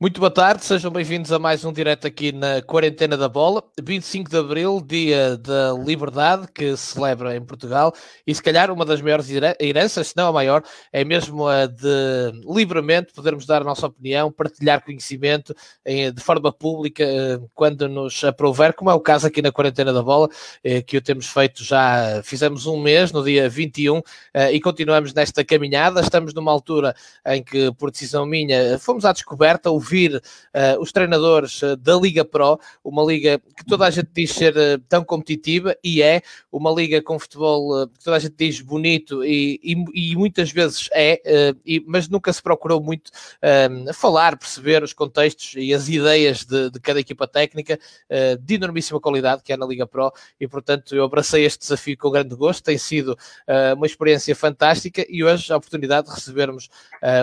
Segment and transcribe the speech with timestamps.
[0.00, 3.62] Muito boa tarde, sejam bem-vindos a mais um direto aqui na Quarentena da Bola.
[3.80, 7.94] 25 de Abril, dia da liberdade que se celebra em Portugal
[8.26, 9.28] e se calhar uma das maiores
[9.60, 14.32] heranças, se não a maior, é mesmo a de livremente podermos dar a nossa opinião,
[14.32, 15.54] partilhar conhecimento
[15.86, 20.02] de forma pública eh, quando nos aprover, como é o caso aqui na Quarentena da
[20.02, 20.28] Bola,
[20.64, 24.02] eh, que o temos feito já, fizemos um mês, no dia 21,
[24.34, 26.00] eh, e continuamos nesta caminhada.
[26.00, 31.62] Estamos numa altura em que, por decisão minha, fomos à descoberta, ouvir uh, os treinadores
[31.62, 35.76] uh, da Liga Pro, uma liga que toda a gente diz ser uh, tão competitiva
[35.84, 40.16] e é, uma liga com futebol que toda a gente diz bonito e, e, e
[40.16, 41.20] muitas vezes é,
[41.64, 43.10] e, mas nunca se procurou muito
[43.92, 47.78] falar, perceber os contextos e as ideias de, de cada equipa técnica
[48.40, 52.10] de enormíssima qualidade que é na Liga Pro e portanto eu abracei este desafio com
[52.10, 53.16] grande gosto, tem sido
[53.76, 56.68] uma experiência fantástica e hoje a oportunidade de recebermos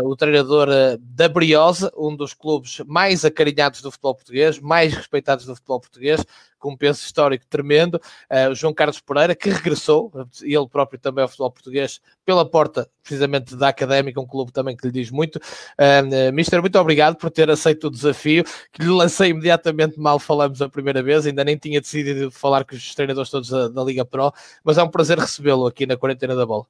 [0.04, 0.68] o treinador
[1.00, 5.80] da Briosa, um dos clubes clubes mais acarinhados do futebol português, mais respeitados do futebol
[5.80, 6.26] português,
[6.60, 7.96] com um peso histórico tremendo.
[8.30, 13.56] Uh, João Carlos Pereira, que regressou, ele próprio também ao futebol português, pela porta precisamente
[13.56, 15.38] da Académica, um clube também que lhe diz muito.
[15.38, 20.62] Uh, Mister, muito obrigado por ter aceito o desafio, que lhe lancei imediatamente mal falamos
[20.62, 24.04] a primeira vez, ainda nem tinha decidido falar com os treinadores todos da, da Liga
[24.04, 26.66] Pro, mas é um prazer recebê-lo aqui na Quarentena da Bola.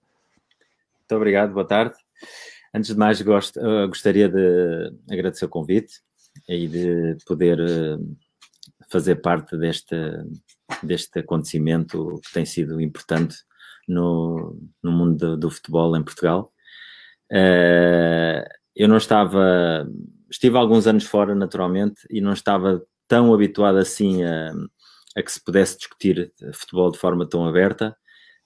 [0.99, 1.95] Muito obrigado, boa tarde.
[2.73, 5.95] Antes de mais, gosto, uh, gostaria de agradecer o convite
[6.47, 8.17] e de poder uh,
[8.89, 9.95] fazer parte deste,
[10.81, 13.35] deste acontecimento que tem sido importante
[13.87, 16.53] no, no mundo do, do futebol em Portugal.
[17.29, 19.85] Uh, eu não estava,
[20.29, 24.53] estive alguns anos fora, naturalmente, e não estava tão habituado assim a,
[25.17, 27.95] a que se pudesse discutir futebol de forma tão aberta.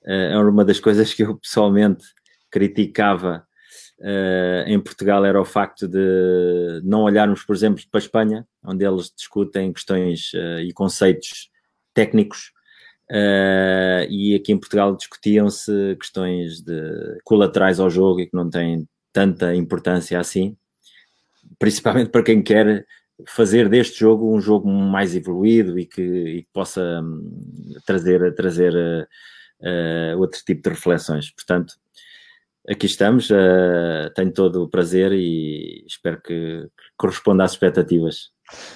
[0.03, 2.05] Uh, é uma das coisas que eu pessoalmente
[2.49, 3.45] criticava
[3.99, 8.85] uh, em Portugal era o facto de não olharmos, por exemplo, para a Espanha, onde
[8.85, 11.49] eles discutem questões uh, e conceitos
[11.93, 12.51] técnicos,
[13.11, 18.87] uh, e aqui em Portugal discutiam-se questões de colaterais ao jogo e que não têm
[19.13, 20.57] tanta importância assim,
[21.57, 22.85] principalmente para quem quer
[23.27, 28.73] fazer deste jogo um jogo mais evoluído e que, e que possa um, trazer, trazer
[28.75, 31.31] uh, outro tipo de reflexões.
[31.31, 31.75] Portanto,
[32.69, 36.67] aqui estamos, uh, tenho todo o prazer e espero que,
[36.97, 38.33] corresponda às expectativas.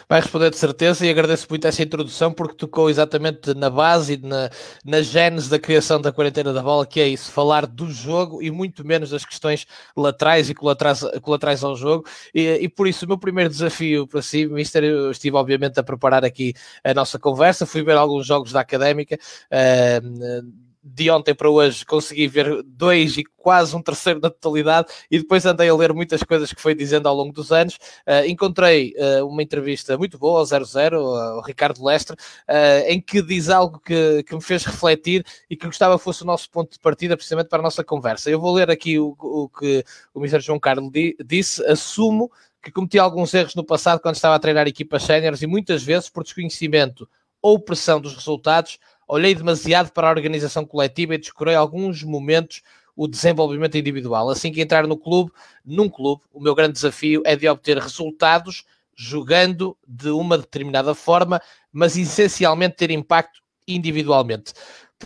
[0.09, 4.17] Vai responder de certeza e agradeço muito essa introdução porque tocou exatamente na base e
[4.17, 4.49] na,
[4.83, 8.49] na gênese da criação da quarentena da bola, que é isso, falar do jogo e
[8.49, 12.03] muito menos das questões laterais e colaterais, colaterais ao jogo.
[12.33, 15.83] E, e por isso, o meu primeiro desafio para si, Mister, eu estive obviamente a
[15.83, 19.19] preparar aqui a nossa conversa, fui ver alguns jogos da académica.
[19.51, 25.19] Uh, de ontem para hoje consegui ver dois e quase um terceiro na totalidade e
[25.19, 27.75] depois andei a ler muitas coisas que foi dizendo ao longo dos anos.
[28.07, 33.21] Uh, encontrei uh, uma entrevista muito boa ao 00, ao Ricardo Lestre, uh, em que
[33.21, 36.79] diz algo que, que me fez refletir e que gostava fosse o nosso ponto de
[36.79, 38.29] partida precisamente para a nossa conversa.
[38.29, 40.39] Eu vou ler aqui o, o que o Mr.
[40.39, 40.91] João Carlos
[41.25, 45.47] disse, assumo que cometi alguns erros no passado quando estava a treinar equipas séniores e
[45.47, 47.07] muitas vezes por desconhecimento
[47.41, 48.77] ou pressão dos resultados
[49.09, 52.61] olhei demasiado para a organização coletiva e descurei alguns momentos
[52.95, 54.29] o desenvolvimento individual.
[54.29, 55.31] Assim que entrar no clube,
[55.65, 58.65] num clube, o meu grande desafio é de obter resultados
[58.95, 64.53] jogando de uma determinada forma, mas essencialmente ter impacto individualmente.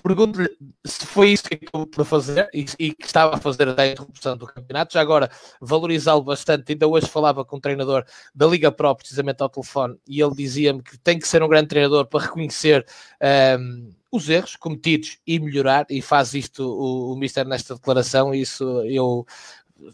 [0.01, 0.49] Pergunto-lhe
[0.83, 3.91] se foi isso que acabou por fazer e, e, que estava a fazer até a
[3.91, 4.93] interrupção do campeonato.
[4.93, 5.29] Já agora,
[5.61, 6.71] valorizá-lo bastante.
[6.71, 8.03] Ainda hoje falava com um treinador
[8.33, 11.67] da Liga Pro, precisamente ao telefone, e ele dizia-me que tem que ser um grande
[11.67, 12.85] treinador para reconhecer
[13.59, 18.33] um, os erros cometidos e melhorar, e faz isto o, o Mister nesta declaração.
[18.33, 19.25] Isso eu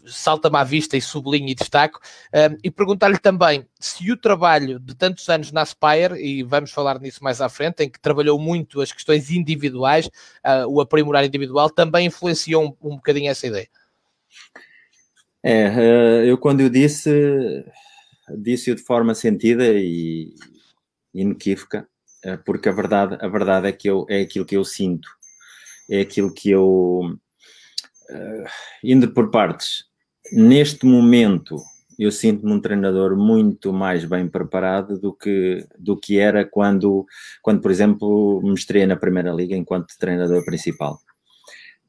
[0.06, 2.00] salta-me à vista e sublinho e destaco,
[2.34, 7.00] um, e perguntar-lhe também se o trabalho de tantos anos na Aspire, e vamos falar
[7.00, 11.70] nisso mais à frente, em que trabalhou muito as questões individuais, uh, o aprimorar individual,
[11.70, 13.68] também influenciou um, um bocadinho essa ideia.
[15.42, 17.64] É, uh, eu quando eu disse,
[18.38, 20.34] disse-o de forma sentida e
[21.14, 21.88] inequívoca,
[22.24, 25.08] uh, porque a verdade, a verdade é que eu, é aquilo que eu sinto,
[25.90, 27.18] é aquilo que eu
[28.10, 28.48] uh,
[28.82, 29.84] indo por partes,
[30.32, 31.56] neste momento
[31.98, 37.04] eu sinto-me um treinador muito mais bem preparado do que, do que era quando,
[37.42, 40.98] quando, por exemplo, me estreiei na Primeira Liga enquanto treinador principal.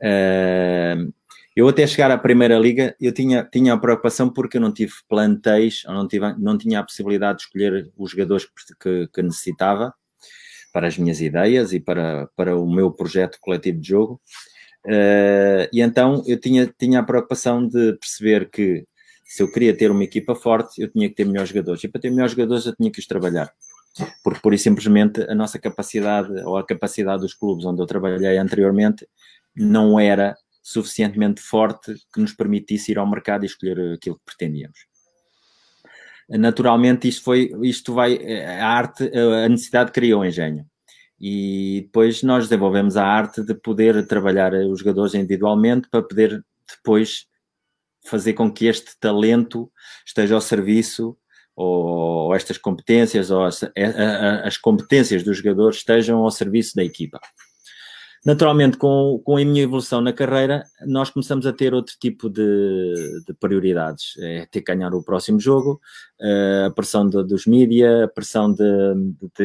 [0.01, 1.13] Uh,
[1.55, 4.93] eu até chegar à Primeira Liga, eu tinha, tinha a preocupação porque eu não tive
[5.07, 8.47] plantéis, não, tive, não tinha a possibilidade de escolher os jogadores
[8.81, 9.93] que, que necessitava
[10.73, 14.21] para as minhas ideias e para, para o meu projeto coletivo de jogo.
[14.85, 18.85] Uh, e então eu tinha, tinha a preocupação de perceber que
[19.31, 21.81] Se eu queria ter uma equipa forte, eu tinha que ter melhores jogadores.
[21.81, 23.49] E para ter melhores jogadores, eu tinha que os trabalhar.
[24.21, 28.37] Porque, por e simplesmente, a nossa capacidade, ou a capacidade dos clubes onde eu trabalhei
[28.37, 29.07] anteriormente,
[29.55, 34.79] não era suficientemente forte que nos permitisse ir ao mercado e escolher aquilo que pretendíamos.
[36.27, 40.65] Naturalmente, isto foi, isto vai, a arte, a necessidade criou o engenho.
[41.23, 47.27] E depois nós desenvolvemos a arte de poder trabalhar os jogadores individualmente para poder depois
[48.07, 49.71] fazer com que este talento
[50.03, 51.15] esteja ao serviço
[51.55, 53.61] ou estas competências ou as,
[54.43, 57.19] as competências dos jogadores estejam ao serviço da equipa.
[58.23, 63.23] Naturalmente, com, com a minha evolução na carreira, nós começamos a ter outro tipo de,
[63.25, 64.13] de prioridades.
[64.19, 65.81] É ter que ganhar o próximo jogo,
[66.19, 68.63] uh, a pressão de, dos mídia, a pressão de,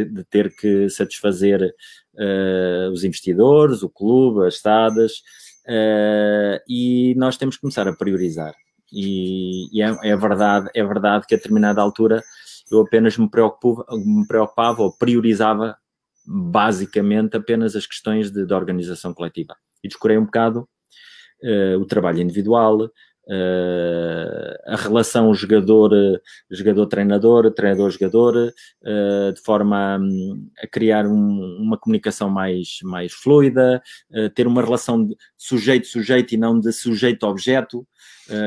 [0.05, 5.23] de, ter que satisfazer uh, os investidores, o clube, as estadas,
[5.67, 8.53] uh, e nós temos que começar a priorizar.
[8.93, 12.23] E, e é, é, verdade, é verdade que a determinada altura
[12.71, 15.77] eu apenas me me preocupava ou priorizava
[16.27, 19.57] basicamente apenas as questões de, de organização coletiva.
[19.83, 20.69] E descurei um bocado
[21.43, 22.91] uh, o trabalho individual, uh,
[24.67, 28.53] a relação jogador-treinador, treinador-jogador,
[28.83, 33.81] uh, de forma um, a criar um, uma comunicação mais, mais fluida,
[34.35, 37.87] ter uma relação de sujeito-sujeito e não de sujeito-objeto,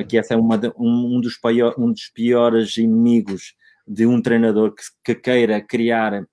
[0.10, 3.54] que essa é uma de, um, um, dos pior, um dos piores inimigos
[3.88, 6.26] de um treinador que, que queira criar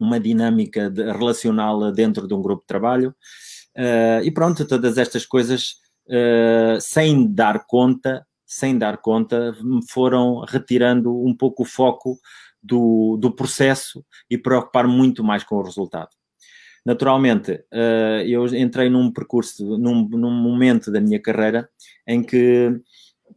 [0.00, 3.14] uma dinâmica de, relacional dentro de um grupo de trabalho.
[3.76, 5.74] Uh, e pronto, todas estas coisas,
[6.08, 12.18] uh, sem dar conta, sem dar conta, me foram retirando um pouco o foco
[12.62, 16.10] do, do processo e preocupar muito mais com o resultado.
[16.84, 21.68] Naturalmente, uh, eu entrei num percurso, num, num momento da minha carreira
[22.06, 22.80] em que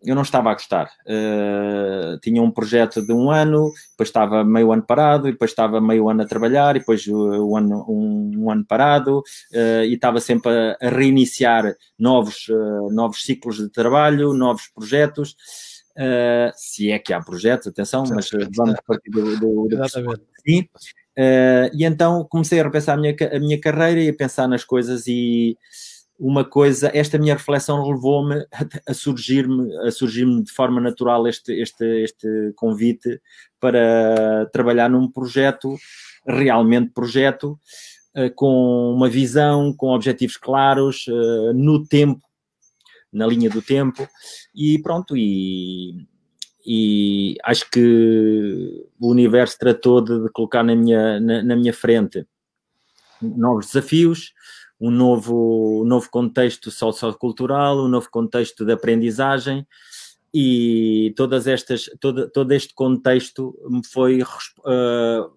[0.06, 0.92] eu não estava a gostar.
[1.06, 5.80] Uh, tinha um projeto de um ano, depois estava meio ano parado, e depois estava
[5.80, 10.20] meio ano a trabalhar, e depois um ano, um, um ano parado, uh, e estava
[10.20, 15.36] sempre a, a reiniciar novos, uh, novos ciclos de trabalho, novos projetos.
[16.56, 19.90] se é que há projetos, atenção, mas vamos partir do, do, do
[20.46, 20.68] sim.
[21.74, 25.06] e então comecei a repensar a minha, a minha carreira e a pensar nas coisas
[25.08, 25.56] e
[26.20, 28.46] uma coisa, esta minha reflexão levou-me
[28.88, 33.22] a surgir-me a surgir de forma natural este, este, este convite
[33.60, 35.76] para trabalhar num projeto,
[36.26, 37.60] realmente projeto,
[38.16, 42.22] eh, com uma visão, com objetivos claros, eh, no tempo,
[43.12, 44.08] na linha do tempo,
[44.56, 46.08] e pronto, e,
[46.66, 52.26] e acho que o universo tratou de, colocar na minha, na, na minha frente
[53.22, 54.34] novos desafios,
[54.80, 59.66] um novo, um novo contexto sociocultural, um novo contexto de aprendizagem
[60.34, 65.32] e todas estas, todo, todo este contexto me foi, uh,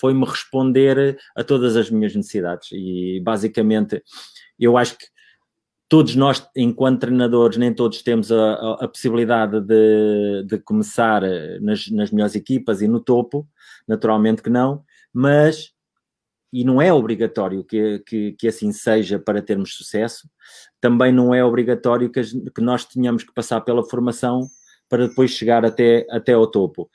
[0.00, 2.68] foi-me responder a todas as minhas necessidades.
[2.72, 4.02] E basicamente
[4.58, 5.06] eu acho que
[5.88, 11.22] todos nós, enquanto treinadores, nem todos temos a, a, a possibilidade de, de começar
[11.60, 13.48] nas, nas melhores equipas e no topo,
[13.88, 15.72] naturalmente que não, mas
[16.52, 20.28] e não é obrigatório que, que, que, assim seja para termos sucesso,
[20.80, 24.46] também não é obrigatório que, que, nós tenhamos que passar pela formação
[24.88, 26.90] para depois chegar até, até ao topo.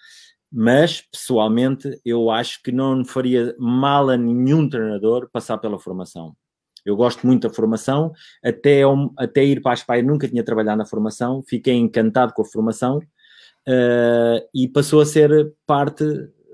[0.52, 6.36] Mas, pessoalmente, eu acho que não faria mal a nenhum treinador passar pela formação.
[6.86, 8.12] Eu gosto muito da formação,
[8.44, 8.82] até,
[9.18, 12.98] até ir para a Espanha nunca tinha trabalhado na formação, fiquei encantado com a formação
[13.68, 16.04] uh, e passou a ser parte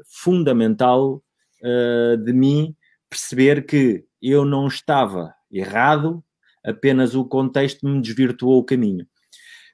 [0.05, 1.23] fundamental
[1.63, 2.75] uh, de mim
[3.09, 6.23] perceber que eu não estava errado,
[6.63, 9.07] apenas o contexto me desvirtuou o caminho.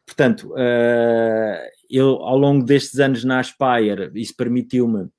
[0.05, 5.09] Portanto, uh, eu ao longo destes anos na Aspire, isso permitiu-me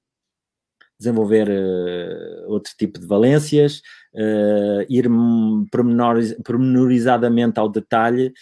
[0.98, 3.82] desenvolver uh, outro tipo de valências,
[4.14, 5.08] uh, ir
[5.70, 8.32] pormenoriz pormenorizadamente ao detalhe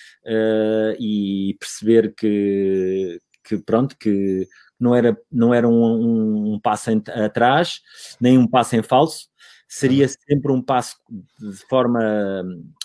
[1.00, 4.47] e perceber que, que, pronto, que
[4.78, 7.81] não era, não era um, um, um passo em, atrás,
[8.21, 9.28] nem um passo em falso,
[9.75, 10.97] seria sempre um passo
[11.38, 12.45] de forma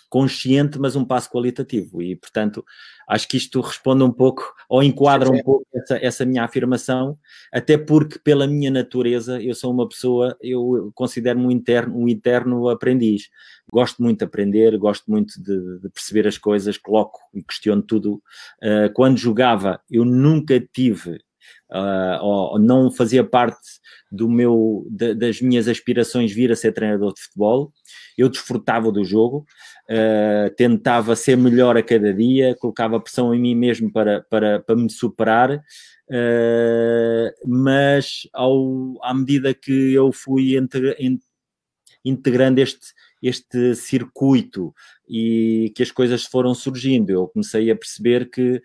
[0.09, 2.01] consciente, mas um passo qualitativo.
[2.01, 2.65] E, portanto,
[3.07, 7.15] acho que isto responde um pouco, ou enquadra um pouco essa, essa, minha afirmação,
[7.53, 12.67] até porque, pela minha natureza, eu sou uma pessoa, eu considero-me um interno, um interno
[12.69, 13.29] aprendiz.
[13.71, 18.15] Gosto muito de aprender, gosto muito de, de perceber as coisas, coloco e questiono tudo.
[18.63, 21.19] Uh, quando jogava, eu nunca tive
[21.71, 23.59] uh, ou não fazia parte
[24.11, 27.71] do meu, de, das minhas aspirações vir a ser treinador de futebol.
[28.17, 29.45] Eu desfrutava do jogo,
[29.89, 34.75] uh, tentava ser melhor a cada dia, colocava pressão em mim mesmo para, para, para
[34.75, 40.95] me superar, uh, mas ao, à medida que eu fui integra,
[42.03, 44.73] integrando este, este circuito
[45.07, 48.61] e que as coisas foram surgindo, eu comecei a perceber que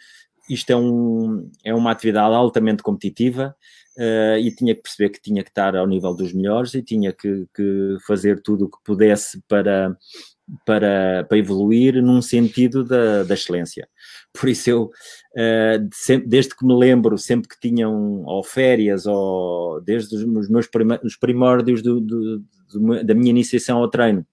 [0.48, 3.54] isto é, um, é uma atividade altamente competitiva
[3.98, 7.12] uh, e tinha que perceber que tinha que estar ao nível dos melhores e tinha
[7.12, 9.96] que, que fazer tudo o que pudesse para,
[10.66, 13.88] para, para evoluir num sentido da, da excelência.
[14.32, 19.80] Por isso eu, uh, sempre, desde que me lembro, sempre que tinham ou férias ou
[19.80, 20.68] desde os meus
[21.16, 22.38] primórdios do, do,
[22.72, 24.26] do, da minha iniciação ao treino,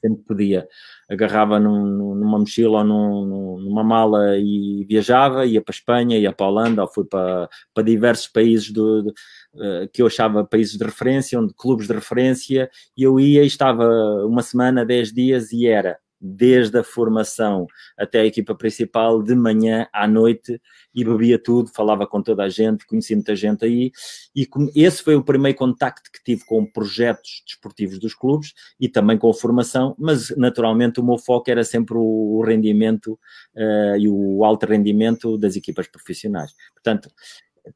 [0.00, 0.68] sempre podia
[1.08, 6.32] agarrava num, numa mochila ou num, numa mala e viajava, ia para a Espanha, ia
[6.32, 10.44] para a Holanda, ou fui para, para diversos países do, do uh, que eu achava
[10.44, 13.86] países de referência, onde clubes de referência, e eu ia e estava
[14.26, 17.66] uma semana, dez dias e era desde a formação
[17.98, 20.60] até a equipa principal, de manhã à noite,
[20.94, 23.90] e bebia tudo, falava com toda a gente, conhecia muita gente aí,
[24.34, 29.18] e esse foi o primeiro contacto que tive com projetos desportivos dos clubes e também
[29.18, 33.18] com a formação, mas naturalmente o meu foco era sempre o rendimento
[33.54, 36.52] uh, e o alto rendimento das equipas profissionais.
[36.72, 37.10] Portanto,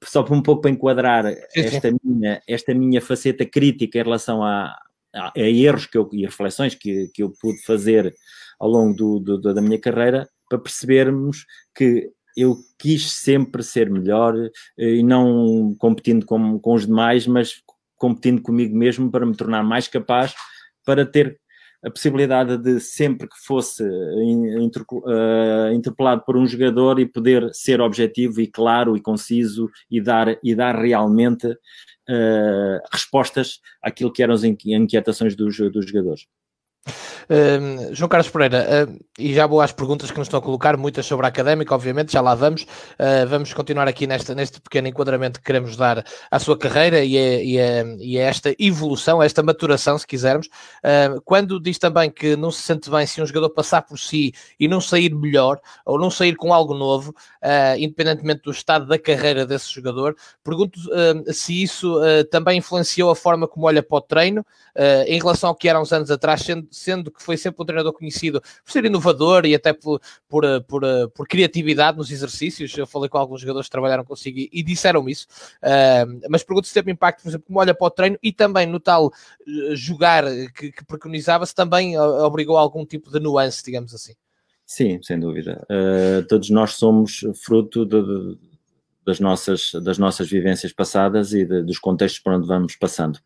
[0.04, 4.76] só um pouco para enquadrar esta minha, esta minha faceta crítica em relação a,
[5.14, 8.14] a, erros que eu, e reflexões que, que eu pude fazer
[8.58, 14.34] ao longo do, do, da minha carreira para percebermos que eu quis sempre ser melhor
[14.78, 17.62] eh, e não competindo com, com os demais, mas
[17.96, 20.34] competindo comigo mesmo para me tornar mais capaz
[20.84, 21.38] para ter
[21.84, 23.84] a possibilidade de sempre que fosse
[24.58, 30.00] inter, uh, interpelado por um jogador e poder ser objetivo e claro e conciso e
[30.00, 31.56] dar, e dar realmente
[32.92, 36.26] respostas àquilo que eram as inquietações dos, dos jogadores.
[37.92, 41.04] João Carlos Pereira, uh, e já vou às perguntas que nos estão a colocar, muitas
[41.04, 42.62] sobre a académica, obviamente, já lá vamos.
[42.62, 47.42] Uh, vamos continuar aqui neste pequeno enquadramento que queremos dar à sua carreira e a,
[47.42, 50.48] e a, e a esta evolução, a esta maturação, se quisermos.
[51.24, 54.66] quando diz também que não se sente bem se um jogador passar por si e
[54.66, 57.14] não sair melhor, ou não sair com algo novo,
[57.78, 60.78] independentemente do estado da carreira desse jogador, pergunto
[61.32, 64.44] se isso também influenciou a forma como olha para o treino,
[65.06, 67.92] em relação ao que era uns anos atrás, sendo, sendo que foi sempre um treinador
[67.92, 70.82] conhecido por ser inovador e até por, por, por,
[71.14, 72.76] por criatividade nos exercícios.
[72.76, 75.26] Eu falei com alguns jogadores que trabalharam consigo e, e disseram isso.
[75.62, 78.66] Uh, mas pergunto se teve impacto, por exemplo, como olha para o treino e também
[78.66, 83.62] no tal uh, jogar que, que preconizava, se também obrigou a algum tipo de nuance,
[83.64, 84.14] digamos assim.
[84.64, 85.66] Sim, sem dúvida.
[85.70, 88.38] Uh, todos nós somos fruto de, de,
[89.04, 93.18] das, nossas, das nossas vivências passadas e de, dos contextos por onde vamos passando.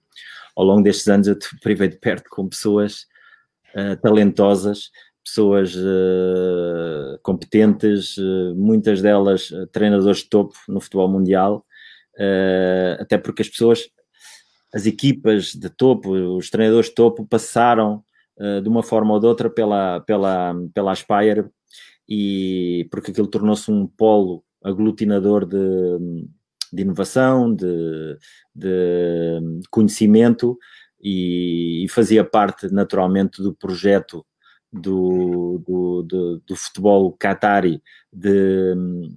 [0.54, 3.06] Ao longo destes anos eu te privei de perto com pessoas
[3.76, 4.90] uh, talentosas,
[5.24, 11.64] pessoas uh, competentes, uh, muitas delas treinadores de topo no futebol mundial,
[13.00, 13.88] até porque as pessoas,
[14.74, 18.04] as equipas de topo, os treinadores de topo passaram
[18.62, 21.46] de uma forma ou de outra pela, pela, pela Aspire
[22.08, 25.58] e porque aquilo tornou-se um polo aglutinador de,
[26.72, 28.18] de inovação, de,
[28.54, 30.58] de conhecimento
[31.02, 34.24] e, e fazia parte naturalmente do projeto
[34.72, 37.82] do, do, do, do futebol qatari
[38.12, 39.14] de um,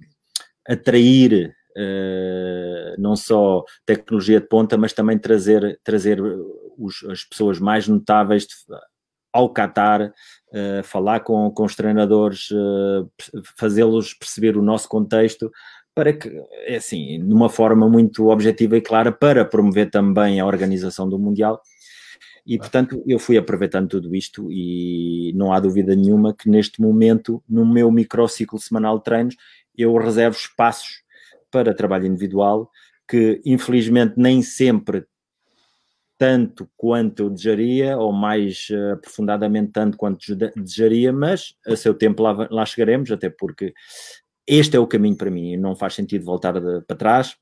[0.68, 6.20] atrair uh, não só tecnologia de ponta, mas também trazer, trazer
[6.76, 8.54] os, as pessoas mais notáveis de,
[9.32, 13.10] ao Qatar, uh, falar com, com os treinadores, uh,
[13.58, 15.50] fazê-los perceber o nosso contexto,
[15.94, 16.28] para que,
[16.66, 21.18] é assim, de uma forma muito objetiva e clara, para promover também a organização do
[21.18, 21.60] Mundial
[22.46, 27.42] e, portanto, eu fui aproveitando tudo isto e não há dúvida nenhuma que neste momento,
[27.48, 29.36] no meu microciclo semanal de treinos,
[29.76, 31.02] eu reservo espaços
[31.50, 32.70] para trabalho individual
[33.08, 35.06] que, infelizmente, nem sempre
[36.18, 42.22] tanto quanto eu desejaria, ou mais uh, aprofundadamente tanto quanto desejaria, mas a seu tempo
[42.22, 43.74] lá, lá chegaremos, até porque
[44.46, 47.36] este é o caminho para mim, não faz sentido voltar de, para trás,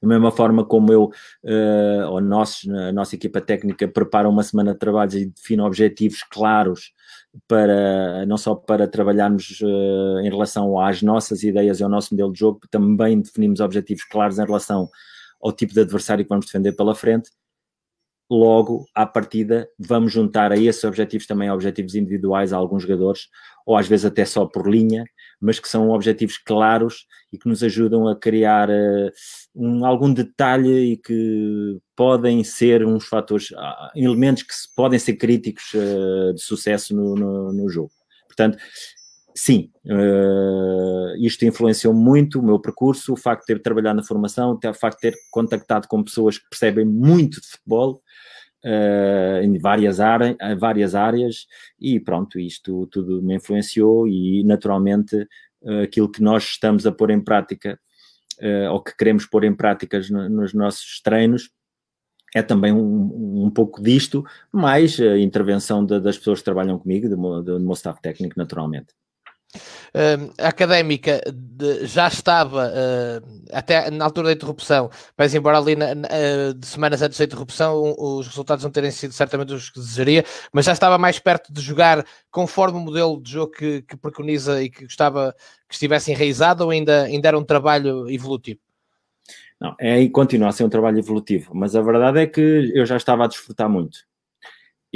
[0.00, 1.04] da mesma forma como eu,
[1.44, 6.22] uh, ou nós, a nossa equipa técnica, prepara uma semana de trabalhos e define objetivos
[6.22, 6.92] claros
[7.48, 12.32] para, não só para trabalharmos uh, em relação às nossas ideias e ao nosso modelo
[12.32, 14.88] de jogo, também definimos objetivos claros em relação
[15.42, 17.30] ao tipo de adversário que vamos defender pela frente.
[18.30, 23.28] Logo, à partida, vamos juntar a esses objetivos também objetivos individuais a alguns jogadores,
[23.66, 25.04] ou às vezes até só por linha,
[25.44, 29.10] mas que são objetivos claros e que nos ajudam a criar uh,
[29.54, 35.64] um, algum detalhe e que podem ser uns fatores, uh, elementos que podem ser críticos
[35.74, 37.90] uh, de sucesso no, no, no, jogo.
[38.26, 38.56] Portanto,
[39.34, 39.70] sim,
[41.20, 44.96] isto influenciou muito o meu percurso, o facto de ter trabalhado na formação, o facto
[44.96, 48.02] de ter contactado com pessoas que percebem muito de futebol,
[48.64, 49.98] uh, em várias,
[50.58, 51.46] várias áreas
[51.80, 55.16] e pronto, isto tudo me influenciou e naturalmente
[55.62, 57.78] uh, aquilo que nós estamos a pôr em prática
[58.40, 61.50] uh, ou que queremos pôr em práticas no, nos nossos treinos
[62.34, 67.08] é também um, um pouco disto, mais a intervenção de, das pessoas que trabalham comigo,
[67.08, 68.92] do do meu staff técnico, naturalmente
[70.38, 75.94] a académica de, já estava uh, até na altura da interrupção, mas embora ali na,
[75.94, 79.78] na, uh, de semanas antes da interrupção os resultados não terem sido certamente os que
[79.78, 83.96] desejaria, mas já estava mais perto de jogar conforme o modelo de jogo que, que
[83.96, 85.34] preconiza e que gostava
[85.68, 88.60] que estivesse enraizado ou ainda, ainda era um trabalho evolutivo?
[89.60, 92.84] Não, é e continua a ser um trabalho evolutivo, mas a verdade é que eu
[92.84, 93.98] já estava a desfrutar muito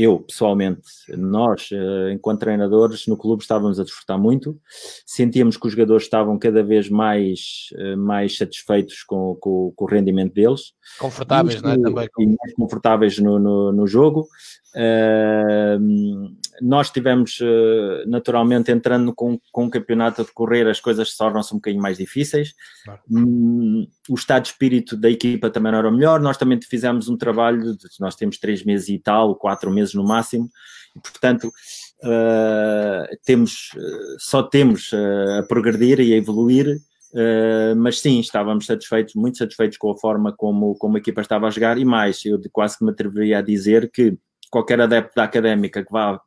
[0.00, 0.80] eu pessoalmente,
[1.16, 4.56] nós, eh, enquanto treinadores no clube, estávamos a desfrutar muito,
[5.04, 9.88] sentíamos que os jogadores estavam cada vez mais, eh, mais satisfeitos com, com, com o
[9.88, 10.72] rendimento deles.
[11.00, 11.78] Confortáveis, não é?
[11.80, 12.08] Também.
[12.20, 14.28] E mais confortáveis no, no, no jogo.
[14.76, 21.52] Uh, nós tivemos, uh, naturalmente, entrando com, com o campeonato a decorrer, as coisas tornam-se
[21.52, 22.54] um bocadinho mais difíceis.
[22.84, 23.00] Claro.
[23.10, 26.20] Um, o estado de espírito da equipa também não era o melhor.
[26.20, 30.48] Nós também fizemos um trabalho, nós temos três meses e tal, quatro meses no máximo,
[30.96, 33.70] e, portanto, uh, temos,
[34.18, 34.90] só temos
[35.38, 36.78] a progredir e a evoluir.
[37.10, 41.46] Uh, mas sim, estávamos satisfeitos, muito satisfeitos com a forma como, como a equipa estava
[41.46, 44.18] a jogar e mais, eu quase que me atreveria a dizer que
[44.50, 46.20] qualquer adepto da académica que vá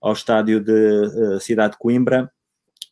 [0.00, 2.30] ao estádio de uh, Cidade de Coimbra.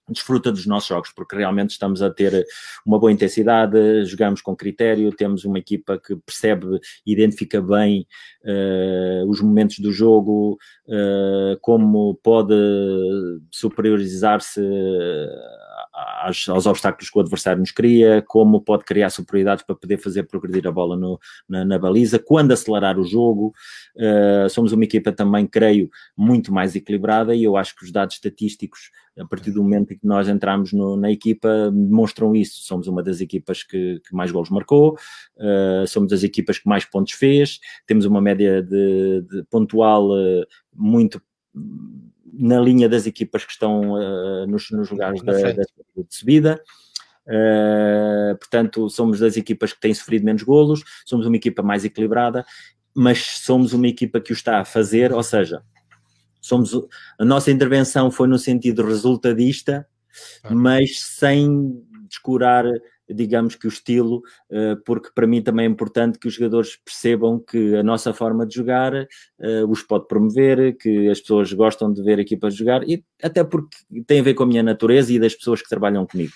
[0.06, 2.44] Desfruta dos nossos jogos, porque realmente estamos a ter
[2.84, 8.06] uma boa intensidade, jogamos com critério, temos uma equipa que percebe, identifica bem
[8.44, 10.58] uh, os momentos do jogo,
[10.88, 12.54] uh, como pode
[13.50, 14.60] superiorizar-se
[15.94, 20.24] aos, aos, obstáculos que o adversário nos cria, como pode criar superioridades para poder fazer
[20.24, 23.52] progredir a bola no, na, na, baliza, quando acelerar o jogo.
[23.96, 28.16] Uh, somos uma equipa também, creio, muito mais equilibrada e eu acho que os dados
[28.16, 32.64] estatísticos, a partir do momento em que nós entramos no, na equipa, demonstram isso.
[32.64, 34.98] Somos uma das equipas que, que mais gols marcou,
[35.36, 40.44] uh, somos as equipas que mais pontos fez, temos uma média de, de pontual uh,
[40.74, 41.22] muito
[42.38, 46.62] na linha das equipas que estão uh, nos, nos lugares da, da, de subida.
[47.26, 52.44] Uh, portanto, somos das equipas que têm sofrido menos golos, somos uma equipa mais equilibrada,
[52.94, 55.62] mas somos uma equipa que o está a fazer, ou seja,
[56.40, 56.72] somos,
[57.18, 59.86] a nossa intervenção foi no sentido resultadista,
[60.42, 60.54] ah.
[60.54, 62.64] mas sem descurar
[63.08, 67.38] digamos que o estilo, eh, porque para mim também é importante que os jogadores percebam
[67.38, 72.02] que a nossa forma de jogar eh, os pode promover, que as pessoas gostam de
[72.02, 75.34] ver equipas jogar, e até porque tem a ver com a minha natureza e das
[75.34, 76.32] pessoas que trabalham comigo.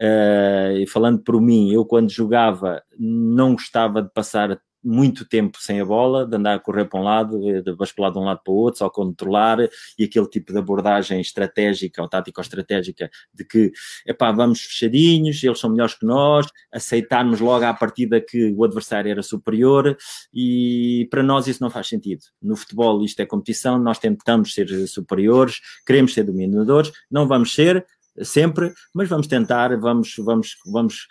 [0.00, 5.80] Uh, e falando por mim, eu quando jogava não gostava de passar muito tempo sem
[5.80, 8.40] a bola, de andar a correr para um lado, eh, de bascular de um lado
[8.42, 9.58] para o outro, só controlar,
[9.98, 13.72] e aquele tipo de abordagem estratégica ou tático-estratégica de que,
[14.06, 19.10] epá, vamos fechadinhos, eles são melhores que nós, aceitarmos logo à partida que o adversário
[19.10, 19.96] era superior,
[20.32, 22.22] e para nós isso não faz sentido.
[22.42, 27.86] No futebol isto é competição, nós tentamos ser superiores, queremos ser dominadores, não vamos ser
[28.22, 31.06] sempre, mas vamos tentar, vamos, vamos, vamos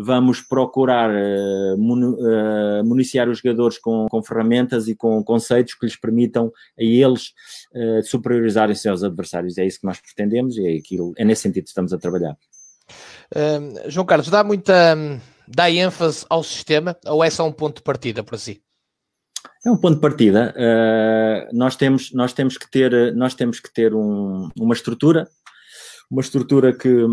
[0.00, 1.76] vamos procurar uh,
[2.84, 7.32] municiar os jogadores com, com, ferramentas e com conceitos que lhes permitam a eles
[7.74, 9.58] uh, superiorizarem-se aos adversários.
[9.58, 12.36] É isso que nós pretendemos e é, aquilo, é nesse sentido que estamos a trabalhar.
[13.34, 14.96] Uh, João Carlos, dá muita
[15.48, 18.62] dá ênfase ao sistema ou é só um ponto de partida para si?
[19.66, 20.54] É um ponto de partida.
[20.56, 25.28] Uh, nós, temos, nós temos que ter, nós temos que ter um, uma estrutura,
[26.08, 27.04] uma estrutura que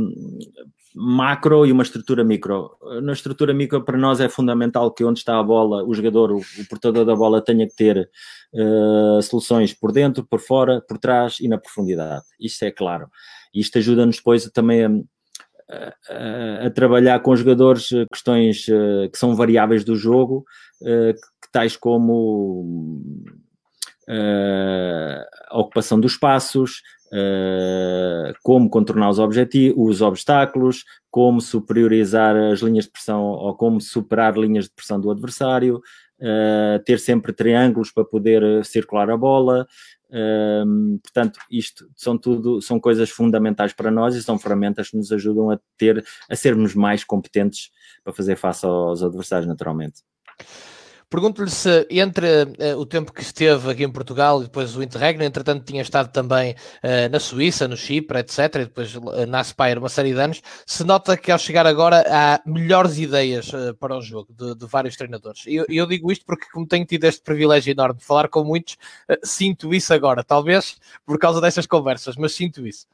[0.95, 2.71] macro e uma estrutura micro.
[3.03, 6.37] Na estrutura micro, para nós é fundamental que onde está a bola, o jogador, o,
[6.37, 8.09] o portador da bola, tenha que ter
[8.53, 12.23] uh, soluções por dentro, por fora, por trás e na profundidade.
[12.39, 13.09] Isto é claro.
[13.53, 14.89] Isto ajuda-nos depois também a,
[16.09, 20.45] a, a, trabalhar com jogadores eh, questões uh, que são variáveis do jogo,
[20.81, 23.01] uh, que, tais como
[25.49, 29.19] a ocupação dos espaços, Uh, como contornar os,
[29.75, 35.11] os obstáculos, como superiorizar as linhas de pressão ou como superar linhas de pressão do
[35.11, 35.77] adversário,
[36.19, 39.67] uh, ter sempre triângulos para poder circular a bola,
[40.11, 45.11] Um, portanto, isto são tudo são coisas fundamentais para nós e são ferramentas que nos
[45.11, 47.71] ajudam a ter a sermos mais competentes
[48.03, 50.03] para fazer face aos adversários, naturalmente.
[51.09, 55.23] Pergunto-lhe se entre uh, o tempo que esteve aqui em Portugal e depois o Interregno,
[55.23, 59.77] entretanto tinha estado também uh, na Suíça, no Chipre, etc., e depois uh, na Aspire
[59.77, 64.01] uma série de anos, se nota que ao chegar agora há melhores ideias para o
[64.01, 65.45] jogo de, de vários treinadores.
[65.45, 68.43] E eu, eu, digo isto porque, como tenho tido este privilégio enorme de falar com
[68.43, 68.77] muitos,
[69.23, 72.87] sinto isso agora, talvez por causa destas conversas, mas sinto isso.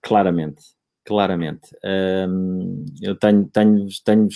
[0.00, 0.62] claramente,
[1.04, 1.68] claramente.
[2.28, 4.28] Um, eu tenho, tenho, tenho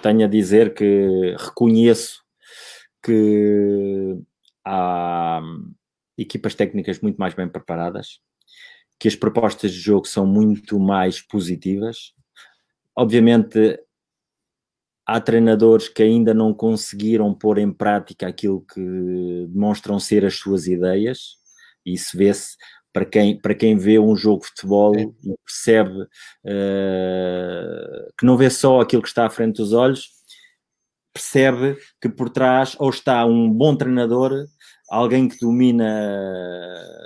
[0.00, 2.22] tenho a dizer que reconheço
[3.02, 4.16] que
[4.64, 5.40] há
[6.16, 8.20] equipas técnicas muito mais bem preparadas,
[8.98, 12.12] que as propostas de jogo são muito mais positivas.
[12.96, 13.78] Obviamente,
[15.04, 20.66] há treinadores que ainda não conseguiram pôr em prática aquilo que demonstram ser as suas
[20.66, 21.36] ideias,
[21.84, 22.56] e isso vê-se
[22.92, 25.02] para quem, para quem vê um jogo de futebol é.
[25.02, 26.08] e percebe uh,
[28.18, 30.10] que não vê só aquilo que está à frente dos olhos,
[31.12, 34.46] percebe que por trás ou está um bom treinador,
[34.90, 35.84] alguém que domina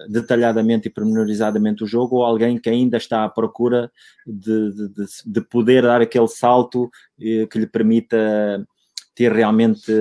[0.09, 3.91] detalhadamente e pormenorizadamente o jogo, ou alguém que ainda está à procura
[4.27, 8.67] de, de, de poder dar aquele salto eh, que lhe permita
[9.15, 9.93] ter realmente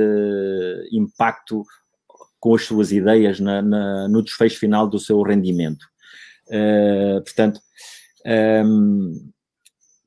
[0.92, 1.64] impacto
[2.40, 5.86] com as suas ideias na, na, no desfecho final do seu rendimento.
[6.48, 7.60] Uh, portanto,
[8.26, 9.32] um, ehm,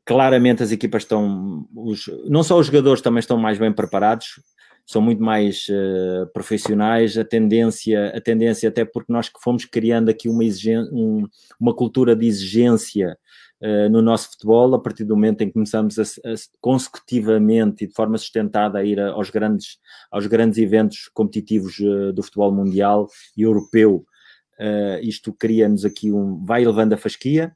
[0.04, 4.40] claramente as equipas estão, os, não só os jogadores também estão mais bem preparados,
[4.86, 10.08] são muito mais uh, profissionais, a tendência, a tendência até porque nós que fomos criando
[10.08, 10.42] aqui uma,
[10.90, 11.26] um,
[11.60, 13.18] uma cultura de exigência
[13.62, 17.86] uh, no nosso futebol, a partir do momento em que começamos a, a, consecutivamente e
[17.86, 19.78] de forma sustentada a ir a, aos, grandes,
[20.10, 24.04] aos grandes eventos competitivos uh, do futebol mundial e europeu,
[24.58, 26.44] uh, isto cria-nos aqui um.
[26.44, 27.54] vai levando a fasquia.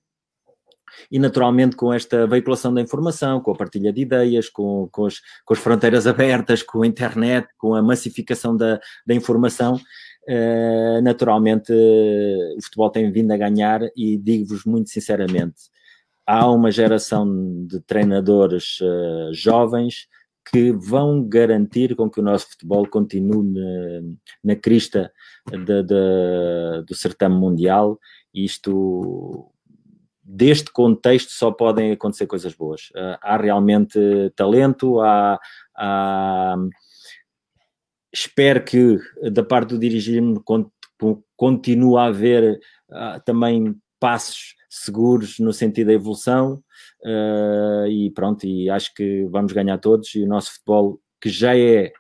[1.10, 5.22] E naturalmente com esta veiculação da informação, com a partilha de ideias, com, com, as,
[5.42, 9.80] com as fronteiras abertas, com a internet, com a massificação da, da informação,
[11.02, 15.62] naturalmente o futebol tem vindo a ganhar e digo-vos muito sinceramente,
[16.26, 20.06] há uma geração de treinadores uh, jovens
[20.50, 25.12] que vão garantir com que o nosso futebol continue na, na crista
[25.48, 27.98] de, de, do certame mundial.
[28.35, 29.52] Isto,
[30.22, 32.90] deste contexto, só podem acontecer coisas boas.
[32.90, 33.98] Uh, há realmente
[34.35, 35.38] talento, há,
[35.76, 36.56] há,
[38.12, 38.98] espero que
[39.30, 40.40] da parte do dirigir-me
[41.37, 42.58] continue a haver
[42.90, 46.64] uh, também passos seguros no sentido da evolução
[47.04, 51.54] uh, e pronto, e acho que vamos ganhar todos e o nosso futebol que já
[51.54, 51.92] é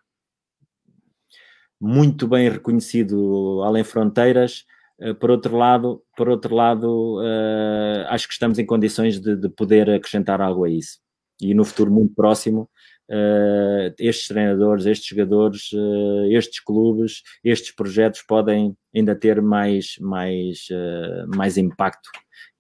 [1.78, 4.64] muito bem reconhecido além fronteiras,
[5.02, 9.50] uh, por outro lado, por outro lado uh, acho que estamos em condições de, de,
[9.50, 10.98] poder acrescentar algo a isso.
[11.42, 12.70] E no futuro muito próximo
[13.12, 20.66] Uh, estes treinadores, estes jogadores, uh, estes clubes, estes projetos podem ainda ter mais, mais,
[20.70, 22.08] uh, mais impacto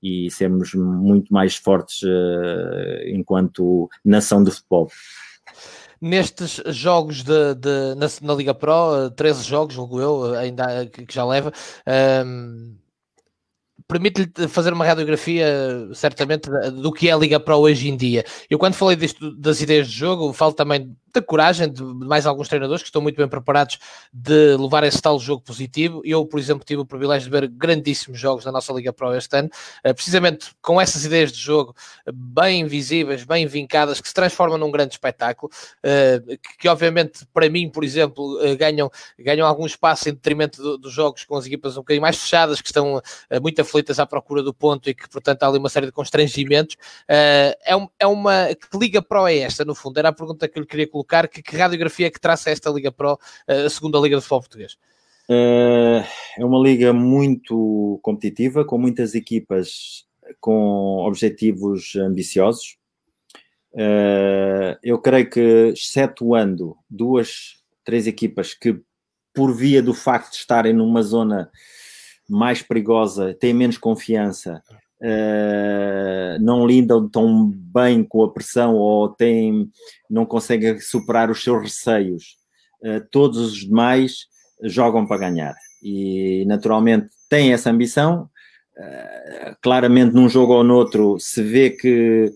[0.02, 2.00] e sermos muito mais fortes
[3.06, 4.90] enquanto nação de futebol.
[6.00, 11.24] Nestes jogos de, de na, na, Liga Pro, 13 jogos, julgo eu, ainda que já
[11.24, 11.52] leva,
[11.86, 12.81] um, ehm,
[13.92, 15.46] permite-lhe fazer uma radiografia,
[15.92, 18.24] certamente, do que é a Liga Pro hoje em dia.
[18.48, 22.48] Eu, quando falei disto, das ideias de jogo, falo também da coragem de mais alguns
[22.48, 23.78] treinadores que estão muito bem preparados
[24.12, 26.00] de levar esse tal jogo positivo.
[26.04, 29.36] Eu, por exemplo, tive o privilégio de ver grandíssimos jogos na nossa Liga Pro este
[29.36, 29.50] ano,
[29.84, 31.74] eh, precisamente com essas ideias de jogo
[32.12, 36.20] bem visíveis, bem vincadas, que se transformam num grande espetáculo, eh,
[36.58, 41.24] que, obviamente, para mim, por exemplo, eh, ganham, ganham algum espaço em detrimento dos jogos
[41.24, 43.02] com as equipas um bocadinho mais fechadas, que estão
[43.40, 46.76] muito aflitas à procura do ponto e que, portanto, há ali uma série de constrangimentos.
[47.08, 47.56] É,
[47.98, 48.48] é uma.
[48.54, 49.98] Que Liga Pro é esta, no fundo?
[49.98, 52.50] Era a pergunta que eu lhe queria colocar colocar que, que radiografia é que traça
[52.50, 54.76] esta Liga Pro, eh, a segunda Liga de Futebol Português?
[55.28, 56.04] Eh,
[56.38, 60.06] é uma liga muito competitiva, com muitas equipas
[60.40, 62.76] com objetivos ambiciosos.
[63.74, 68.80] Eh, eu creio que, excetuando duas, três equipas que,
[69.34, 71.50] por via do facto de estarem numa zona
[72.28, 74.62] mais perigosa, têm menos confiança
[75.02, 79.68] uh, não lidam tão bem com a pressão ou têm,
[80.08, 82.36] não conseguem superar os seus receios.
[82.82, 84.26] Uh, todos os demais
[84.62, 88.28] jogam para ganhar e naturalmente têm essa ambição.
[88.76, 92.32] Uh, claramente, num jogo ou noutro, se vê que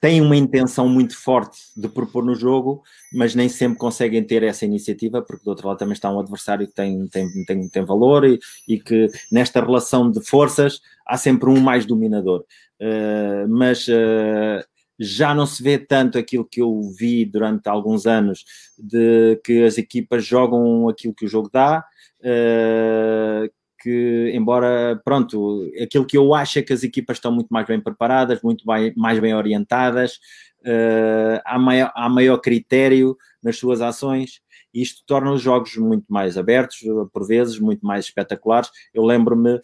[0.00, 2.82] têm uma intenção muito forte de propor no jogo,
[3.12, 6.66] mas nem sempre conseguem ter essa iniciativa, porque do outro lado também está um adversário
[6.66, 11.50] que tem, tem, tem, tem valor e, e que nesta relação de forças há sempre
[11.50, 12.44] um mais dominador.
[12.80, 14.64] Uh, mas uh,
[14.98, 18.44] já não se vê tanto aquilo que eu vi durante alguns anos
[18.78, 21.84] de que as equipas jogam aquilo que o jogo dá.
[22.20, 27.66] Uh, que, embora, pronto, aquilo que eu acho é que as equipas estão muito mais
[27.66, 30.18] bem preparadas, muito bem, mais bem orientadas,
[30.60, 34.40] uh, há, maior, há maior critério nas suas ações,
[34.72, 36.78] e isto torna os jogos muito mais abertos,
[37.12, 38.70] por vezes, muito mais espetaculares.
[38.94, 39.60] Eu lembro-me,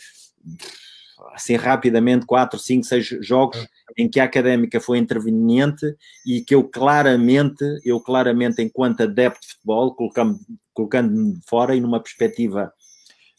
[1.33, 5.95] assim, rapidamente, quatro, cinco, seis jogos em que a académica foi interveniente
[6.27, 10.41] e que eu claramente, eu claramente, enquanto adepto de futebol, colocando-me
[10.77, 12.71] colocando fora e numa perspectiva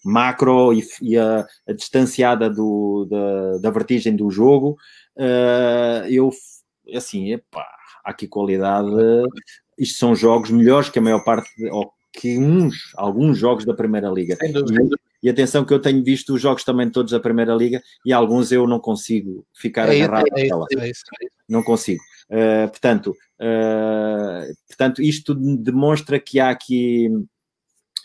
[0.08, 4.78] macro e, e a, a, distanciada do, da, da vertigem do jogo,
[5.18, 6.32] uh, eu,
[6.96, 7.68] assim, epá,
[8.04, 8.90] há aqui qualidade.
[9.78, 14.10] Isto são jogos melhores que a maior parte, ou que uns, alguns jogos da Primeira
[14.10, 14.38] Liga.
[14.42, 18.12] E, e, atenção que eu tenho visto os jogos também todos da Primeira Liga e
[18.14, 20.92] alguns eu não consigo ficar é agarrado é é é.
[21.48, 22.02] Não consigo.
[22.30, 27.10] Uh, portanto, uh, portanto, isto demonstra que há aqui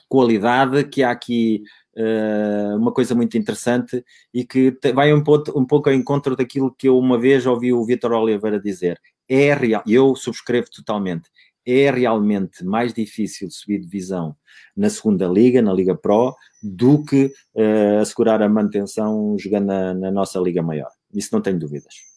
[0.09, 1.63] qualidade, que há aqui
[1.97, 6.75] uh, uma coisa muito interessante e que vai um pouco, um pouco ao encontro daquilo
[6.75, 9.01] que eu uma vez ouvi o Vitor Oliveira dizer.
[9.29, 11.31] É real, eu subscrevo totalmente,
[11.65, 14.37] é realmente mais difícil subir divisão
[14.77, 20.11] na segunda liga, na Liga Pro, do que uh, assegurar a manutenção jogando na, na
[20.11, 20.91] nossa liga maior.
[21.15, 22.12] Isso não tenho dúvidas.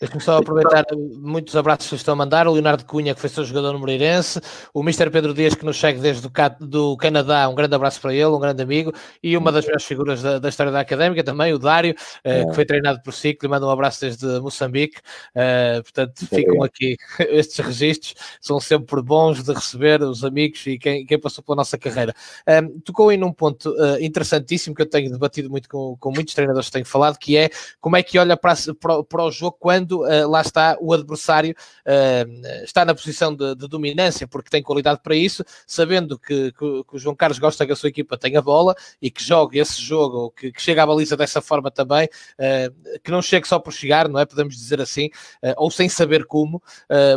[0.00, 0.84] Deixa-me só aproveitar
[1.18, 2.46] muitos abraços que estão a mandar.
[2.46, 4.40] O Leonardo Cunha, que foi seu jogador no Moreirense.
[4.72, 5.10] O Mr.
[5.10, 6.28] Pedro Dias, que nos segue desde
[6.60, 7.48] do Canadá.
[7.48, 8.92] Um grande abraço para ele, um grande amigo.
[9.22, 12.54] E uma das melhores figuras da, da história da académica também, o Dário, uh, que
[12.54, 13.48] foi treinado por Ciclo.
[13.48, 14.98] Manda um abraço desde Moçambique.
[15.34, 18.14] Uh, portanto, ficam aqui estes registros.
[18.40, 22.14] São sempre bons de receber os amigos e quem, quem passou pela nossa carreira.
[22.46, 26.68] Eh, tocou aí num ponto interessantíssimo que eu tenho debatido muito com, com muitos treinadores
[26.68, 27.50] que tenho falado, que é
[27.80, 31.54] como é que olha para, para, para o jogo quando uh, lá está o adversário
[31.86, 36.84] uh, está na posição de, de, dominância, porque tem qualidade para isso, sabendo que, que,
[36.84, 39.80] que, o João Carlos gosta que a sua equipa tenha bola e que jogue esse
[39.80, 43.72] jogo, que, que chega à baliza dessa forma também, uh, que não chegue só por
[43.72, 44.26] chegar, não é?
[44.26, 45.10] Podemos dizer assim,
[45.56, 46.62] ou sem saber como,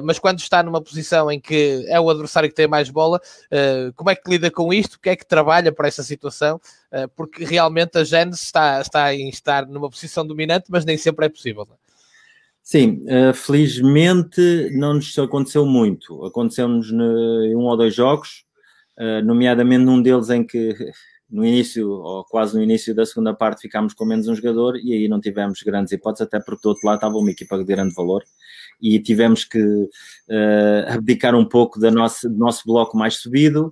[0.04, 3.20] mas quando está numa posição em que é o adversário que tem mais bola,
[3.96, 4.96] como é que lida com isto?
[4.96, 6.60] O que é que trabalha para essa situação?
[7.16, 11.30] porque realmente a Gênesis está, está em estar numa posição dominante, mas nem sempre é
[11.30, 11.66] possível.
[11.68, 11.89] Não é?
[12.72, 16.24] Sim, uh, felizmente não nos aconteceu muito.
[16.24, 18.46] Aconteceu-nos em um ou dois jogos,
[19.00, 20.78] uh, nomeadamente num deles em que
[21.30, 24.94] no início, ou quase no início da segunda parte, ficámos com menos um jogador e
[24.94, 27.94] aí não tivemos grandes hipóteses, até porque do outro lado estava uma equipa de grande
[27.94, 28.24] valor
[28.82, 29.90] e tivemos que uh,
[30.88, 33.72] abdicar um pouco da nossa, do nosso bloco mais subido,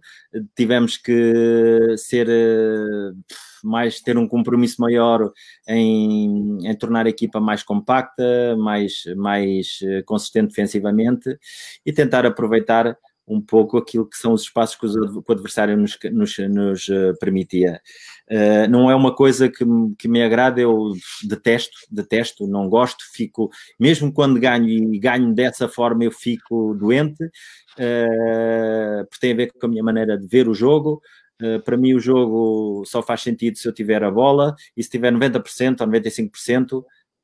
[0.56, 3.18] tivemos que ser uh,
[3.64, 5.32] mais ter um compromisso maior
[5.68, 11.38] em, em, tornar a equipa mais compacta, mais, mais uh, consistente defensivamente
[11.86, 16.38] e tentar aproveitar um pouco aquilo que são os espaços que, o adversário nos, nos,
[16.38, 16.88] nos
[17.20, 17.82] permitia.
[18.30, 19.66] Uh, não é uma coisa que,
[19.98, 25.68] que me agrada, eu detesto, detesto, não gosto, fico, mesmo quando ganho e ganho dessa
[25.68, 30.48] forma, eu fico doente, uh, porque tem a ver com a minha maneira de ver
[30.48, 31.02] o jogo.
[31.42, 34.90] Uh, para mim, o jogo só faz sentido se eu tiver a bola e se
[34.90, 36.84] tiver 90% ou 95%,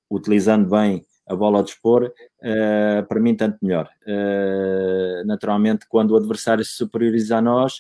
[0.10, 3.90] utilizando bem a bola a dispor, uh, para mim, tanto melhor.
[4.06, 7.80] Uh, naturalmente, quando o adversário se superioriza a nós,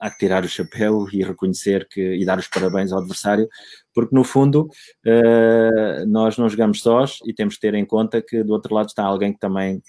[0.00, 3.48] há que tirar o chapéu e reconhecer que e dar os parabéns ao adversário,
[3.94, 4.68] porque no fundo
[5.06, 8.88] uh, nós não jogamos sós e temos que ter em conta que do outro lado
[8.88, 9.80] está alguém que também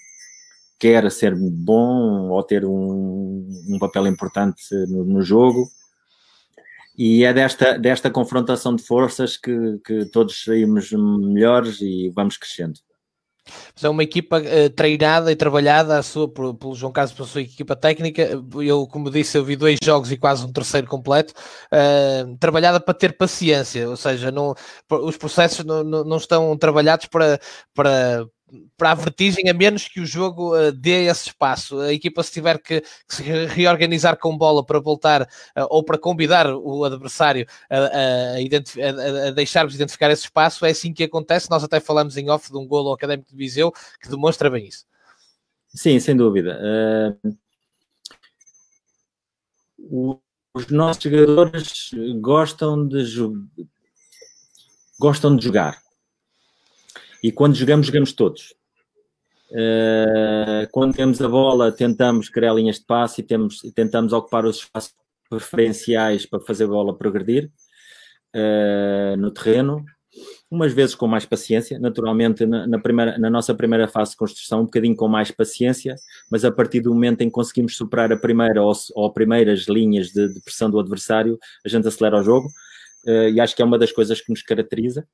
[0.78, 5.66] quer ser bom ou ter um, um papel importante no, no, jogo.
[6.96, 12.78] E é desta, desta confrontação de forças que, que todos saímos melhores e vamos crescendo.
[13.82, 17.42] É uma equipa uh, treinada e trabalhada a sua, por, pelo João Carlos, pela sua
[17.42, 18.30] equipa técnica.
[18.62, 21.34] Eu, como disse, eu vi dois jogos e quase um terceiro completo.
[21.66, 24.54] Uh, trabalhada para ter paciência, ou seja, não,
[24.90, 27.38] os processos não, não, não estão trabalhados para,
[27.74, 28.26] para,
[28.76, 31.80] para a vertigem, a menos que o jogo uh, dê esse espaço.
[31.80, 35.98] A equipa, se tiver que, que se reorganizar com bola para voltar uh, ou para
[35.98, 41.50] convidar o adversário a, a, a, a deixar-vos identificar esse espaço, é assim que acontece.
[41.50, 44.84] Nós até falamos em off de um golo académico de Viseu que demonstra bem isso.
[45.68, 46.60] Sim, sem dúvida.
[49.80, 50.18] Uh,
[50.54, 53.04] os nossos jogadores gostam de,
[54.98, 55.83] gostam de jogar
[57.24, 58.54] e quando jogamos, jogamos todos.
[59.50, 64.58] Uh, quando temos a bola, tentamos criar linhas de passe e temos, tentamos ocupar os
[64.58, 64.94] espaços
[65.30, 67.50] preferenciais para fazer a bola progredir
[68.36, 69.82] uh, no terreno
[70.50, 74.60] umas vezes com mais paciência, naturalmente na, na, primeira, na nossa primeira fase de construção,
[74.60, 75.96] um bocadinho com mais paciência,
[76.30, 80.08] mas a partir do momento em que conseguimos superar a primeira ou, ou primeiras linhas
[80.08, 82.48] de, de, pressão do adversário, a gente acelera o jogo
[83.06, 85.08] uh, e acho que é uma das coisas que nos caracteriza.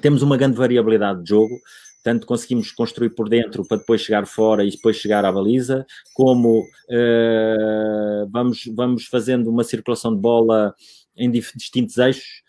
[0.00, 1.58] Temos uma grande variabilidade de jogo,
[2.06, 6.60] tanto conseguimos construir por dentro para depois chegar fora e depois chegar à baliza, como
[6.60, 10.72] uh, vamos, vamos fazendo uma circulação de bola
[11.16, 12.44] em distintos eixos,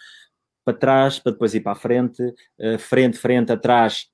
[0.64, 4.06] para trás, para depois ir para a frente, uh, frente, frente, atrás,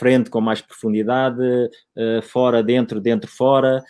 [0.00, 3.80] frente com mais profundidade, uh, fora, dentro, dentro, fora.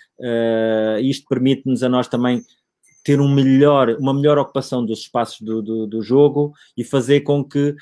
[1.00, 2.42] Isto permite-nos a nós também
[3.04, 7.44] ter um melhor, uma melhor ocupação dos espaços do, do, do jogo e fazer com
[7.44, 7.74] que.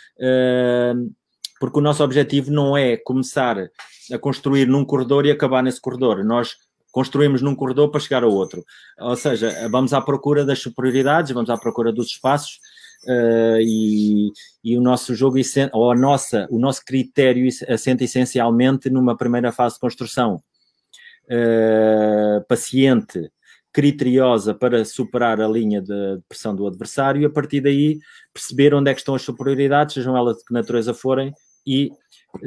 [1.59, 3.71] porque o nosso objetivo não é começar
[4.13, 6.25] a construir num corredor e acabar nesse corredor.
[6.25, 6.57] Nós
[6.97, 8.65] construímos num corredor para chegar ao outro.
[8.99, 12.59] Ou seja, vamos à procura das superioridades, vamos à procura dos espaços
[13.05, 14.33] uh, e,
[14.65, 15.37] e, o nosso jogo,
[15.75, 20.43] ou a nossa, o nosso critério assenta essencialmente numa primeira fase de construção
[21.27, 23.31] uh, paciente,
[23.77, 27.99] criteriosa para superar a linha de pressão do adversário e a partir daí
[28.33, 31.31] perceber onde é que estão as superioridades, sejam elas de que natureza forem,
[31.67, 31.91] e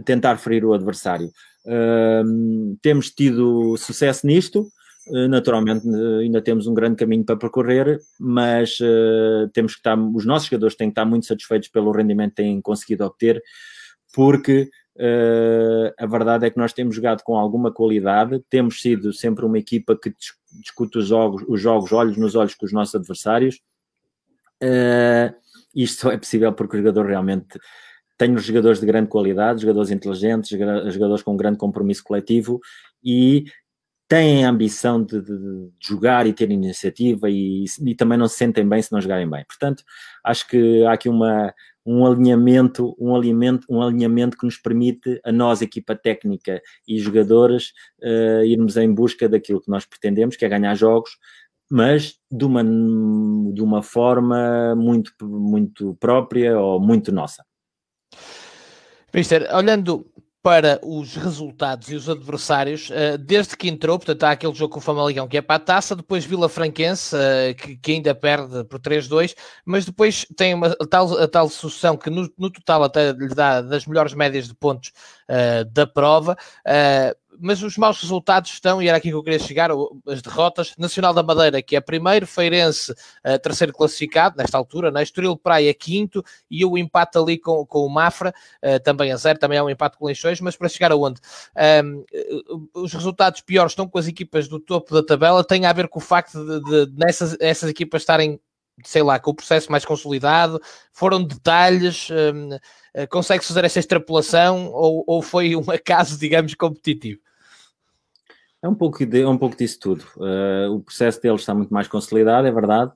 [0.06, 1.28] tentar ferir o adversário.
[1.68, 4.66] Uh, temos tido sucesso nisto,
[5.14, 10.00] eh, naturalmente eh, ainda temos um grande caminho para percorrer, mas uh, temos que estar,
[10.00, 13.40] os nossos jogadores têm que estar muito satisfeitos pelo rendimento que têm conseguido obter,
[14.16, 19.46] porque uh, a verdade é que nós temos jogado com alguma qualidade, temos sido sempre
[19.46, 20.12] uma equipa que
[20.52, 23.60] discute os jogos, os jogos olhos nos olhos com os nossos adversários.
[24.62, 25.34] Uh,
[25.76, 27.60] isto só é possível porque o jogador realmente
[28.18, 32.60] tem os jogadores de grande qualidade, jogadores inteligentes, jogadores com um grande compromisso coletivo
[33.02, 33.46] e
[34.10, 38.36] têm a ambição de, de, de, jogar e ter iniciativa e, e, também não se
[38.36, 39.46] sentem bem se não jogarem bem.
[39.46, 39.84] Portanto,
[40.24, 41.54] acho que há aqui uma,
[41.86, 47.74] um alinhamento, um alinhamento, um alinhamento que nos permite a nós, equipa técnica e jogadores,
[48.02, 51.18] uh, irmos em busca daquilo que nós pretendemos, que é ganhar jogos,
[51.70, 57.46] mas de uma, de uma forma muito, muito própria ou muito nossa.
[59.14, 60.06] Mister, olhando
[60.42, 64.80] para os resultados e os adversários, uh, desde que entrou, portanto, há aquele jogo com
[64.80, 68.80] o Famalicão que é para a taça, depois Vila Franquense, uh, que, ainda perde por
[68.80, 73.12] 3-2, mas depois tem uma a tal, a tal sucessão que no, no, total até
[73.12, 74.92] lhe dá das melhores médias de pontos
[75.30, 76.38] uh, da prova
[77.40, 79.70] mas os maus resultados estão, e era aqui que eu queria chegar,
[80.08, 80.74] as derrotas.
[80.78, 85.04] Nacional da Madeira, que é primeiro, Feirense, uh, terceiro classificado, nesta altura, né?
[85.04, 89.40] Estoril Praia, quinto, e o empate ali com, com o Mafra, uh, também a zero,
[89.40, 91.20] também é um empate com Leixões, mas para chegar aonde?
[91.84, 92.04] Um,
[92.74, 96.00] os resultados piores estão com as equipas do topo da tabela, tem a ver com
[96.00, 98.40] o facto de, de nessas essas equipas estarem
[98.84, 102.58] sei lá, com o processo mais consolidado, foram detalhes, um,
[102.94, 107.20] eh, consegue-se fazer essa extrapolação ou, ou foi um acaso, digamos, competitivo?
[108.62, 110.04] É um pouco, de, é um pouco disso tudo.
[110.18, 112.92] Uh, o processo deles está muito mais consolidado, é verdade.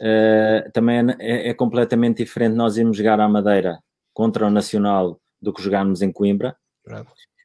[0.00, 3.78] Uh, também é, é, é, completamente diferente nós irmos jogar à Madeira
[4.12, 6.56] contra o Nacional do que jogarmos em Coimbra.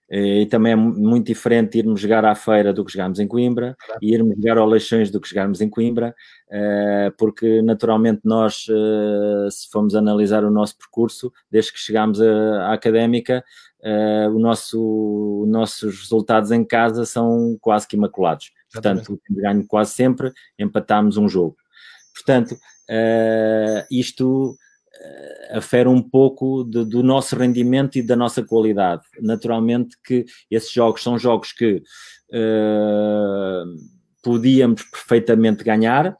[0.09, 3.75] Uh, e também é muito diferente irmos jogar à feira do que jogarmos em Coimbra
[4.01, 6.15] e irmos jogar ao Leixões do que jogarmos em Coimbra,
[7.17, 8.65] porque naturalmente nós,
[9.51, 13.43] se formos analisar o nosso percurso, desde que chegámos à Académica,
[13.83, 18.51] uh, o nosso, os nossos resultados em casa são quase que imaculados.
[18.71, 21.55] Portanto, o time ganho quase sempre, empatámos um jogo.
[22.13, 29.03] Portanto, uh, isto uh, afere um pouco de, do nosso rendimento e da nossa qualidade.
[29.21, 31.81] Naturalmente que esses jogos são jogos que
[32.33, 33.65] uh,
[34.21, 36.17] podíamos perfeitamente ganhar.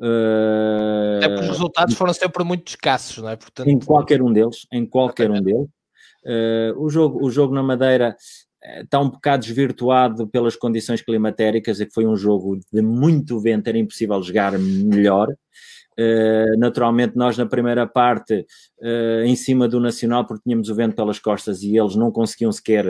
[0.00, 3.36] Uh, é porque os resultados foram sempre muito escassos, não é?
[3.36, 3.68] Portanto...
[3.68, 5.68] Em qualquer um deles, em qualquer um deles.
[6.28, 8.14] Uh, o, jogo, o jogo na Madeira
[8.62, 13.40] eh, está um bocado desvirtuado pelas condições climatéricas, é que foi um jogo de muito
[13.40, 15.32] vento, era impossível jogar melhor.
[15.98, 18.46] Uh, naturalmente, nós na primeira parte,
[18.80, 22.52] uh, em cima do Nacional, porque tínhamos o vento pelas costas e eles não conseguiam
[22.52, 22.84] sequer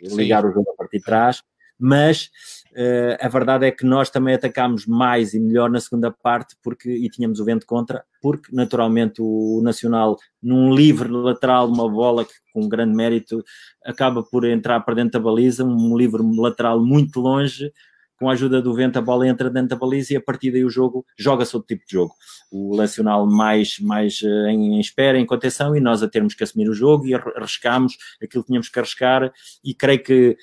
[0.00, 0.48] ligar Sim.
[0.48, 1.42] o jogo a partir de trás,
[1.76, 2.30] mas
[2.76, 6.90] Uh, a verdade é que nós também atacámos mais e melhor na segunda parte porque,
[6.90, 12.32] e tínhamos o vento contra, porque naturalmente o Nacional, num livre lateral, uma bola que,
[12.52, 13.44] com grande mérito,
[13.84, 17.70] acaba por entrar para dentro da baliza, um livre lateral muito longe,
[18.16, 20.64] com a ajuda do vento a bola entra dentro da baliza e a partir daí
[20.64, 22.14] o jogo joga-se outro tipo de jogo.
[22.50, 26.44] O Nacional mais, mais eh, em, em, espera, em contenção e nós a termos que
[26.44, 29.32] assumir o jogo e arriscamos aquilo que tínhamos que arriscar
[29.64, 30.36] e creio que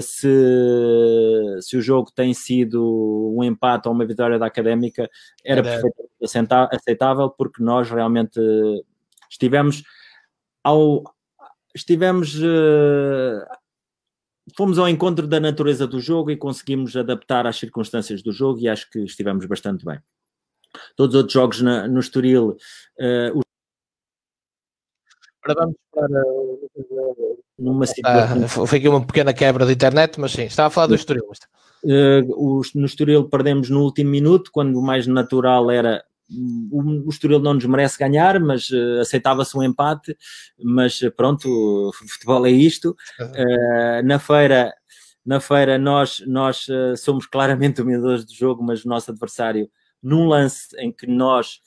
[0.00, 5.08] se, se o jogo tem sido um empate ou uma vitória da Académica,
[5.44, 5.62] era, era.
[5.62, 6.08] perfeitamente
[6.72, 8.40] aceitável porque nós realmente
[9.30, 9.82] estivemos
[10.64, 11.04] ao
[11.74, 13.44] estivemos uh,
[14.56, 18.68] fomos ao encontro da natureza do jogo e conseguimos adaptar às circunstâncias do jogo e
[18.68, 20.00] acho que estivemos bastante bem.
[20.96, 22.56] Todos os outros jogos na, no Estoril.
[22.98, 23.40] Uh,
[25.42, 26.08] Agora vamos para
[27.58, 28.44] numa situação...
[28.44, 31.24] Ah, foi aqui uma pequena quebra de internet, mas sim, estava a falar do Estoril.
[31.82, 37.40] Uh, no Estoril perdemos no último minuto, quando o mais natural era o, o Estoril
[37.40, 40.16] não nos merece ganhar, mas uh, aceitava-se um empate,
[40.62, 42.94] mas uh, pronto, o futebol é isto.
[43.20, 44.72] Uh, na feira,
[45.24, 46.66] na feira nós, nós
[46.98, 49.70] somos claramente dominadores do jogo, mas o nosso adversário,
[50.02, 51.60] num lance em que nós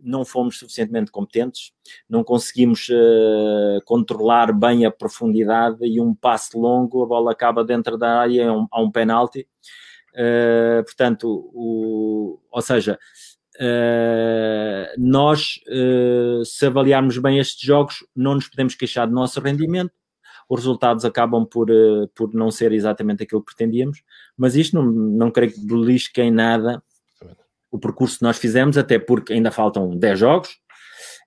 [0.00, 1.72] não fomos suficientemente competentes,
[2.08, 2.88] não conseguimos
[3.84, 8.52] controlar bem a profundidade e um passe longo, a bola acaba dentro da área, há
[8.52, 9.46] um, há um penalti.
[10.84, 12.98] portanto, o, ou seja,
[13.60, 19.92] Uh, nós, uh, se avaliarmos bem estes jogos, não nos podemos queixar do nosso rendimento.
[20.48, 24.02] Os resultados acabam por, uh, por não ser exatamente aquilo que pretendíamos,
[24.36, 26.80] mas isto não, não creio que belisque em nada
[27.70, 30.48] o percurso que nós fizemos, até porque ainda faltam 10 jogos,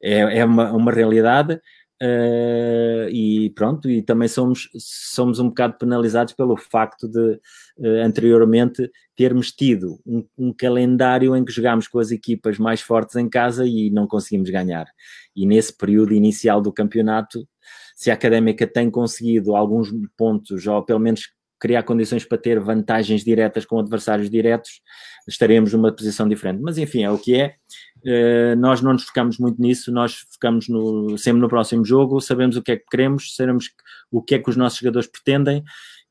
[0.03, 1.59] é, é uma, uma realidade.
[2.03, 7.33] Uh, e pronto, e também somos, somos um bocado penalizados pelo facto de
[7.77, 13.17] uh, anteriormente termos tido um, um, calendário em que jogámos com as equipas mais fortes
[13.17, 14.87] em casa e não conseguimos ganhar.
[15.35, 17.47] E nesse período inicial do campeonato,
[17.95, 21.29] se a Académica tem conseguido alguns pontos, ou pelo menos
[21.61, 24.81] criar condições para ter vantagens diretas com adversários diretos,
[25.27, 26.59] estaremos numa posição diferente.
[26.61, 27.55] Mas enfim, é o que é.
[28.03, 32.57] Uh, nós não nos focamos muito nisso, nós focamos no, sempre no próximo jogo, sabemos
[32.57, 33.69] o que é que queremos, sabemos
[34.09, 35.63] o que é que os nossos jogadores pretendem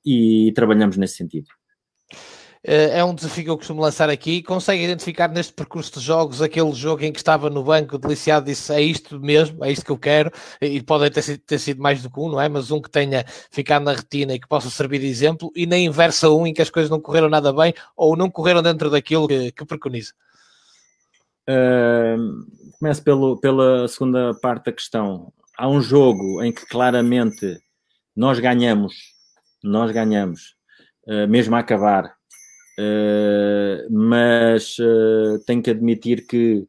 [0.06, 1.48] e trabalhamos nesse sentido.
[2.62, 4.42] Eh, é um desafio que eu costumo lançar aqui.
[4.42, 8.52] Consegue identificar neste percurso de jogos aquele jogo em que estava no banco deliciado e
[8.52, 10.30] disse é isto mesmo, é isto que eu quero,
[10.60, 12.48] e pode ter sido, ter sido mais do que um, não é?
[12.48, 15.78] Mas um que tenha ficado na retina e que possa servir de exemplo, e na
[15.78, 19.26] inversa um em que as coisas não correram nada bem ou não correram dentro daquilo
[19.26, 20.12] que, que preconiza.
[21.48, 22.46] Uh,
[22.78, 25.32] começo pelo, pela segunda parte da questão.
[25.56, 27.58] Há um jogo em que claramente
[28.14, 28.94] nós ganhamos,
[29.62, 30.54] nós ganhamos,
[31.06, 32.14] uh, mesmo a acabar,
[32.80, 36.66] Uh, mas uh, tenho que admitir que,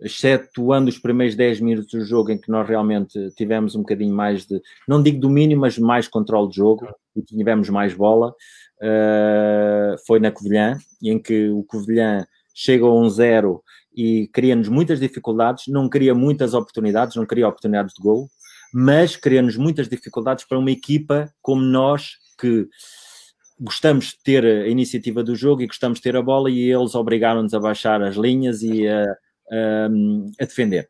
[0.00, 4.46] excetuando os primeiros 10 minutos do jogo em que nós realmente tivemos um bocadinho mais
[4.46, 6.86] de, não digo domínio, mas mais controle de jogo
[7.16, 13.08] e tivemos mais bola, uh, foi na Covilhã, em que o Covilhã chega a um
[13.08, 13.62] zero
[13.96, 18.28] e cria-nos muitas dificuldades, não cria muitas oportunidades, não cria oportunidades de gol,
[18.72, 22.68] mas cria-nos muitas dificuldades para uma equipa como nós que
[23.60, 26.94] gostamos de ter a iniciativa do jogo e gostamos de ter a bola e eles
[26.94, 29.86] obrigaram-nos a baixar as linhas e a, a,
[30.40, 30.88] a, defender.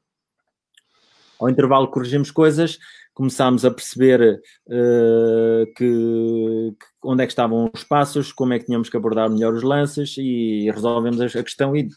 [1.41, 2.79] Ao intervalo corrigimos coisas,
[3.15, 8.67] começámos a perceber uh, que, que, onde é que estavam os passos, como é que
[8.67, 11.89] tínhamos que abordar melhor os lances e resolvemos a questão e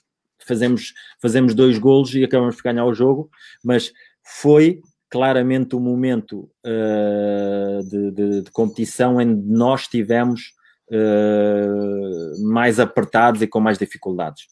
[0.46, 3.30] fazemos, fazemos dois golos e acabamos por ganhar o jogo,
[3.64, 3.92] mas
[4.24, 10.54] foi claramente o momento uh, de, de, de, competição em que nós tivemos
[10.92, 14.46] uh, mais apertados e com mais dificuldades.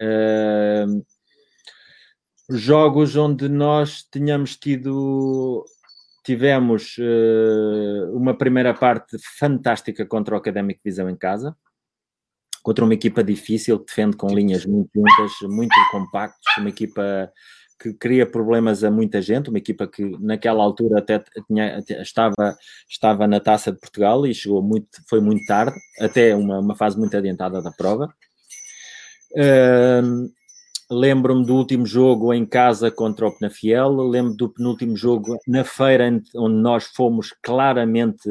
[0.00, 1.04] Uh,
[2.50, 5.64] jogos onde nós tínhamos tido
[6.24, 11.56] tivemos uh, uma primeira parte fantástica contra o Académico Visão em casa,
[12.64, 17.30] contra uma equipa difícil que defende com linhas muito juntas, muito compactos, uma equipa
[17.78, 22.56] que cria problemas a muita gente, uma equipa que naquela altura até tinha, estava,
[22.88, 26.98] estava na Taça de Portugal e chegou muito, foi muito tarde, até uma, uma fase
[26.98, 28.12] muito adiantada da prova.
[29.32, 30.30] Uh,
[30.90, 36.08] lembro-me do último jogo em casa contra o Penafiel, lembro do penúltimo jogo na feira
[36.36, 38.28] onde nós fomos claramente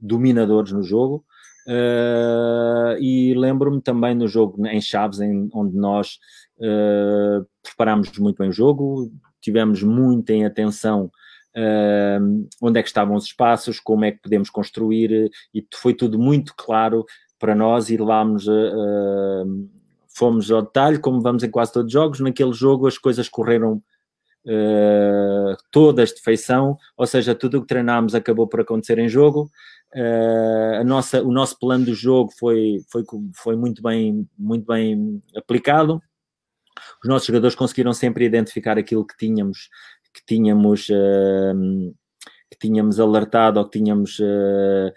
[0.00, 1.24] dominadores no jogo.
[1.68, 6.18] Uh, e lembro-me também no jogo em Chaves, em, onde nós
[6.58, 11.10] uh, preparámos muito bem o jogo, tivemos muito em atenção
[11.56, 16.18] uh, onde é que estavam os espaços, como é que podemos construir, e foi tudo
[16.18, 17.04] muito claro
[17.38, 19.68] para nós e levámos, uh,
[20.14, 23.82] fomos ao detalhe, como vamos em quase todos os jogos, naquele jogo as coisas correram
[24.48, 29.50] Uh, todas de feição, ou seja, tudo o que treinámos acabou por acontecer em jogo.
[29.92, 33.02] Uh, a nossa, o nosso plano do jogo foi, foi,
[33.34, 36.00] foi muito, bem, muito bem aplicado.
[37.02, 39.68] Os nossos jogadores conseguiram sempre identificar aquilo que tínhamos,
[40.12, 41.94] que tínhamos, uh,
[42.50, 44.92] que tínhamos alertado ou que tínhamos uh,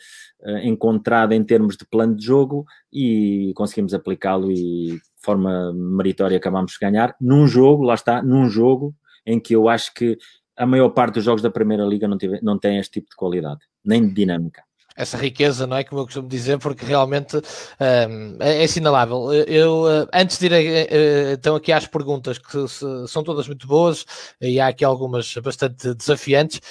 [0.63, 6.73] encontrado em termos de plano de jogo e conseguimos aplicá-lo e de forma meritória acabámos
[6.73, 7.15] de ganhar.
[7.19, 10.17] Num jogo, lá está, num jogo em que eu acho que
[10.55, 13.15] a maior parte dos jogos da Primeira Liga não, tive, não tem este tipo de
[13.15, 15.83] qualidade, nem de dinâmica essa riqueza, não é?
[15.83, 19.31] Como eu costumo dizer, porque realmente um, é, é, assinalável.
[19.33, 22.67] Eu, uh, antes de ir uh, então aqui às perguntas, que
[23.07, 24.05] são todas muito boas
[24.41, 26.61] e há aqui algumas bastante desafiantes,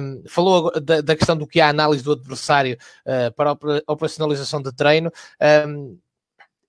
[0.00, 3.92] um, falou da, da, questão do que é a análise do adversário uh, para a
[3.92, 5.10] operacionalização de treino.
[5.66, 5.98] Um,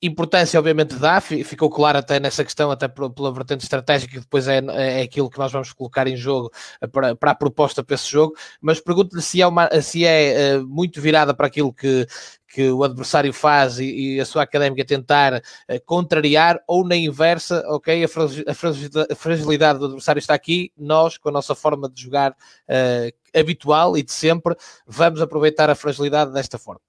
[0.05, 4.61] importância, obviamente, dá, ficou claro até nessa questão, até pela, vertente estratégica, que depois é,
[4.67, 6.51] é aquilo que nós vamos colocar em jogo
[6.81, 10.57] eh, para, para a proposta para esse jogo, mas pergunto-lhe se é, uma, se é
[10.57, 12.05] uh, muito virada para aquilo que,
[12.49, 15.41] que o adversário faz e, e a sua académica tentar uh,
[15.85, 21.55] contrariar, ou na inversa, ok, a fragilidade do adversário está aqui, nós, com a nossa
[21.55, 24.53] forma de jogar uh, habitual e de sempre,
[24.85, 26.81] vamos aproveitar a fragilidade desta forma.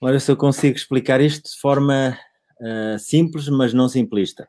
[0.00, 2.18] Olha se eu consigo explicar isto de forma
[2.60, 4.48] uh, simples, mas não simplista.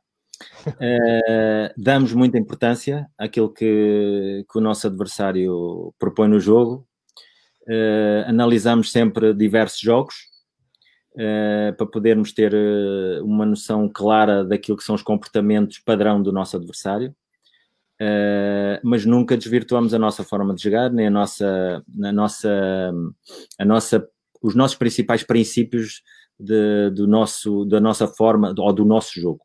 [0.68, 6.88] Uh, damos muita importância àquilo que, que, o nosso adversário propõe no jogo.
[7.68, 10.16] Uh, analisamos sempre diversos jogos
[11.76, 12.54] para podermos ter
[13.24, 17.12] uma noção clara daquilo que são os comportamentos padrão do nosso adversário.
[18.84, 22.94] mas nunca desvirtuamos a nossa forma de jogar, nem a nossa, a nossa,
[23.58, 24.08] a nossa
[24.42, 26.02] os nossos principais princípios
[26.40, 29.42] de, do nosso, da nossa forma ou do nosso jogo.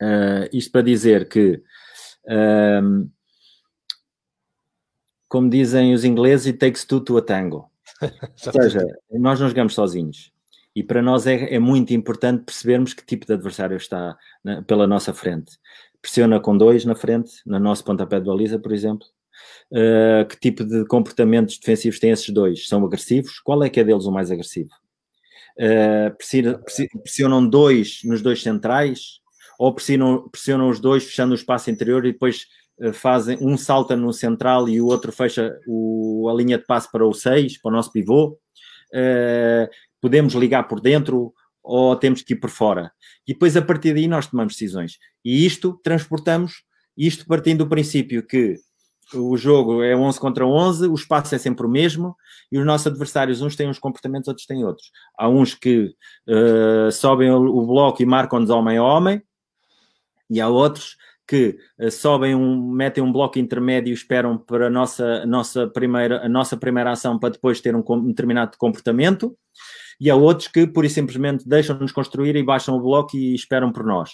[0.00, 1.62] Uh, isto para dizer que,
[2.28, 3.08] um,
[5.28, 7.70] como dizem os ingleses, it takes two to a tango.
[8.02, 10.32] ou seja, nós não jogamos sozinhos.
[10.74, 14.86] E para nós é, é, muito importante percebermos que tipo de adversário está na, pela
[14.86, 15.58] nossa frente.
[16.00, 19.06] Pressiona com dois na frente, no nosso pontapé de baliza, por exemplo.
[19.70, 22.66] Uh, que tipo de comportamentos defensivos têm esses dois?
[22.66, 23.38] São agressivos?
[23.40, 24.70] Qual é que é deles o mais agressivo?
[25.58, 26.14] Uh,
[27.02, 29.20] pressionam dois nos dois centrais?
[29.58, 32.46] Ou pressionam, pressionam os dois fechando o espaço interior e depois
[32.80, 36.90] uh, fazem um salta no central e o outro fecha o, a linha de passe
[36.90, 38.38] para o 6, para o nosso pivô?
[40.02, 41.32] podemos ligar por dentro
[41.62, 42.92] ou temos que ir por fora?
[43.26, 44.98] E depois a partir daí nós tomamos decisões.
[45.24, 48.56] E isto transportamos, isto partindo do princípio que
[49.14, 52.16] o jogo é 11 contra 11, o espaço é sempre o mesmo
[52.50, 54.90] e os nossos adversários, uns têm uns comportamentos, outros têm outros.
[55.18, 55.94] Há uns que
[56.28, 59.22] uh, sobem o, bloco e marcam-nos homem a homem,
[60.28, 60.96] e há outros
[61.26, 66.24] que uh, sobem um, metem um bloco intermédio e esperam para a nossa, nossa, primeira,
[66.24, 69.36] a nossa primeira ação para depois ter um, um determinado comportamento,
[70.00, 73.70] e há outros que pura e simplesmente deixam-nos construir e baixam o bloco e esperam
[73.70, 74.10] por nós.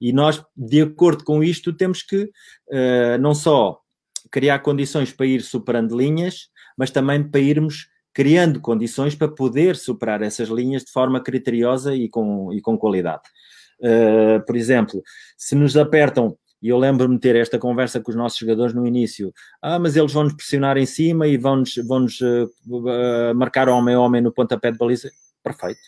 [0.00, 3.80] E nós, de acordo com isto, temos que uh, não só
[4.30, 10.22] criar condições para ir superando linhas, mas também para irmos criando condições para poder superar
[10.22, 13.22] essas linhas de forma criteriosa e com, e com qualidade.
[13.80, 15.02] Uh, por exemplo,
[15.36, 18.84] se nos apertam, e eu lembro-me de ter esta conversa com os nossos jogadores no
[18.84, 23.94] início, ah, mas eles vão-nos pressionar em cima e vão-nos vão uh, uh, marcar homem
[23.94, 25.10] a homem no pontapé de baliza.
[25.42, 25.78] Perfeito.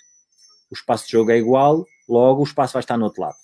[0.71, 3.35] O espaço de jogo é igual, logo o espaço vai estar no outro lado.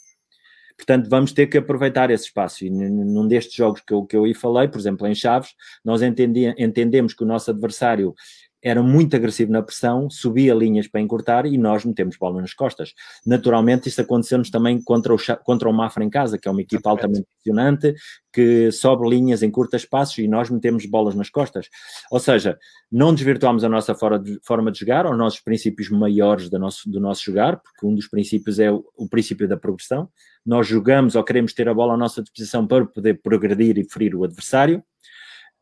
[0.77, 2.64] Portanto, vamos ter que aproveitar esse espaço.
[2.64, 5.55] E num destes jogos que eu, que eu aí falei, por exemplo, em Chaves,
[5.85, 8.14] nós entendi, entendemos que o nosso adversário
[8.63, 12.95] era muito agressivo na pressão, subia linhas para encurtar e nós metemos bola nas costas.
[13.25, 16.91] Naturalmente, isso aconteceu-nos também contra o, contra o Mafra em casa, que é uma equipa
[16.91, 17.95] altamente impressionante,
[18.33, 21.69] que sobe linhas, encurta espaços e nós metemos bolas nas costas.
[22.11, 22.59] Ou seja,
[22.91, 27.25] não desvirtuamos a nossa forma de jogar, os nossos princípios maiores do nosso, do nosso
[27.25, 30.09] jogar, porque um dos princípios é o, o princípio da progressão.
[30.45, 34.15] Nós jogamos ou queremos ter a bola à nossa disposição para poder progredir e ferir
[34.15, 34.83] o adversário,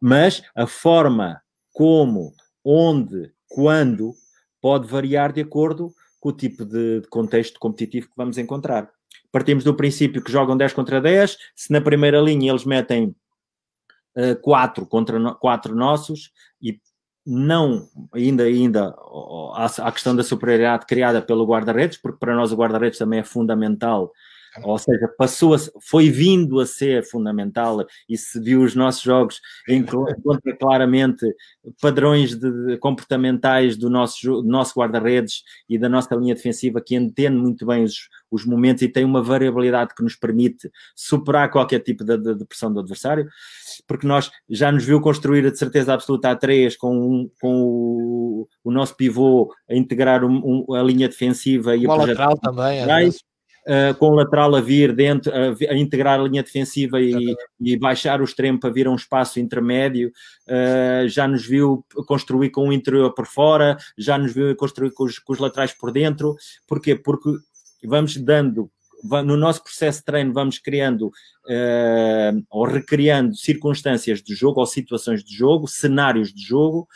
[0.00, 1.40] mas a forma
[1.72, 2.32] como
[2.64, 4.12] onde, quando,
[4.60, 8.90] pode variar de acordo com o tipo de, contexto competitivo que vamos encontrar.
[9.30, 13.14] Partimos do princípio que jogam 10 contra 10, se na primeira linha eles metem
[14.16, 16.80] uh, 4 contra no, 4 nossos e
[17.26, 18.94] não ainda ainda
[19.54, 24.12] a questão da superioridade criada pelo guarda-redes, porque para nós o guarda-redes também é fundamental
[24.62, 29.40] ou seja, passou a, foi vindo a ser fundamental e se viu os nossos jogos
[29.68, 31.26] encontra claramente
[31.80, 36.94] padrões de, de comportamentais do nosso, do nosso guarda-redes e da nossa linha defensiva que
[36.94, 41.80] entende muito bem os, os momentos e tem uma variabilidade que nos permite superar qualquer
[41.80, 43.28] tipo de, de, de pressão do adversário,
[43.88, 48.70] porque nós já nos viu construir a de certeza absoluta a três com, com o,
[48.70, 52.80] nosso pivô a integrar um, um, a linha defensiva e o lateral também,
[53.66, 57.76] uh, com o lateral a vir dentro, a, a integrar a linha defensiva e, e,
[57.78, 60.10] baixar o extremo para vir a um espaço intermédio,
[60.48, 65.04] uh, já nos viu construir com o interior por fora, já nos viu construir com
[65.04, 66.34] os, com os laterais por dentro.
[66.66, 66.94] Porquê?
[66.94, 67.30] Porque
[67.84, 68.70] vamos dando
[69.24, 75.22] no nosso processo de treino vamos criando uh, ou recriando circunstâncias de jogo ou situações
[75.22, 76.88] de jogo, cenários de jogo,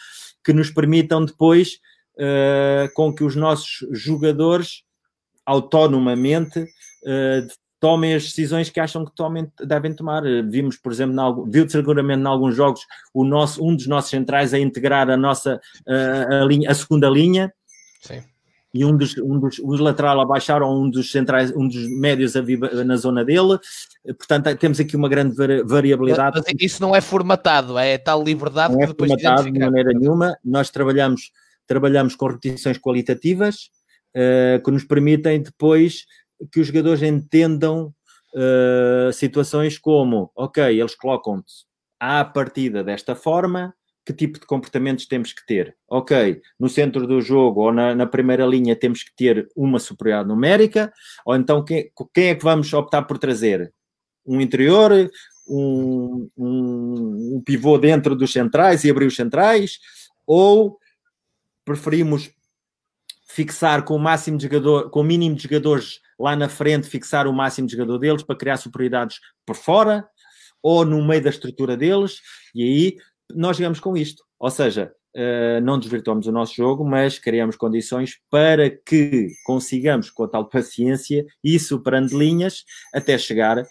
[0.43, 1.79] que nos permitam depois
[2.14, 4.83] uh, com que os nossos jogadores
[5.49, 7.49] autonomamente uh,
[7.81, 10.23] tomem as decisões que acham que tomem, devem tomar.
[10.49, 12.81] Vimos, por exemplo, viu seguramente em alguns jogos
[13.15, 17.53] o nosso, um dos nossos centrais a integrar a nossa a, linha, a segunda linha.
[18.03, 18.23] Sim.
[18.75, 21.89] E um dos, um dos os lateral a baixar ou um dos centrais, um dos
[21.89, 23.59] médios a vir na zona dele.
[24.05, 25.35] Portanto, temos aqui uma grande
[25.65, 26.43] variabilidade.
[26.45, 29.93] Mas isso não é formatado, é tal liberdade não que é depois formatado de maneira
[29.95, 30.37] nenhuma.
[30.45, 31.33] Nós trabalhamos,
[31.67, 33.71] trabalhamos com repetições qualitativas,
[34.15, 36.05] uh, que nos permitem depois
[36.53, 37.93] que os jogadores entendam
[38.35, 41.67] uh, situações como, ok, eles colocam-te
[41.99, 43.75] à partida desta forma,
[44.09, 45.77] que tipo de comportamentos temos que ter?
[45.87, 50.29] Ok, no centro do jogo ou na, na primeira linha temos que ter uma superioridade
[50.29, 50.93] numérica,
[51.27, 53.73] ou então quem, quem, é que vamos optar por trazer?
[54.25, 55.11] Um interior,
[55.47, 59.79] um, um, um pivô dentro dos centrais e abrir os centrais,
[60.27, 60.79] ou
[61.65, 62.31] preferimos
[63.39, 67.28] fixar com o máximo de jogador, com o mínimo de jogadores lá na frente, fixar
[67.28, 70.05] o máximo de jogador deles para criar superioridades por fora
[70.61, 72.20] ou no meio da estrutura deles,
[72.53, 72.97] e aí
[73.32, 74.24] nós chegamos com isto.
[74.41, 80.24] Ou seja, uh, não desvirtuamos o nosso jogo, mas criamos condições para que consigamos, com
[80.24, 83.66] a tal paciência e superando linhas, até chegar uh,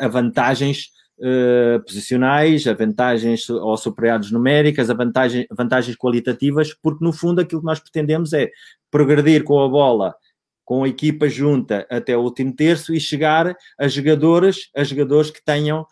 [0.00, 0.88] a vantagens
[1.18, 7.60] uh, posicionais, a vantagens ou superioridades numéricas, a vantagens, vantagens qualitativas, porque no fundo aquilo
[7.60, 8.50] que nós pretendemos é
[8.90, 10.14] progredir com a bola
[10.64, 15.44] com a equipa junta até o último terço e chegar a jogadores, a jogadores que
[15.44, 15.86] tenham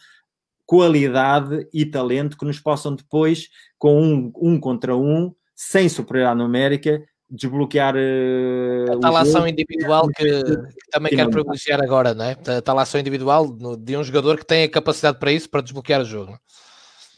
[0.65, 3.49] qualidade e talento que nos possam depois,
[3.79, 7.03] com um, um contra um, sem superioridade numérica,
[7.33, 12.37] desbloquear uh, a tal ação individual que, que também quero privilegiar agora, não é?
[12.59, 16.03] A tal ação individual de um jogador que tem a capacidade para isso, para desbloquear
[16.03, 16.39] o jogo.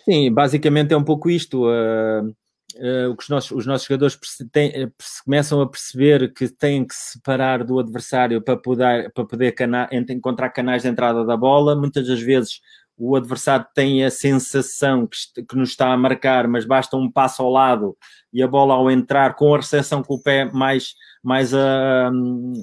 [0.04, 1.66] Sim, basicamente é um pouco isto.
[1.66, 2.28] Uh,
[2.76, 4.16] uh, o que os nossos, os nossos jogadores
[4.52, 4.92] têm,
[5.24, 9.88] começam a perceber que têm que se separar do adversário para poder, para poder cana
[9.92, 11.74] encontrar canais de entrada da bola.
[11.74, 12.60] Muitas das vezes
[12.96, 17.42] o adversário tem a sensação que, que nos está a marcar, mas basta um passo
[17.42, 17.96] ao lado
[18.32, 21.56] e a bola ao entrar com a recepção com o pé mais, mais uh,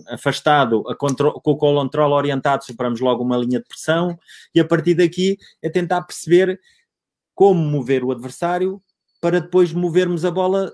[0.10, 1.08] afastado, com
[1.52, 4.18] o controle orientado, superamos logo uma linha de pressão
[4.56, 6.60] e a partir daqui é tentar perceber
[7.36, 8.82] como mover o adversário
[9.20, 10.74] para depois movermos a bola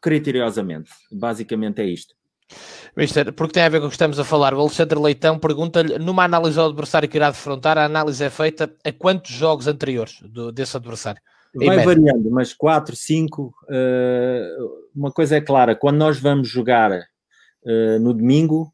[0.00, 0.90] criteriosamente.
[1.10, 2.14] Basicamente é isto.
[2.96, 5.98] Mister, porque tem a ver com o que estamos a falar, o Alexandre Leitão pergunta-lhe:
[5.98, 10.20] numa análise ao adversário que irá defrontar, a análise é feita a quantos jogos anteriores
[10.22, 11.20] do, desse adversário?
[11.54, 13.42] Vai variando, mas 4, 5.
[13.42, 18.72] Uh, uma coisa é clara: quando nós vamos jogar uh, no domingo,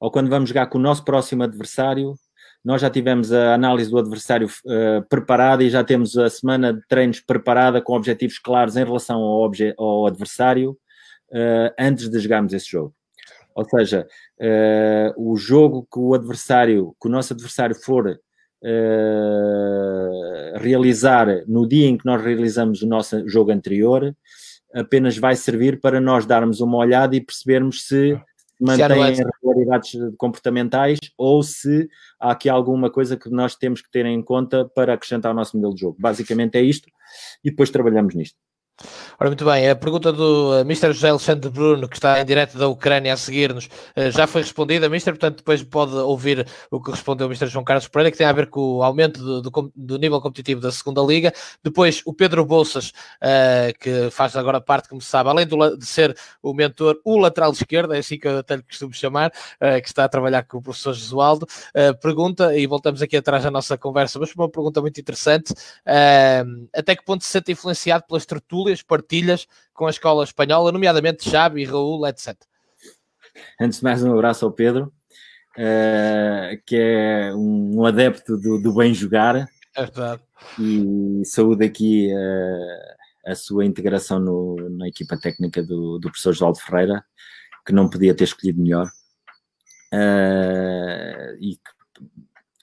[0.00, 2.14] ou quando vamos jogar com o nosso próximo adversário,
[2.64, 6.80] nós já tivemos a análise do adversário uh, preparada e já temos a semana de
[6.88, 10.72] treinos preparada com objetivos claros em relação ao, ao adversário
[11.30, 12.94] uh, antes de jogarmos esse jogo.
[13.58, 14.06] Ou seja,
[14.40, 18.18] uh, o jogo que o adversário, que o nosso adversário for uh,
[20.60, 24.14] realizar no dia em que nós realizamos o nosso jogo anterior,
[24.72, 28.16] apenas vai servir para nós darmos uma olhada e percebermos se
[28.60, 31.88] mantém regularidades comportamentais ou se
[32.20, 35.56] há aqui alguma coisa que nós temos que ter em conta para acrescentar ao nosso
[35.56, 35.96] modelo de jogo.
[35.98, 36.88] Basicamente é isto
[37.42, 38.38] e depois trabalhamos nisto.
[39.20, 40.92] Ora, muito bem, a pergunta do uh, Mr.
[40.92, 44.86] José Alexandre Bruno, que está em direto da Ucrânia a seguir-nos, uh, já foi respondida,
[44.86, 45.10] Mr.
[45.10, 47.48] Portanto, depois pode ouvir o que respondeu o Mr.
[47.48, 50.60] João Carlos Pereira, que tem a ver com o aumento do, do, do nível competitivo
[50.60, 51.32] da segunda Liga.
[51.64, 55.84] Depois, o Pedro Bolsas, uh, que faz agora parte, como se sabe, além do, de
[55.84, 59.82] ser o mentor, o lateral esquerdo, é assim que eu até lhe costumo chamar, uh,
[59.82, 61.44] que está a trabalhar com o professor Jesualdo,
[61.74, 65.52] uh, pergunta, e voltamos aqui atrás da nossa conversa, mas uma pergunta muito interessante:
[66.72, 68.48] até que ponto se sente influenciado pelas tertúlias?
[68.58, 72.36] tertúlias, partilhas com a escola espanhola, nomeadamente Xavi, Raul, etc.
[73.60, 74.92] Antes de mais, um abraço ao Pedro,
[75.56, 79.36] uh, que é um, adepto do, do, bem jogar.
[79.74, 80.22] É verdade.
[80.58, 86.54] E saúde aqui uh, a sua integração no, na equipa técnica do, do professor João
[86.54, 87.02] Ferreira,
[87.64, 88.86] que não podia ter escolhido melhor.
[89.92, 91.58] Uh, e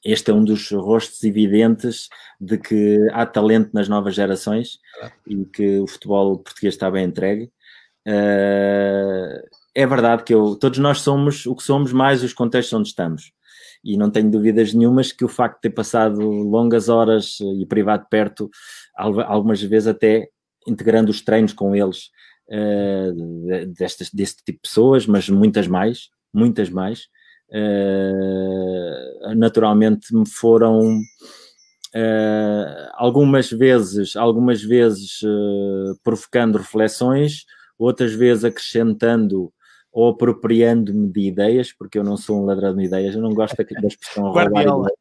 [0.05, 4.77] este é um dos rostos evidentes de que há talento nas novas gerações
[5.25, 7.51] e que o futebol português está bem entregue.
[8.07, 9.41] Uh,
[9.73, 13.31] é verdade que eu, todos nós somos o que somos, mais os contextos onde estamos.
[13.83, 18.05] E não tenho dúvidas nenhumas que o facto de ter passado longas horas e privado
[18.07, 18.49] perto,
[18.95, 20.29] algumas vezes até
[20.67, 22.09] integrando os treinos com eles,
[22.49, 27.07] uh, destas, deste tipo de pessoas, mas muitas mais, muitas mais,
[27.49, 29.04] uh,
[29.35, 30.99] naturalmente me foram
[31.95, 35.21] uh, algumas vezes, algumas vezes
[36.03, 37.45] provocando reflexões,
[37.77, 39.51] outras vezes acrescentando
[39.91, 43.55] ou apropriando-me de ideias, porque eu não sou um ladrão de ideias, eu não gosto
[43.55, 44.91] da expressão roubar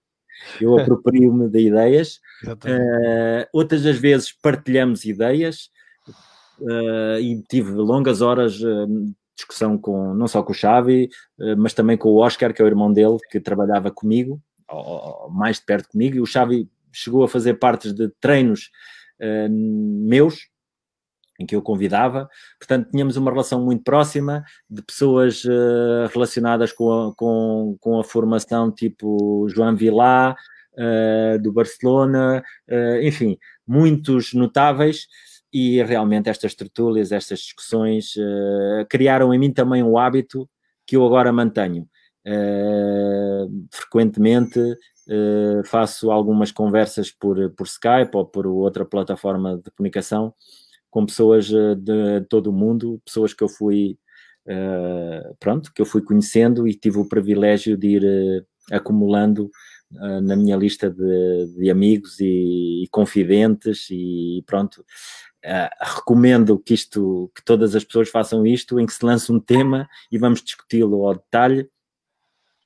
[0.61, 2.21] eu aproprio-me de ideias.
[2.45, 5.71] Uh, outras das vezes partilhamos ideias
[6.61, 11.09] uh, e tive longas horas uh, discussão com não só com o Xavi,
[11.57, 15.59] mas também com o Oscar, que é o irmão dele, que trabalhava comigo, ou, mais
[15.59, 18.71] de perto comigo, e o Xavi chegou a fazer partes de treinos
[19.19, 20.49] meus,
[21.39, 22.29] em que eu convidava,
[22.59, 28.05] portanto tínhamos uma relação muito próxima de pessoas uh, relacionadas com a, com, com a
[28.05, 30.37] formação tipo João Vilá,
[30.75, 35.07] uh, do Barcelona, uh, enfim, muitos notáveis
[35.55, 38.15] e realmente estas tertúlias, estas discussões
[38.91, 40.49] criaram em mim também um hábito
[40.87, 41.89] que eu agora mantenho.
[43.71, 44.59] frequentemente
[45.67, 50.35] faço algumas conversas por, por Skype ou por outra plataforma de comunicação
[50.95, 53.99] com pessoas de todo o mundo, pessoas que eu fui,
[54.47, 59.51] uh, pronto, que eu fui conhecendo e tive o privilégio de ir uh, acumulando
[59.91, 64.85] uh, na minha lista de, de amigos e, e, confidentes e pronto.
[65.81, 69.89] Recomendo que isto, que todas as pessoas façam isto, em que se lance um tema
[70.11, 71.69] e vamos discuti-lo ao detalhe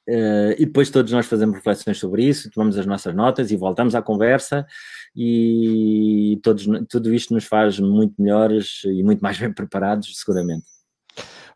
[0.08, 3.94] Uh, e depois todos nós fazemos reflexões sobre isso, tomamos as nossas notas e voltamos
[3.94, 4.66] à conversa
[5.14, 10.77] e todos, tudo isto nos faz muito melhores e muito mais bem preparados, seguramente.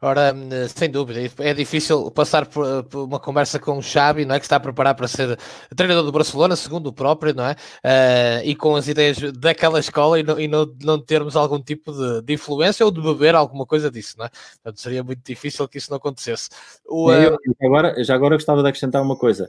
[0.05, 0.35] Ora,
[0.69, 4.41] sem dúvida, é difícil passar por, por, uma conversa com o Xavi, não é?
[4.41, 5.39] Que está a preparar para ser
[5.77, 7.53] treinador do Barcelona, segundo o próprio, não é?
[7.53, 11.93] Uh, e com as ideias daquela escola e não, e não, não termos algum tipo
[11.93, 14.31] de, de, influência ou de beber alguma coisa disso, não é?
[14.55, 16.51] Portanto, seria muito difícil que isso não acontecesse.
[16.85, 17.13] O, uh...
[17.13, 19.49] eu, agora, já agora gostava de acrescentar uma coisa.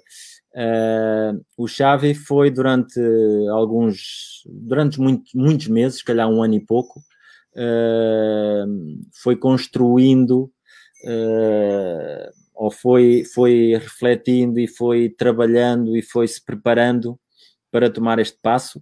[0.53, 2.99] Uh, o Xavi foi durante
[3.49, 7.01] alguns, durante muito, muitos meses, se calhar um ano e pouco,
[9.21, 10.51] foi construindo
[11.03, 17.19] uh, ou foi, foi refletindo e foi trabalhando e foi se preparando
[17.71, 18.81] para tomar este passo.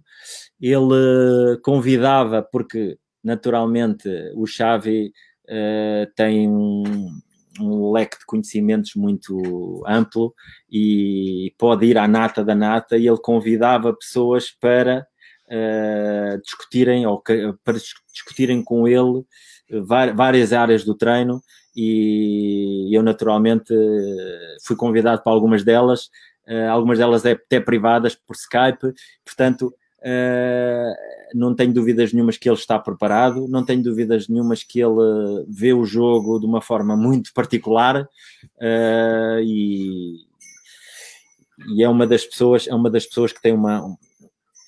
[0.60, 5.12] Ele convidava, porque naturalmente o Xavi
[5.48, 6.82] uh, tem um,
[7.60, 10.34] um leque de conhecimentos muito amplo
[10.70, 15.06] e pode ir à nata da nata e ele convidava pessoas para
[15.52, 17.22] uh, discutirem ou
[17.62, 17.78] para
[18.12, 19.24] discutirem com ele
[19.70, 19.80] eh,
[20.14, 21.42] várias áreas do treino
[21.76, 23.72] e eu naturalmente
[24.64, 26.10] fui convidado para algumas delas,
[26.70, 28.92] algumas delas é até privadas por Skype,
[29.24, 29.74] portanto
[31.34, 35.72] não tenho dúvidas nenhumas que ele está preparado, não tenho dúvidas nenhumas que ele vê
[35.72, 38.06] o jogo de uma forma muito particular
[39.42, 40.16] e,
[41.74, 43.96] e é uma das pessoas, é uma das pessoas que tem uma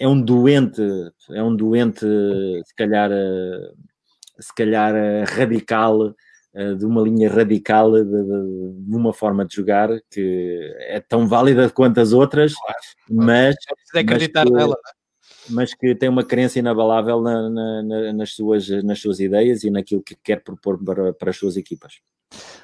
[0.01, 0.83] é um doente,
[1.31, 3.73] é um doente, se calhar, eh,
[4.41, 6.15] se calhar eh, radical,
[6.55, 11.71] eh, de uma linha radical de, de, uma forma de jogar que é tão válida
[11.71, 12.53] quanto as outras,
[13.11, 13.57] mas,
[13.95, 14.75] acreditar mas que, nela.
[14.75, 15.04] É?
[15.51, 20.03] Mas que tem uma crença inabalável na, na, nas, suas, nas suas ideias e naquilo
[20.03, 22.01] que quer propor para, para as suas equipas.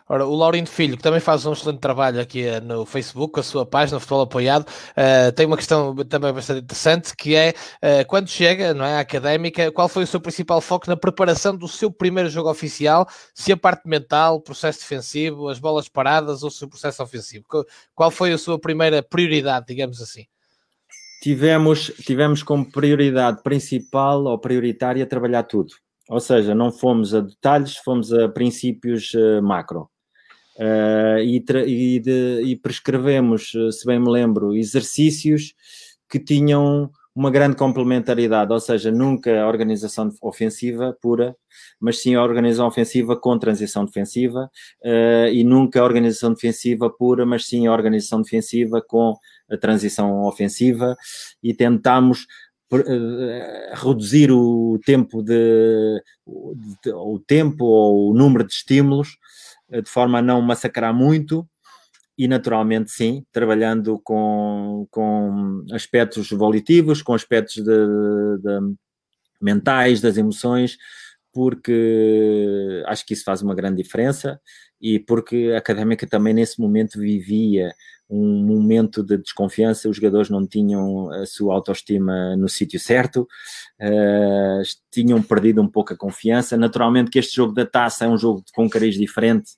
[0.08, 3.42] Ora, o Laurindo Filho, que também faz um excelente trabalho aqui eh, no Facebook, a
[3.44, 8.28] sua página Futebol Apoiado, uh, tem uma questão também bastante interessante, que é, uh, quando
[8.28, 11.92] chega não é, à académica, qual foi o seu principal foco na preparação do seu
[11.92, 16.52] primeiro jogo oficial, se a parte mental, o processo defensivo, as bolas paradas ou o
[16.52, 17.44] seu processo ofensivo?
[17.94, 20.26] Qual foi a sua primeira prioridade, digamos assim?
[21.20, 25.74] Tivemos, tivemos como prioridade principal ou prioritária trabalhar tudo
[26.10, 29.88] ou seja, não fomos a detalhes, fomos a princípios uh, macro.
[30.56, 35.54] Uh, e, e, de, e, prescrevemos, eh, se bem me lembro, exercícios
[36.06, 41.34] que tinham uma grande complementaridade, ou seja, nunca a organização ofensiva pura,
[41.80, 44.50] mas sim a organização ofensiva com transição defensiva,
[44.84, 49.14] uh, e nunca a organização defensiva pura, mas sim a organização defensiva com
[49.50, 50.96] a transição ofensiva,
[51.42, 52.26] e tentámos
[52.72, 56.00] eh, reduzir o tempo de,
[56.84, 59.18] de, o tempo ou o número de estímulos
[59.70, 61.44] eh, de forma a não massacrar muito
[62.16, 68.74] e naturalmente sim, trabalhando com, com aspectos volitivos, com aspectos de, de,
[69.40, 70.76] mentais, das emoções,
[71.32, 74.40] porque acho que isso faz uma grande diferença
[74.80, 77.72] e porque a académica também nesse momento vivia
[78.10, 83.28] um momento de desconfiança, os jogadores não tinham a sua autoestima no sítio certo,
[83.80, 86.56] uh, tinham perdido um pouco a confiança.
[86.56, 89.52] Naturalmente que este jogo da taça é um jogo com cariz diferente.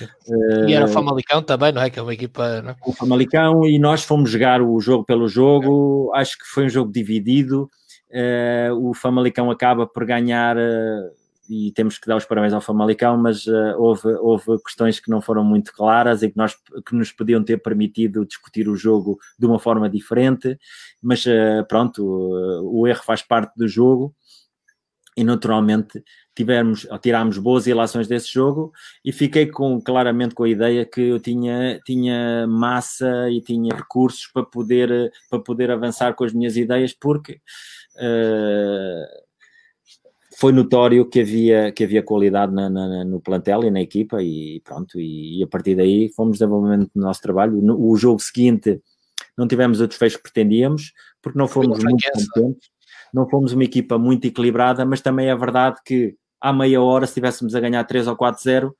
[0.00, 1.90] Uh, e era o Famalicão também, não é?
[1.90, 2.62] Que é uma equipa.
[2.62, 2.74] Não?
[2.86, 6.90] O Famalicão, e nós fomos jogar o jogo pelo jogo, acho que foi um jogo
[6.90, 7.68] dividido.
[8.10, 10.56] Uh, o Famalicão acaba por ganhar
[11.48, 15.20] e temos que dar os parabéns ao Famalicão, mas uh, houve, houve questões que não
[15.20, 16.54] foram muito claras e que, nós,
[16.86, 20.58] que nos podiam ter permitido discutir o jogo de uma forma diferente,
[21.02, 24.14] mas uh, pronto, uh, o erro faz parte do jogo
[25.16, 26.04] e naturalmente
[26.36, 28.72] tivemos, tirámos boas ilações desse jogo
[29.04, 34.28] e fiquei com, claramente com a ideia que eu tinha, tinha massa e tinha recursos
[34.32, 37.40] para poder, para poder avançar com as minhas ideias, porque
[37.96, 39.27] uh,
[40.38, 44.60] foi notório que havia, que havia qualidade na, na, no plantel e na equipa e
[44.62, 47.60] pronto, e, e, a partir daí fomos desenvolvendo o nosso trabalho.
[47.60, 48.80] No, o jogo seguinte
[49.36, 52.70] não tivemos o desfecho que pretendíamos, porque não fomos muito competentes,
[53.12, 57.10] não fomos uma equipa muito equilibrada, mas também é verdade que à meia hora, se
[57.10, 58.74] estivéssemos a ganhar 3 ou 4-0, uh,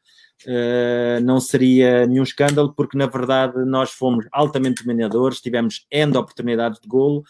[0.46, 6.78] eh, não seria nenhum escândalo, porque na verdade nós fomos altamente dominadores, tivemos N oportunidades
[6.78, 7.24] de golo,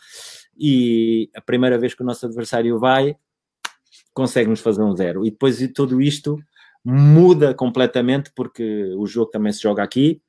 [0.55, 3.17] e a primeira vez que o nosso adversário vai,
[4.19, 5.25] consegue-nos fazer um zero.
[5.25, 6.37] E depois de tudo isto
[6.85, 10.21] muda completamente, porque o jogo também se joga aqui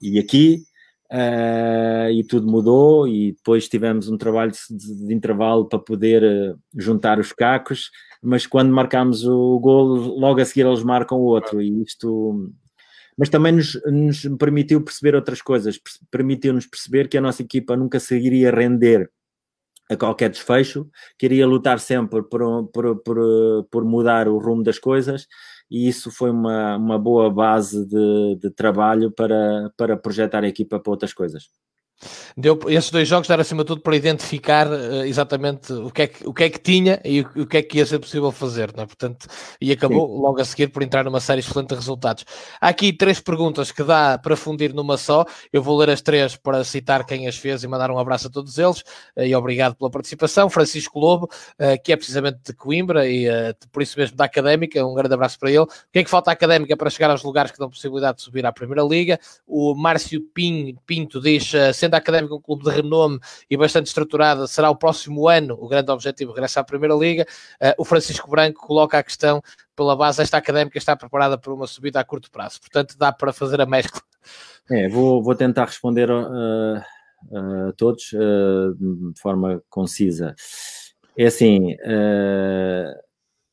[0.00, 0.62] e aqui,
[1.10, 3.08] uh, e tudo mudou.
[3.08, 7.90] E depois tivemos um trabalho de, de intervalo para poder uh, juntar os cacos,
[8.22, 9.84] mas quando marcámos o gol,
[10.16, 12.52] logo a seguir eles marcam o outro, e isto.
[13.18, 15.76] Mas também nos, nos permitiu perceber outras coisas,
[16.08, 19.10] permitiu-nos perceber que a nossa equipa nunca se iria render
[19.90, 25.26] a qualquer desfecho, queria lutar sempre por, por, por, por, mudar o rumo das coisas
[25.70, 30.80] e isso foi uma, uma boa base de, de trabalho para, para projetar a equipa
[30.80, 31.50] para outras coisas.
[32.36, 36.06] Deu, esses dois jogos deram acima de tudo para identificar uh, exatamente o que, é
[36.06, 38.30] que, o que é que tinha e o, o que é que ia ser possível
[38.32, 38.86] fazer, não é?
[38.86, 39.26] Portanto,
[39.60, 40.20] e acabou Sim.
[40.20, 42.24] logo a seguir por entrar numa série excelente de resultados.
[42.60, 45.24] Há aqui três perguntas que dá para fundir numa só.
[45.52, 48.30] Eu vou ler as três para citar quem as fez e mandar um abraço a
[48.30, 48.80] todos eles
[49.16, 50.50] uh, e obrigado pela participação.
[50.50, 53.24] Francisco Lobo, uh, que é precisamente de Coimbra e
[53.72, 55.60] por isso mesmo da Académica, um grande abraço para ele.
[55.60, 58.22] O que é que falta à Académica para chegar aos lugares que dão possibilidade de
[58.24, 59.18] subir à Primeira Liga?
[59.46, 60.20] O Márcio
[60.86, 61.52] Pinto diz,
[61.84, 65.68] sendo a Académica um clube de renome e bastante estruturada, será o próximo ano o
[65.68, 67.26] grande objetivo regressar à Primeira Liga.
[67.60, 69.42] Uh, o Francisco Branco coloca a questão
[69.76, 73.32] pela base, esta Académica está preparada para uma subida a curto prazo, portanto dá para
[73.32, 74.00] fazer a mescla.
[74.70, 76.78] É, vou, vou tentar responder uh,
[77.30, 80.34] uh, a todos de forma concisa.
[81.16, 81.76] É assim,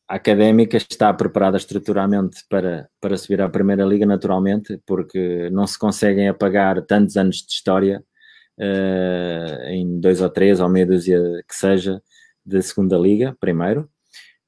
[0.07, 5.77] a académica está preparada estruturalmente para, para subir à Primeira Liga, naturalmente, porque não se
[5.77, 8.03] conseguem apagar tantos anos de história
[8.57, 12.01] uh, em dois ou três ou meia dúzia que seja
[12.45, 13.89] da segunda liga, primeiro.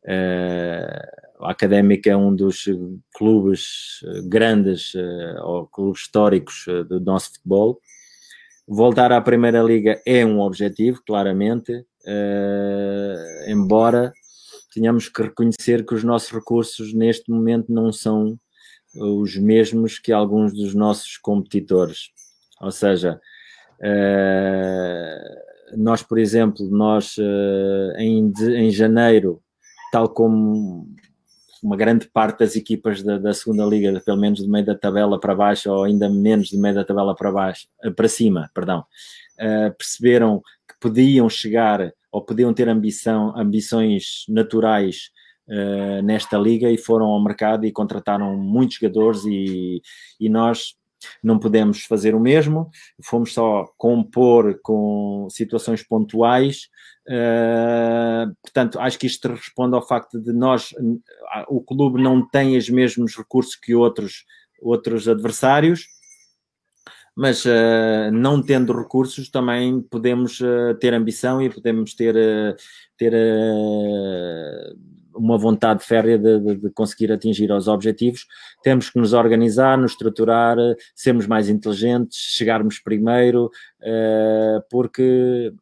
[0.04, 2.66] Uh, a Académica é um dos
[3.14, 7.80] clubes grandes uh, ou clubes históricos do nosso futebol.
[8.68, 11.86] Voltar à Primeira Liga é um objetivo, claramente,
[13.45, 14.14] embora
[14.74, 18.39] tenhamos que reconhecer que os nossos recursos neste momento não são
[18.95, 22.12] os mesmos que alguns dos nossos competidores.
[22.62, 23.20] Ou seja,
[23.84, 25.44] Uh,
[25.78, 29.42] nós, por exemplo, nós uh, em, de, em janeiro,
[29.92, 30.88] tal como
[31.62, 35.20] uma grande parte das equipas da, da, segunda liga, pelo menos de meio da tabela
[35.20, 38.86] para baixo, ou ainda menos de meio da tabela para baixo, eh, para cima, perdão,
[39.40, 45.10] uh, perceberam que podiam chegar ou podiam ter ambição, ambições naturais
[45.48, 49.82] uh, nesta liga e foram ao mercado e contrataram muitos jogadores e,
[50.20, 50.76] e nós
[51.24, 52.70] não podemos fazer o mesmo,
[53.01, 56.70] fomos só compor com situações pontuais.
[57.08, 60.74] Uh, portanto, acho que isto responde ao facto de nós,
[61.47, 64.26] o clube não tem os mesmos recursos que outros,
[64.62, 65.88] outros adversários,
[67.16, 72.16] mas uh, não tendo recursos também podemos uh, ter ambição e podemos ter,
[72.97, 73.14] ter
[75.16, 78.26] uma vontade férrea de, de, de, conseguir atingir os objetivos,
[78.64, 80.57] temos que nos organizar, nos estruturar,
[80.95, 83.45] sermos mais inteligentes, chegarmos primeiro,
[83.82, 85.53] uh, porque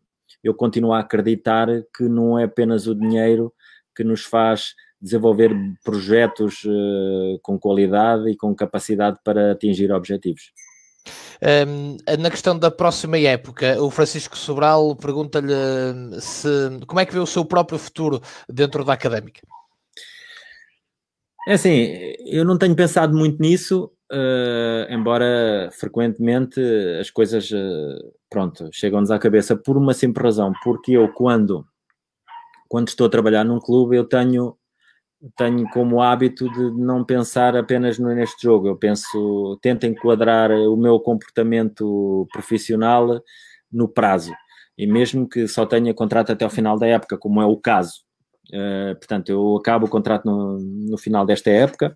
[0.44, 3.54] eu continuo a acreditar que não é apenas o dinheiro
[3.96, 5.52] que nos faz desenvolver
[5.84, 10.52] projetos uh, com qualidade e com capacidade para atingir objetivos.
[11.42, 15.54] Um, na questão da próxima época, o Francisco Sobral pergunta-lhe
[16.22, 16.48] se
[16.86, 19.42] como é que vê o seu próprio futuro dentro da académica.
[21.48, 26.62] É assim, eu não tenho pensado muito nisso, uh, embora frequentemente
[27.00, 31.66] as coisas, uh, pronto, chegam-nos à cabeça por uma simples razão, porque eu quando,
[32.70, 34.56] quando estou a trabalhar num clube, eu tenho
[35.38, 38.68] tenho como hábito de não pensar apenas neste jogo.
[38.68, 43.22] Eu penso, tento enquadrar o meu comportamento profissional
[43.72, 44.34] no prazo.
[44.78, 48.02] E mesmo que só tenha contrato até o final da época, como é o caso.
[48.52, 51.96] Uh, portanto, eu acabo o contrato no, no final desta época,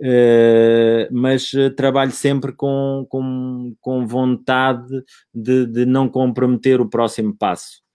[0.00, 7.85] uh, mas trabalho sempre com, com, com vontade de, de não comprometer o próximo passo.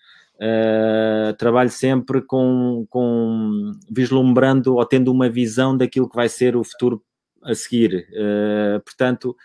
[0.42, 6.64] Uh, trabalho sempre com, com vislumbrando ou tendo uma visão daquilo que vai ser o
[6.64, 7.04] futuro
[7.44, 8.08] a seguir.
[8.12, 9.36] Uh, portanto,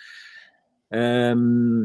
[1.37, 1.85] um,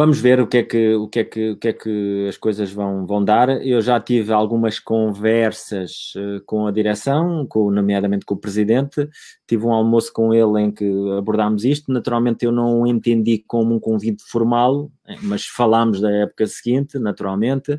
[0.00, 2.38] Vamos ver o que é que, o que, é que, o que, é que as
[2.38, 3.50] coisas vão, vão dar.
[3.62, 9.06] Eu já tive algumas conversas uh, com a direção, com, nomeadamente com o presidente.
[9.46, 11.92] Tive um almoço com ele em que abordámos isto.
[11.92, 16.98] Naturalmente, eu não o entendi como um convite formal, eh, mas falámos da época seguinte,
[16.98, 17.72] naturalmente.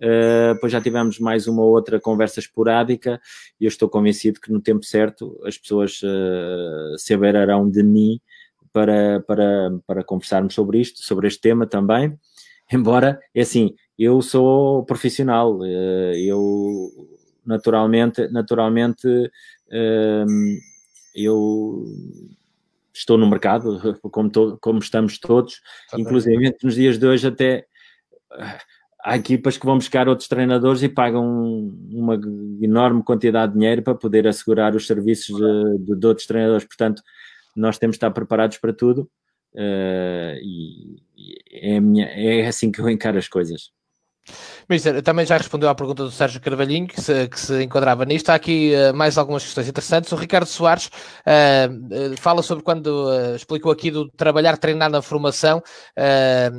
[0.00, 3.20] Uh, depois já tivemos mais uma outra conversa esporádica
[3.60, 8.18] e eu estou convencido que no tempo certo as pessoas uh, se abeirarão de mim
[8.78, 12.16] para, para, para conversarmos sobre isto, sobre este tema também.
[12.72, 16.88] Embora, é assim, eu sou profissional, eh, eu
[17.44, 19.08] naturalmente, naturalmente
[19.70, 20.58] ehm,
[21.14, 21.82] eu
[22.94, 25.60] estou no mercado, como, to, como estamos todos,
[25.96, 27.66] inclusive nos dias de hoje até
[29.02, 31.26] há equipas que vão buscar outros treinadores e pagam
[31.90, 32.14] uma
[32.60, 36.66] enorme quantidade de dinheiro para poder assegurar os serviços de, de, de outros treinadores.
[36.66, 37.02] Portanto,
[37.58, 39.10] nós temos de estar preparados para tudo
[39.54, 43.70] uh, e, e é, minha, é assim que eu encaro as coisas.
[44.68, 48.28] Mister, também já respondeu à pergunta do Sérgio Carvalhinho, que se, que se enquadrava nisto.
[48.30, 50.12] Há aqui uh, mais algumas questões interessantes.
[50.12, 55.62] O Ricardo Soares uh, uh, fala sobre quando explicou aqui do trabalhar, treinar na formação.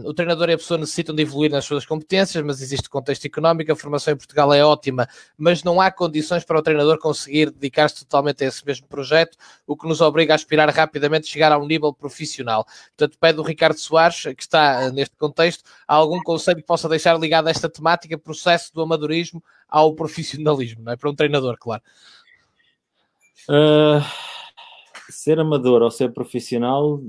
[0.06, 3.72] o treinador e a pessoa necessitam de evoluir nas suas competências, mas existe contexto económico.
[3.72, 5.08] A formação em Portugal é ótima,
[5.38, 9.76] mas não há condições para o treinador conseguir dedicar-se totalmente a esse mesmo projeto, o
[9.76, 12.66] que nos obriga a aspirar rapidamente a chegar a um nível profissional.
[12.98, 17.48] Portanto, pede o Ricardo Soares, que está neste contexto, algum conselho que possa deixar ligado
[17.48, 20.96] a esta temática prática processo do amadorismo ao profissionalismo, não é?
[20.96, 21.82] Para um treinador, claro.
[23.50, 24.00] Uh,
[25.10, 27.02] ser amador ou ser profissional,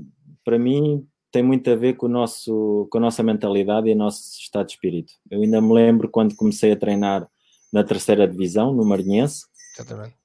[0.43, 3.97] para mim, tem muito a ver com, o nosso, com a nossa mentalidade e o
[3.97, 5.13] nosso estado de espírito.
[5.29, 7.27] Eu ainda me lembro quando comecei a treinar
[7.71, 10.15] na terceira divisão, no Marinhense, Exatamente.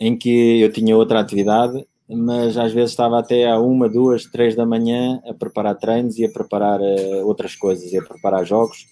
[0.00, 4.56] em que eu tinha outra atividade, mas às vezes estava até a uma, duas, três
[4.56, 8.86] da manhã a preparar treinos e a preparar uh, outras coisas, e a preparar jogos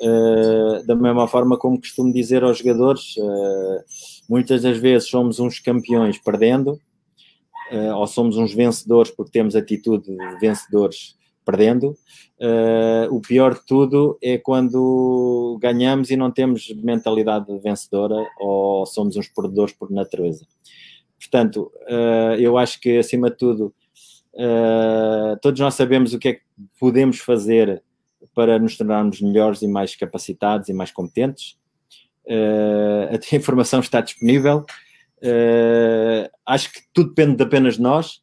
[0.00, 3.82] Uh, da mesma forma como costumo dizer aos jogadores, uh,
[4.28, 6.78] muitas das vezes somos uns campeões perdendo,
[7.72, 11.96] uh, ou somos uns vencedores porque temos atitude de vencedores perdendo.
[13.08, 19.28] o pior de tudo é quando ganhamos e não temos mentalidade vencedora ou somos uns
[19.28, 20.44] perdedores por natureza.
[21.20, 21.70] Portanto,
[22.40, 23.72] eu acho que acima de tudo,
[25.40, 26.42] todos nós sabemos o que é que
[26.80, 27.80] podemos fazer
[28.36, 31.56] para nos tornarmos melhores e mais capacitados e mais competentes.
[32.26, 34.66] Uh, a informação está disponível.
[35.22, 38.20] Uh, acho que tudo depende apenas de nós.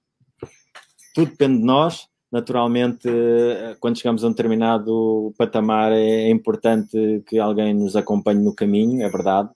[1.15, 2.07] Tudo depende de nós.
[2.31, 8.39] Naturalmente, uh, quando chegamos a um determinado patamar, é, é importante que alguém nos acompanhe
[8.39, 9.49] no caminho, é verdade.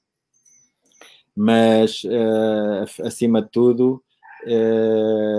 [1.36, 2.02] Mas,
[3.06, 4.07] acima de tudo, Uh,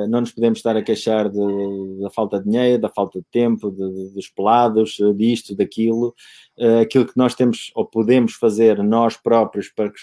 [0.09, 3.71] não nos podemos estar a queixar de, da falta de dinheiro, da falta de tempo,
[3.71, 6.15] de, dos pelados, disto, daquilo.
[6.59, 10.01] Uh, aquilo que nós temos ou podemos fazer nós próprios para que,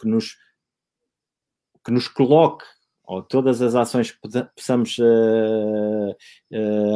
[0.00, 0.36] que nos,
[1.84, 2.64] que nos coloque,
[3.04, 4.18] ou todas as ações que
[4.54, 6.16] possamos uh,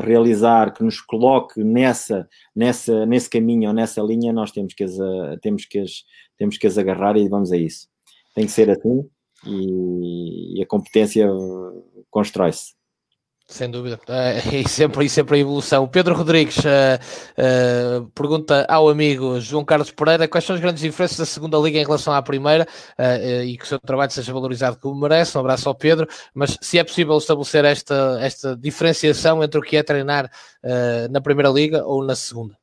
[0.03, 4.96] realizar, que nos coloque nessa, nessa, nesse caminho ou nessa linha, nós temos que, as,
[5.40, 6.05] temos, que as,
[6.36, 7.88] temos que as agarrar e vamos a isso.
[8.34, 9.09] Tem que ser assim
[9.47, 11.28] e, e a competência
[12.11, 12.74] constrói-se.
[13.53, 15.86] Sem dúvida, uh, e, sempre, e sempre a evolução.
[15.86, 21.18] Pedro Rodrigues uh, uh, pergunta ao amigo João Carlos Pereira quais são as grandes diferenças
[21.18, 22.66] da segunda liga em relação à primeira
[23.45, 25.36] e que o seu trabalho seja valorizado como merece.
[25.36, 29.76] Um abraço ao Pedro, mas se é possível estabelecer esta, esta diferenciação entre o que
[29.76, 30.30] é treinar
[31.11, 32.57] na primeira liga ou na segunda?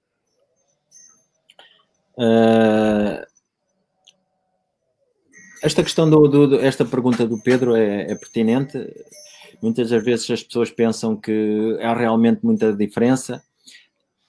[5.62, 8.78] Esta questão do, do, esta pergunta do Pedro é, é pertinente.
[9.62, 13.44] muitas das vezes as pessoas pensam que há realmente muita diferença.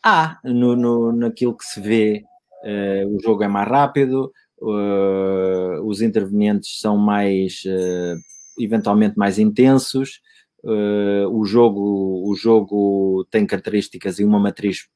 [0.03, 2.25] Há no, no naquilo que se vê,
[2.65, 8.19] uh, o jogo é mais rápido, uh, os intervenientes são mais, uh,
[8.63, 10.21] eventualmente mais intensos,
[10.63, 14.89] o, jogo, o jogo tem características e uma matriz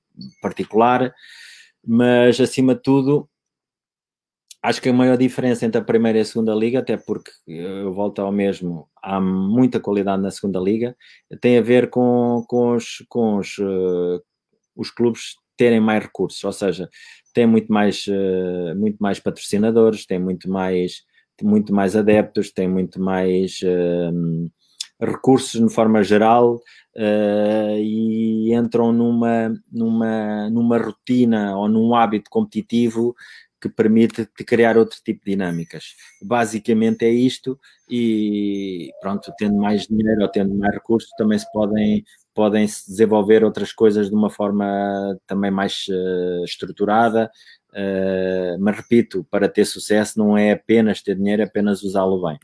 [0.43, 1.11] particular,
[1.82, 3.26] mas acima de tudo
[4.65, 7.93] acho que a maior diferença entre a primeira e a segunda liga, até porque eu
[7.93, 10.97] volto ao mesmo, há muita qualidade na segunda liga,
[11.39, 14.23] tem a ver com, com, os, com os, uh,
[14.75, 16.89] os clubes terem mais recursos, ou seja,
[17.35, 21.03] tem muito mais, uh, muito mais patrocinadores, tem muito mais,
[21.43, 24.51] muito mais adeptos, tem muito mais uh,
[24.99, 26.59] recursos de forma geral
[26.97, 33.17] e entram numa, numa, numa rotina ou num hábito competitivo
[33.65, 35.95] que permite criar outro tipo de dinâmicas.
[36.21, 37.59] Basicamente é isto
[37.89, 42.05] e pronto, tendo mais dinheiro ou tendo mais recursos também se podem
[42.35, 47.31] podem se desenvolver outras coisas de uma forma também mais uh, estruturada,
[47.71, 52.37] uh, mas repito, para ter sucesso não é apenas ter dinheiro, é apenas usá-lo bem.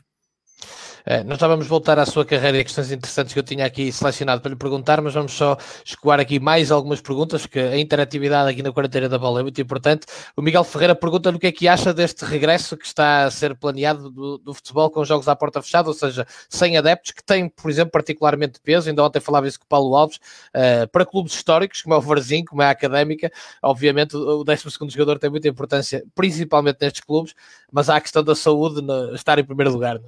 [1.05, 3.91] É, nós já vamos voltar à sua carreira e questões interessantes que eu tinha aqui
[3.91, 8.49] selecionado para lhe perguntar, mas vamos só escoar aqui mais algumas perguntas, que a interatividade
[8.49, 10.05] aqui na quarentena da bola é muito importante.
[10.35, 13.55] O Miguel Ferreira pergunta-lhe o que é que acha deste regresso que está a ser
[13.55, 17.49] planeado do, do, futebol com jogos à porta fechada, ou seja, sem adeptos, que tem,
[17.49, 21.33] por exemplo, particularmente peso, ainda ontem falava isso com o Paulo Alves, uh, para clubes
[21.33, 23.31] históricos, como é o Varzinho, como é a Académica,
[23.61, 27.33] obviamente o 12 jogador tem muita importância, principalmente nestes clubes,
[27.71, 29.99] mas há a questão da saúde no, estar em primeiro lugar.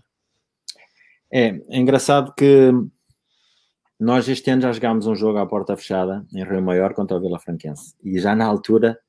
[1.33, 1.47] É?
[1.47, 2.71] É, engraçado que
[3.99, 7.19] nós este ano já jogámos um jogo à porta fechada em Rio Maior contra o
[7.19, 8.99] Vila Franquense e já na altura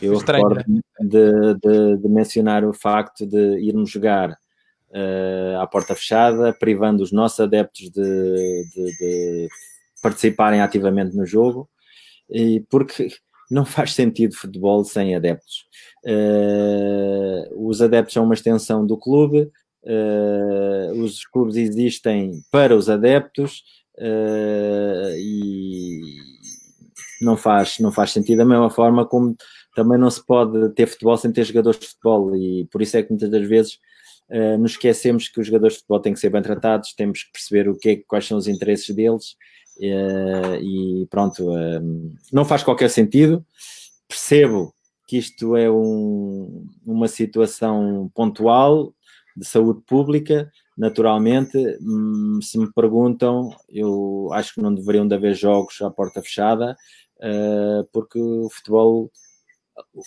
[0.00, 0.80] eu Estranho, recordo né?
[1.00, 7.12] de, de, de, mencionar o facto de irmos jogar uh, à porta fechada, privando os
[7.12, 9.48] nossos adeptos de, de,
[10.00, 11.68] participarem ativamente no jogo,
[12.30, 13.08] e porque
[13.50, 15.66] não faz sentido futebol sem adeptos.
[16.04, 19.50] Uh, os adeptos são uma extensão do clube,
[19.86, 23.62] Uh, os clubes existem para os adeptos
[23.98, 26.00] uh, e
[27.20, 28.38] não faz, não faz sentido.
[28.38, 29.36] Da mesma forma como
[29.76, 33.02] também não se pode ter futebol sem ter jogadores de futebol e por isso é
[33.02, 33.74] que muitas das vezes
[34.30, 37.32] uh, nos esquecemos que os jogadores de futebol têm que ser bem tratados, temos que
[37.32, 39.36] perceber o que é, quais são os interesses deles
[39.76, 41.48] e pronto,
[42.32, 43.44] não faz qualquer sentido,
[44.06, 44.72] percebo
[45.06, 48.94] que isto é um, uma situação pontual,
[49.36, 55.34] de saúde pública, naturalmente, hum, se me perguntam, eu acho que não deveriam de haver
[55.34, 56.76] jogos à porta fechada,
[57.18, 59.10] uh, porque o futebol.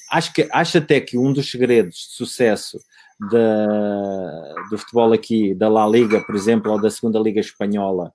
[0.09, 2.80] Acho, que, acho até que um dos segredos de sucesso
[3.32, 8.13] da, do futebol aqui, da La Liga, por exemplo, ou da segunda Liga Espanhola,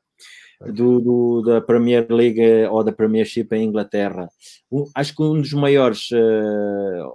[0.70, 2.40] do, do, da Premier League
[2.70, 4.28] ou da Premiership em Inglaterra.
[4.94, 7.12] Acho que um dos maiores uh,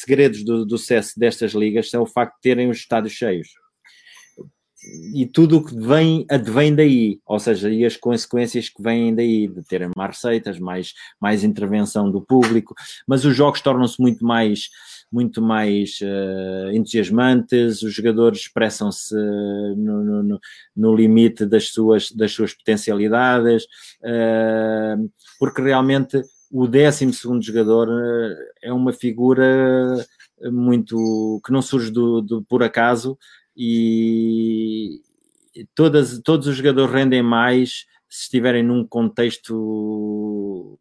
[0.00, 3.48] segredos do, do sucesso destas ligas são o facto de terem os estádios cheios.
[5.14, 9.48] E tudo o que vem, advém daí, ou seja, e as consequências que vêm daí,
[9.48, 12.74] de terem mais receitas, mais, mais intervenção do público,
[13.06, 14.68] mas os jogos tornam-se muito mais,
[15.10, 20.40] muito mais uh, entusiasmantes, os jogadores expressam-se no, no,
[20.76, 23.64] no, limite das suas, das suas potencialidades,
[24.04, 30.06] uh, porque realmente o 12 jogador eh, é uma figura
[30.44, 33.18] muito que não surge do, do por acaso
[33.56, 35.00] e
[35.74, 40.78] todas, todos os jogadores rendem mais se estiverem num contexto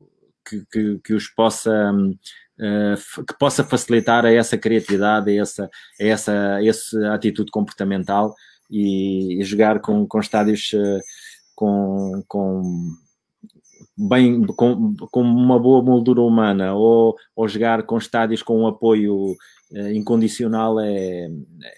[0.47, 6.03] que, que, que os possa uh, que possa facilitar a essa criatividade, a essa, a
[6.03, 8.35] essa, a essa atitude comportamental
[8.69, 10.71] e, e jogar com, com estádios
[11.55, 12.93] com, com
[13.97, 19.35] bem com, com uma boa moldura humana ou, ou jogar com estádios com um apoio
[19.73, 21.29] eh, incondicional é,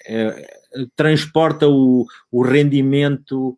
[0.08, 0.48] é,
[0.96, 3.58] transporta o, o rendimento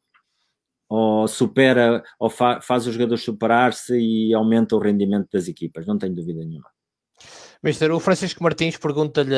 [0.90, 5.98] ou supera ou fa, faz os jogadores superar-se e aumenta o rendimento das equipas, não
[5.98, 6.70] tenho dúvida nenhuma.
[7.62, 9.36] Mister, o Francisco Martins pergunta-lhe,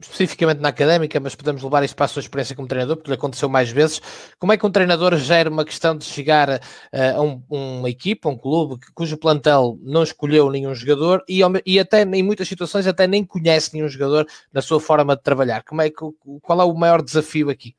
[0.00, 3.16] especificamente na académica, mas podemos levar isso para a sua experiência como treinador, porque lhe
[3.16, 4.00] aconteceu mais vezes,
[4.38, 8.28] como é que um treinador gera uma questão de chegar uh, a um, uma equipa,
[8.28, 13.08] um clube, cujo plantel não escolheu nenhum jogador e, e até em muitas situações até
[13.08, 15.64] nem conhece nenhum jogador na sua forma de trabalhar?
[15.64, 15.96] Como é que,
[16.40, 17.74] qual é o maior desafio aqui?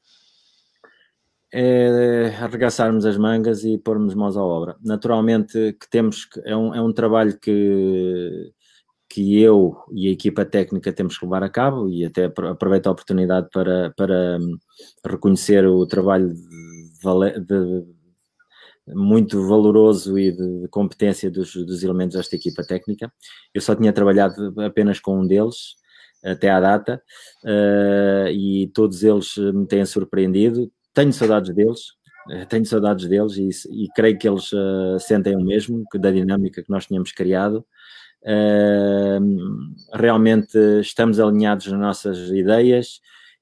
[1.49, 4.76] é arregaçarmos as mangas e pormos mãos à obra.
[4.84, 8.51] Naturalmente que temos que é um, é um trabalho que
[9.18, 12.91] que eu e a equipa técnica temos que levar a cabo e até aproveito a
[12.91, 14.56] oportunidade para, para hum,
[15.03, 17.84] reconhecer o trabalho de, de,
[18.94, 23.11] muito valoroso e de, competência dos, dos, elementos desta equipa técnica.
[23.52, 25.73] Eu só tinha trabalhado apenas com um deles
[26.23, 27.02] até à data
[27.44, 30.72] uh, e todos eles me têm surpreendido.
[30.94, 31.80] Tenho saudades deles,
[32.30, 33.49] eh, tenho saudades deles e,
[33.84, 37.65] e creio que eles uh, sentem o mesmo que da dinâmica que nós tínhamos criado.
[39.94, 42.99] Realmente estamos alinhados nas nossas ideias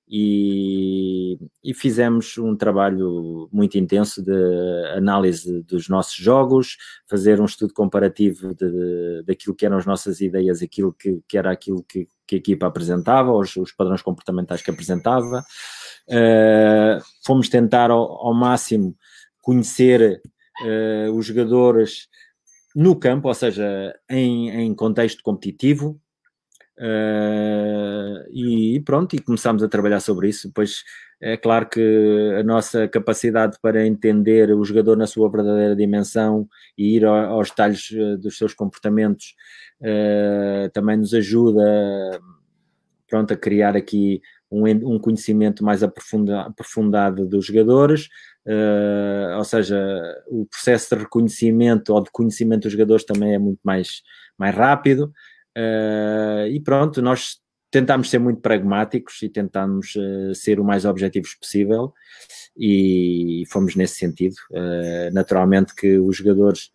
[0.07, 4.31] e, e, fizemos um trabalho muito intenso de
[4.95, 6.77] análise dos nossos jogos,
[7.10, 11.52] fazer um estudo comparativo de, daquilo que eram as nossas ideias, aquilo que, que era
[11.52, 15.43] aquilo que, que, a equipa apresentava, os, os padrões comportamentais que apresentava.
[16.07, 18.95] Uh, fomos tentar ao, ao máximo
[19.41, 20.22] conhecer
[20.61, 22.07] uh, os jogadores
[22.76, 25.99] no campo, ou seja, em, em contexto competitivo,
[26.77, 30.49] Uh, e pronto, e começámos a trabalhar sobre isso.
[30.49, 30.84] Depois
[31.22, 36.47] é claro que a nossa capacidade para entender o jogador na sua verdadeira dimensão
[36.77, 39.35] e ir aos detalhes eh, dos seus comportamentos
[39.81, 41.64] uh, também nos ajuda
[43.07, 44.65] pronto, a criar aqui um,
[44.95, 48.07] um conhecimento mais aprofunda, aprofundado dos jogadores.
[48.45, 49.77] Uh, ou seja,
[50.27, 54.01] o processo de reconhecimento ou de conhecimento dos jogadores também é muito mais,
[54.38, 55.11] mais rápido.
[55.57, 57.39] Uh, e pronto, nós
[57.72, 61.93] tentámos ser muito pragmáticos e tentámos uh, ser o mais objetivos possível
[62.57, 64.35] e fomos nesse sentido.
[64.51, 66.72] Uh, naturalmente que os jogadores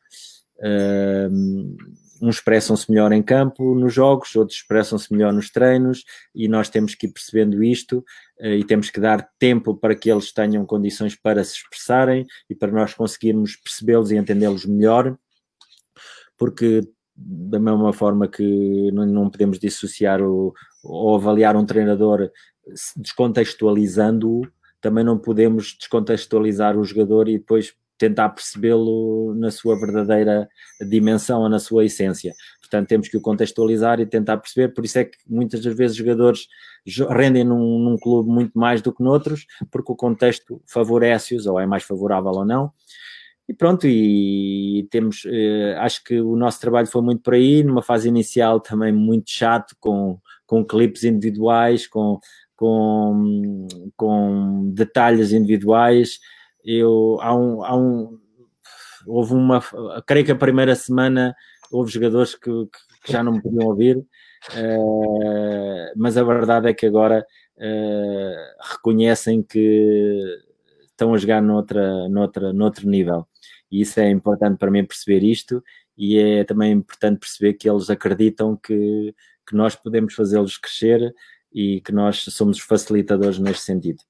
[2.20, 6.94] uns expressam-se melhor em campo nos jogos, outros expressam-se melhor nos treinos e nós temos
[6.94, 8.04] que ir percebendo isto
[8.38, 12.70] e temos que dar tempo para que eles tenham condições para se expressarem e para
[12.70, 15.16] nós conseguirmos percebê-los e entendê-los melhor,
[16.36, 16.82] porque
[17.16, 22.30] da mesma forma que não, podemos dissociar o, ou avaliar um treinador
[22.96, 24.46] descontextualizando-o,
[24.80, 30.48] também não podemos descontextualizar o jogador e depois tentar percebê-lo na sua verdadeira
[30.88, 32.32] dimensão na sua essência.
[32.58, 34.68] Portanto, temos que o contextualizar e tentar perceber.
[34.68, 36.46] Por isso é que muitas das vezes jogadores
[37.10, 41.66] rendem num, num clube muito mais do que noutros, porque o contexto favorece-os, ou é
[41.66, 42.72] mais favorável ou não.
[43.46, 47.82] E pronto, e temos, eh, acho que o nosso trabalho foi muito por aí, numa
[47.82, 52.18] fase inicial também muito chato, com, com clipes individuais, com,
[52.56, 53.66] com,
[53.96, 56.18] com detalhes individuais.
[56.64, 58.18] Eu, há um, há um,
[59.06, 59.62] houve uma,
[60.06, 61.34] creio que a primeira semana
[61.70, 62.50] houve jogadores que,
[63.04, 67.24] que já não me podiam ouvir, uh, mas a verdade é que agora
[67.56, 70.38] uh, reconhecem que
[70.88, 73.26] estão a jogar noutra, noutra, noutro nível.
[73.70, 75.62] E isso é importante para mim perceber isto
[75.96, 79.14] e é também importante perceber que eles acreditam que,
[79.46, 81.14] que nós podemos fazê-los crescer
[81.52, 84.02] e que nós somos os facilitadores neste sentido.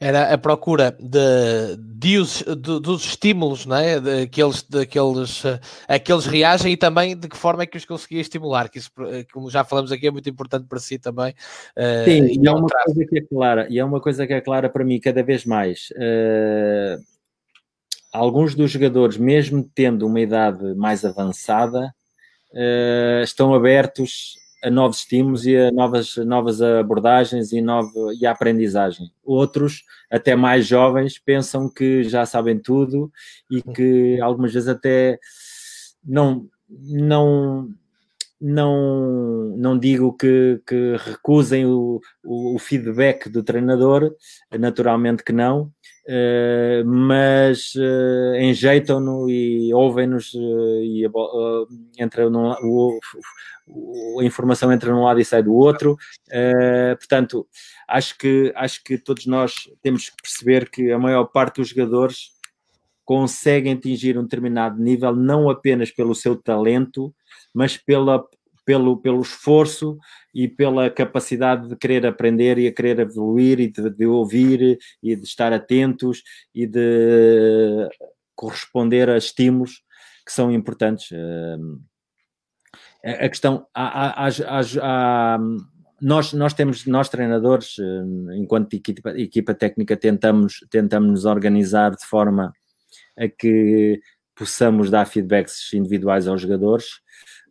[0.00, 2.22] Era a procura de, de,
[2.56, 4.00] de, dos estímulos, não é?
[4.00, 5.42] Daqueles, daqueles,
[5.86, 8.90] aqueles reagem e também de que forma é que os conseguia estimular, que isso,
[9.32, 11.34] como já falamos aqui, é muito importante para si também.
[11.76, 14.32] Eh, Sim, uh, e, é uma coisa que é clara, e é uma coisa que
[14.32, 15.90] é clara para mim cada vez mais.
[15.90, 17.00] Uh,
[18.12, 21.94] alguns dos jogadores, mesmo tendo uma idade mais avançada,
[22.52, 28.30] uh, estão abertos a novos estímulos e a novas, novas abordagens e, nova, e a
[28.32, 29.10] aprendizagem.
[29.24, 33.10] Outros, até mais jovens, pensam que já sabem tudo
[33.50, 35.18] e que algumas vezes até
[36.04, 37.68] não, não,
[38.40, 44.14] não, não digo que, que recusem o, o, feedback do treinador,
[44.58, 45.70] naturalmente que não,
[46.10, 51.66] uh, mas uh, enjeitam-no e ouvem-nos uh, e uh,
[51.96, 52.98] entra no, o,
[54.20, 55.96] a informação entra num lado e sai do outro.
[56.98, 57.46] portanto,
[57.86, 62.32] acho que, acho que todos nós temos que perceber que a maior parte dos jogadores
[63.04, 67.14] conseguem atingir um determinado nível não apenas pelo seu talento,
[67.54, 68.24] mas pela,
[68.70, 69.98] pelo, pelo esforço
[70.32, 75.16] e pela capacidade de querer aprender e a querer evoluir e de, de ouvir e
[75.16, 76.22] de estar atentos
[76.54, 77.88] e de
[78.36, 79.82] corresponder a estímulos
[80.24, 81.10] que são importantes.
[83.04, 85.38] A questão, há, há, há, há
[86.00, 87.74] nós, nós temos, nós treinadores,
[88.36, 92.52] enquanto equipa, equipa técnica, tentamos, tentamos nos organizar de forma
[93.18, 94.00] a que
[94.32, 97.00] possamos dar feedbacks individuais aos jogadores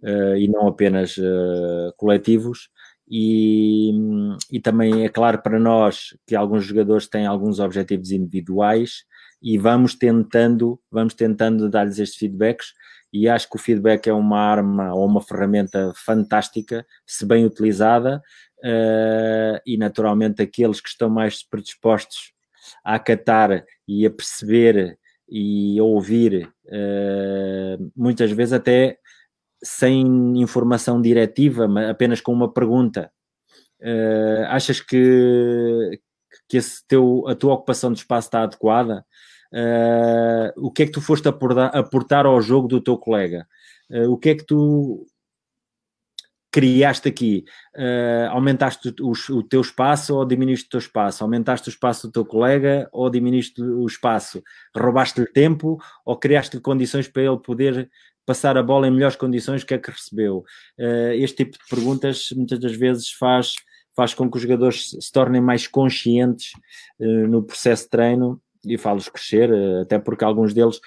[0.03, 2.69] uh, e não apenas uh, coletivos.
[3.11, 3.91] E,
[4.51, 9.03] e também é claro para nós que alguns jogadores têm alguns objetivos individuais
[9.41, 12.67] e vamos tentando, vamos tentando dar-lhes estes feedbacks
[13.11, 18.21] e acho que o feedback é uma arma ou uma ferramenta fantástica, se bem utilizada,
[18.59, 22.33] uh, e naturalmente aqueles que estão mais predispostos
[22.83, 24.97] a acatar e a perceber
[25.27, 28.97] e ouvir, uh, muitas vezes até
[29.63, 33.11] sem informação diretiva, apenas com uma pergunta.
[33.81, 35.99] Uh, achas que,
[36.47, 39.05] que esse teu, a tua ocupação de espaço está adequada?
[39.51, 43.47] Uh, o que é que tu foste aportar, aportar ao jogo do teu colega?
[43.89, 45.05] Uh, o que é que tu
[46.51, 47.45] criaste aqui?
[47.75, 51.23] Uh, aumentaste o, o, teu espaço ou diminuíste o teu espaço?
[51.23, 54.43] Aumentaste o espaço do teu colega ou diminuíste o espaço?
[54.75, 57.89] Roubaste-lhe tempo ou criaste-lhe condições para ele poder
[58.29, 60.45] passar a bola em melhores condições que é que recebeu?
[60.77, 63.55] Uh, este tipo de perguntas muitas das vezes faz,
[63.95, 66.51] faz com que os jogadores se tornem mais conscientes
[66.99, 69.49] uh, no processo de treino e falo-os crescer,
[69.81, 70.79] até porque alguns deles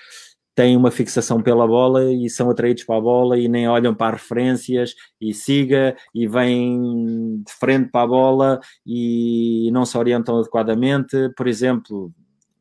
[0.55, 4.14] têm uma fixação pela bola e são atraídos para a bola e nem olham para
[4.14, 10.39] as referências e siga e vêm de frente para a bola e não se orientam
[10.39, 11.16] adequadamente.
[11.36, 12.12] Por exemplo,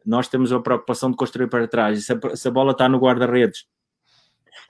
[0.04, 2.98] nós temos a preocupação de construir para trás se a, se a bola está no
[2.98, 3.66] guarda-redes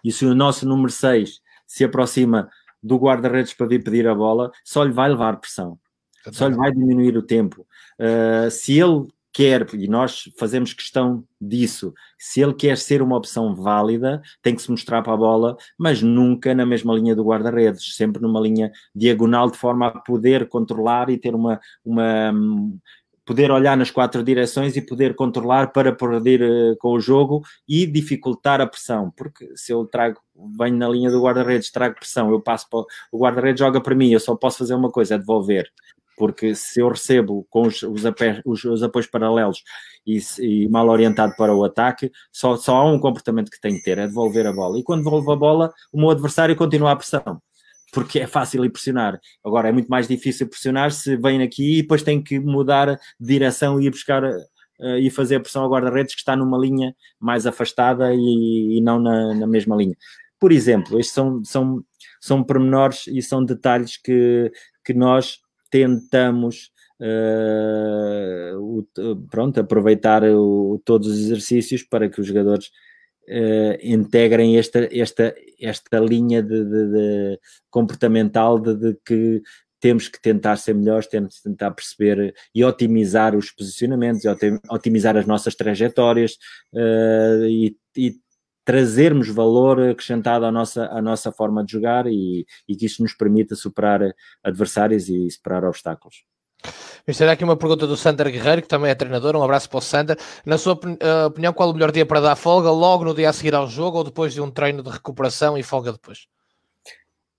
[0.03, 2.49] e se o nosso número 6 se aproxima
[2.81, 5.77] do guarda-redes para vir pedir a bola, só lhe vai levar pressão.
[6.31, 7.65] Só lhe vai diminuir o tempo.
[7.99, 13.55] Uh, se ele quer, e nós fazemos questão disso, se ele quer ser uma opção
[13.55, 17.95] válida, tem que se mostrar para a bola, mas nunca na mesma linha do guarda-redes,
[17.95, 22.33] sempre numa linha diagonal, de forma a poder controlar e ter uma, uma
[23.25, 27.85] poder olhar nas quatro direções e poder controlar para perder uh, com o jogo e
[27.85, 30.19] dificultar a pressão, porque se eu trago,
[30.57, 34.11] venho na linha do guarda-redes, trago pressão, eu passo para o guarda-redes joga para mim,
[34.11, 35.71] eu só posso fazer uma coisa, é devolver
[36.21, 38.03] porque se eu recebo com os, os,
[38.45, 39.63] os, os apoios paralelos
[40.05, 43.83] e, e, mal orientado para o ataque, só, só há um comportamento que tenho que
[43.83, 44.77] ter, é devolver a bola.
[44.77, 47.41] E quando devolvo a bola, o meu adversário continua a pressão,
[47.91, 49.19] porque é fácil ir pressionar.
[49.43, 53.27] Agora, é muito mais difícil pressionar se vem aqui e depois tem que mudar de
[53.27, 56.95] direção e ir buscar uh, e fazer a pressão ao guarda-redes que está numa linha
[57.19, 59.95] mais afastada e, e não na, na, mesma linha.
[60.39, 61.83] Por exemplo, estes são, são,
[62.19, 64.51] são pormenores e são detalhes que,
[64.83, 65.39] que nós
[65.69, 68.87] tentamos uh, o,
[69.29, 72.71] pronto, aproveitar o, todos os exercícios para que os jogadores
[73.31, 77.39] uh, integrem esta, esta, esta linha de, de, de
[77.69, 79.41] comportamental de, de, que
[79.79, 84.21] temos que tentar ser melhores, temos que tentar perceber e otimizar os posicionamentos,
[84.69, 86.33] otimizar as nossas trajetórias
[86.73, 88.15] uh, e, e
[88.63, 93.13] trazermos valor acrescentado à nossa, à nossa forma de jogar e, e que isto nos
[93.13, 94.13] permita superar
[94.43, 96.23] adversários e superar obstáculos.
[97.05, 99.35] Vamos ter aqui uma pergunta do Sander Guerreiro, que também é treinador.
[99.35, 100.17] Um abraço para o Sander.
[100.45, 102.69] Na sua uh, opinião, qual o melhor dia para dar folga?
[102.69, 105.63] Logo no dia a seguir ao jogo ou depois de um treino de recuperação e
[105.63, 106.27] folga depois?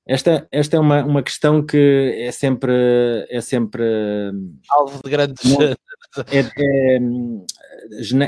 [0.04, 2.72] Esta, esta é uma, uma questão que é sempre.
[3.30, 3.84] É sempre
[4.68, 5.42] Alvo de grandes.
[6.30, 6.98] É, é,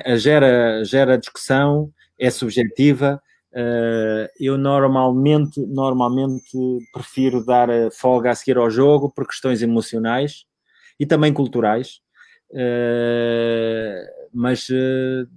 [0.04, 3.20] é, gera, gera discussão é subjetiva.
[3.52, 6.56] Uh, eu normalmente, normalmente
[6.92, 10.46] prefiro dar folga a seguir ao jogo por questões emocionais
[10.98, 12.00] e também culturais.
[12.50, 15.28] Uh, mas, uh,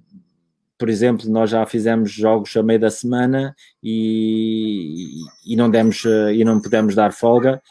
[0.77, 5.07] por exemplo, nós já fizemos jogos a meio da semana e,
[5.45, 7.61] e não demos e não pudemos dar folga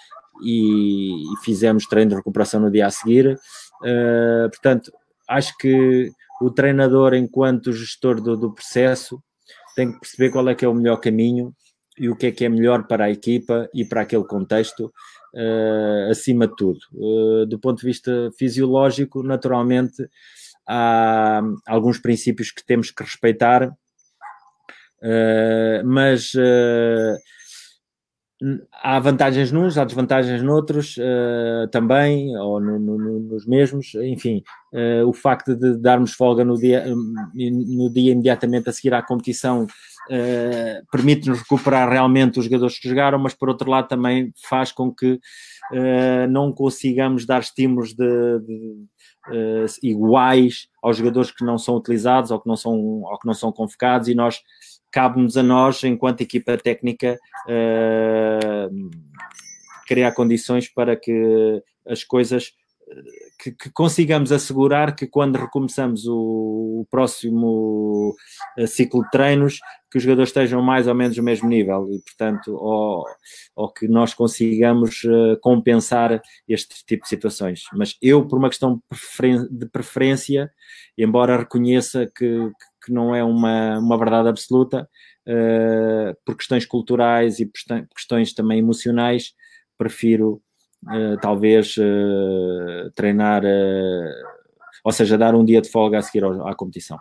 [0.42, 3.38] e, e, fizemos treino de recuperação no dia a seguir.
[4.50, 4.92] portanto,
[5.28, 6.10] acho que
[6.40, 9.22] o treinador, enquanto gestor do, do, processo,
[9.74, 11.54] tem que perceber qual é que é o melhor caminho
[11.98, 14.92] e o que é que é melhor para a equipa e para aquele contexto,
[15.36, 16.80] uh, acima de tudo.
[16.92, 20.08] Uh, do ponto de vista fisiológico, naturalmente,
[20.66, 23.74] há alguns princípios que temos que respeitar, uh,
[25.84, 26.32] mas
[28.82, 34.42] há vantagens nos, há desvantagens noutros uh, também, ou no, no, nos mesmos, enfim,
[34.72, 39.64] uh, o facto de darmos folga no dia, no dia imediatamente a seguir à competição
[39.64, 44.92] uh, permite-nos recuperar realmente os jogadores que jogaram, mas por outro lado também faz com
[44.92, 45.18] que
[46.30, 52.48] não consigamos dar estímulos de, de iguais aos jogadores que não são utilizados ou que
[52.48, 54.40] não são, ou que não são convocados e nós
[54.90, 58.90] cabe-nos a nós, enquanto equipa técnica, uh,
[59.86, 62.52] criar condições para que as coisas
[63.38, 68.14] que, que, consigamos assegurar que quando recomeçamos o, o, próximo
[68.56, 69.58] eh, ciclo de treinos,
[69.90, 73.04] que os jogadores estejam mais ou menos no mesmo nível e, portanto, ou,
[73.54, 77.62] ou que nós consigamos uh, compensar este tipo de situações.
[77.72, 78.80] Mas eu, por uma questão
[79.50, 80.50] de preferência,
[80.96, 82.50] embora reconheça que,
[82.84, 84.88] que não é uma, uma verdade absoluta,
[85.28, 87.50] uh, por questões culturais e
[87.94, 89.32] questões também emocionais,
[89.78, 90.42] prefiro
[91.20, 93.42] talvez uh, treinar,
[94.84, 96.98] ou seja, dar um dia de folga a seguir à competição.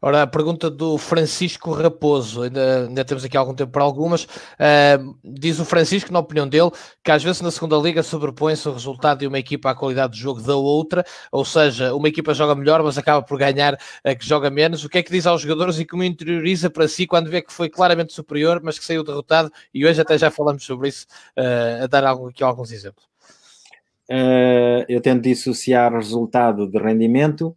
[0.00, 4.24] Ora, a pergunta do Francisco Raposo, ainda, ainda temos aqui algum tempo para algumas.
[4.24, 6.70] Uh, diz o Francisco, na opinião dele,
[7.02, 10.20] que às vezes na segunda liga sobrepõe-se o resultado de uma equipa à qualidade de
[10.20, 14.26] jogo da outra, ou seja, uma equipa joga melhor, mas acaba por ganhar a que
[14.26, 14.84] joga menos.
[14.84, 17.52] O que é que diz aos jogadores e como interioriza para si quando vê que
[17.52, 19.50] foi claramente superior, mas que saiu derrotado?
[19.72, 21.06] E hoje até já falamos sobre isso,
[21.36, 23.06] uh, a dar aqui alguns exemplos.
[24.08, 27.56] Uh, eu tento dissociar resultado de rendimento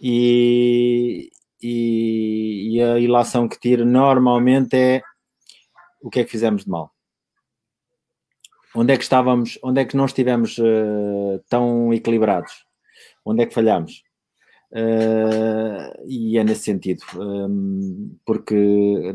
[0.00, 1.31] e,
[1.62, 5.02] e, e, a ilação que tiro normalmente é
[6.00, 6.90] o que é que fizemos de mal.
[8.74, 12.64] Onde é que estávamos, onde é que não estivemos uh, tão equilibrados?
[13.24, 14.02] Onde é que falhamos?
[14.72, 19.14] Uh, e é nesse sentido, um, porque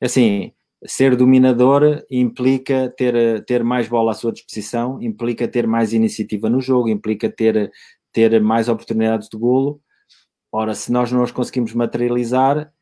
[0.00, 0.52] assim,
[0.86, 6.62] ser dominador implica ter, ter mais bola à sua disposição, implica ter mais iniciativa no
[6.62, 7.70] jogo, implica ter,
[8.10, 9.82] ter mais oportunidades de golo
[10.56, 12.72] Ora, se nós não os conseguimos materializar,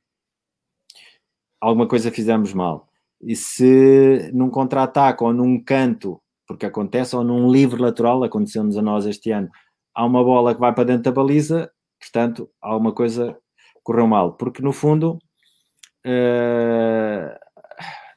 [1.59, 2.87] alguma coisa fizemos mal.
[3.19, 8.83] E se num contra-ataque ou num canto, porque acontece, ou num livre lateral, aconteceu-nos a
[8.83, 9.49] nós este ano,
[9.95, 13.39] há uma bola que vai para dentro da baliza, portanto, alguma coisa
[13.83, 14.35] correu mal.
[14.35, 15.17] Porque no fundo,
[16.05, 17.39] uh,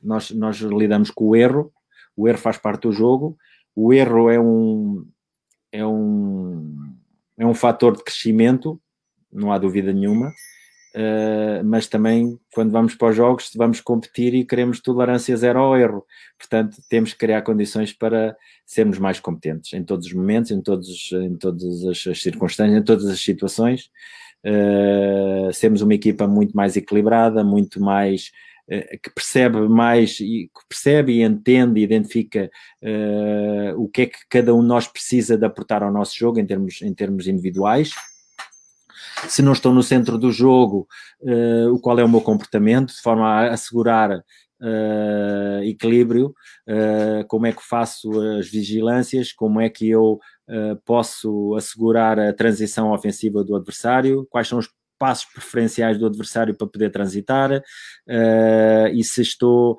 [0.04, 1.72] nós, nós lidamos com o erro,
[2.14, 3.38] o erro faz parte do jogo,
[3.74, 5.08] o erro é um,
[5.72, 6.94] é um,
[7.38, 8.82] é um fator de crescimento
[9.36, 10.34] não há dúvida nenhuma.
[10.96, 15.78] Uh, mas também quando vamos para os jogos vamos competir e queremos tolerância zero ao
[15.78, 16.06] erro.
[16.40, 18.36] Portanto, temos que criar condições para
[18.66, 23.08] sermos mais competentes em todos os momentos, em, todos, em todas as circunstâncias, em todas
[23.08, 23.90] as situações.
[24.46, 28.32] Uh, sermos uma equipa muito mais equilibrada, muito mais
[28.70, 32.50] uh, que percebe mais e percebe e entende e identifica
[33.76, 36.46] o que é que cada um de nós precisa de aportar ao nosso jogo em
[36.46, 37.92] termos, em termos individuais
[39.28, 40.88] se não estou no centro do jogo,
[41.22, 46.34] uh, o qual é o meu comportamento, de forma a assegurar uh, equilíbrio,
[46.68, 50.20] uh, como é que faço as vigilâncias, como é que eu
[50.86, 54.70] posso assegurar a transição ofensiva do adversário, quais são os
[55.00, 57.64] passos preferenciais do adversário para poder transitar,
[58.94, 59.76] e se estou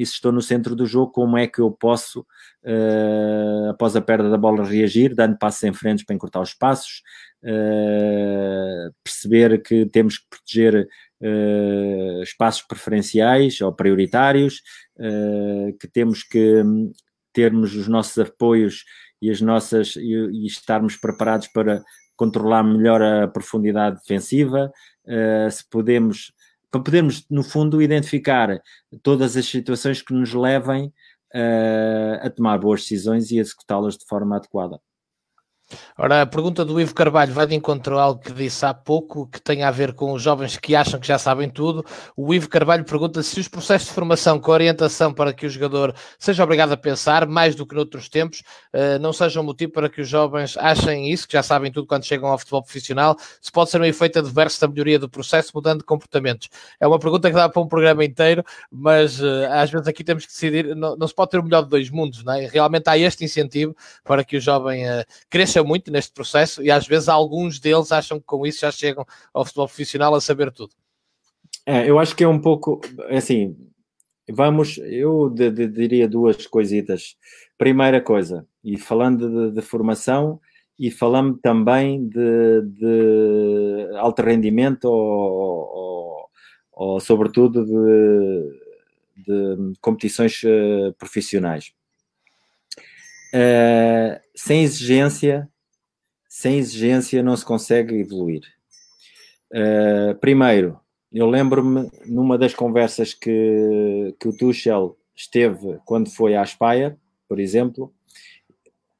[0.00, 2.20] e se estou no centro do jogo, como é que eu posso,
[2.64, 7.02] uh, após a perda da bola, reagir, dando passos em frente para encurtar os passos,
[7.44, 10.88] uh, perceber que temos que proteger
[11.20, 14.62] uh, espaços preferenciais ou prioritários,
[15.80, 16.62] que temos que
[17.32, 18.84] termos os nossos apoios
[19.22, 21.82] e as nossas e, e estarmos preparados para
[22.16, 24.70] controlar melhor a profundidade defensiva,
[25.50, 26.34] se podemos
[26.70, 28.62] para podermos, no fundo, identificar
[29.02, 30.92] todas as situações que nos levem
[31.34, 34.80] uh, a tomar boas decisões e executá-las de forma adequada.
[35.96, 39.26] Ora, a pergunta do Ivo Carvalho vai de encontro a algo que disse há pouco,
[39.26, 41.84] que tem a ver com os jovens que acham que já sabem tudo.
[42.16, 45.94] O Ivo Carvalho pergunta se os processos de formação com orientação para que o jogador
[46.18, 48.42] seja obrigado a pensar, mais do que noutros tempos,
[48.72, 51.86] eh, não seja um motivo para que os jovens achem isso, que já sabem tudo
[51.86, 55.52] quando chegam ao futebol profissional, se pode ser um efeito adverso da melhoria do processo,
[55.54, 56.48] mudando de comportamentos.
[56.78, 60.24] É uma pergunta que dá para um programa inteiro, mas eh, às vezes aqui temos
[60.26, 62.46] que decidir, não, não se pode ter o melhor de dois mundos, não é?
[62.46, 65.04] Realmente há este incentivo para que o jovem uh,
[65.62, 69.44] muito neste processo e às vezes alguns deles acham que com isso já chegam ao
[69.44, 70.72] futebol profissional a saber tudo.
[71.66, 73.56] É, eu acho que é um pouco é assim.
[74.32, 77.16] Vamos, eu de, de, diria duas coisitas.
[77.58, 80.40] Primeira coisa, e falando de, de formação
[80.78, 86.30] e falando também de, alto rendimento ou, ou,
[86.72, 88.60] ou sobretudo de,
[89.82, 91.74] competições uh, profissionais.
[93.34, 95.49] Uh, sem exigência,
[96.30, 98.42] sem exigência não se consegue evoluir.
[99.52, 100.78] Uh, primeiro,
[101.12, 106.96] eu lembro-me numa das conversas que, que o Tuchel esteve quando foi à Espanha,
[107.28, 107.92] por exemplo,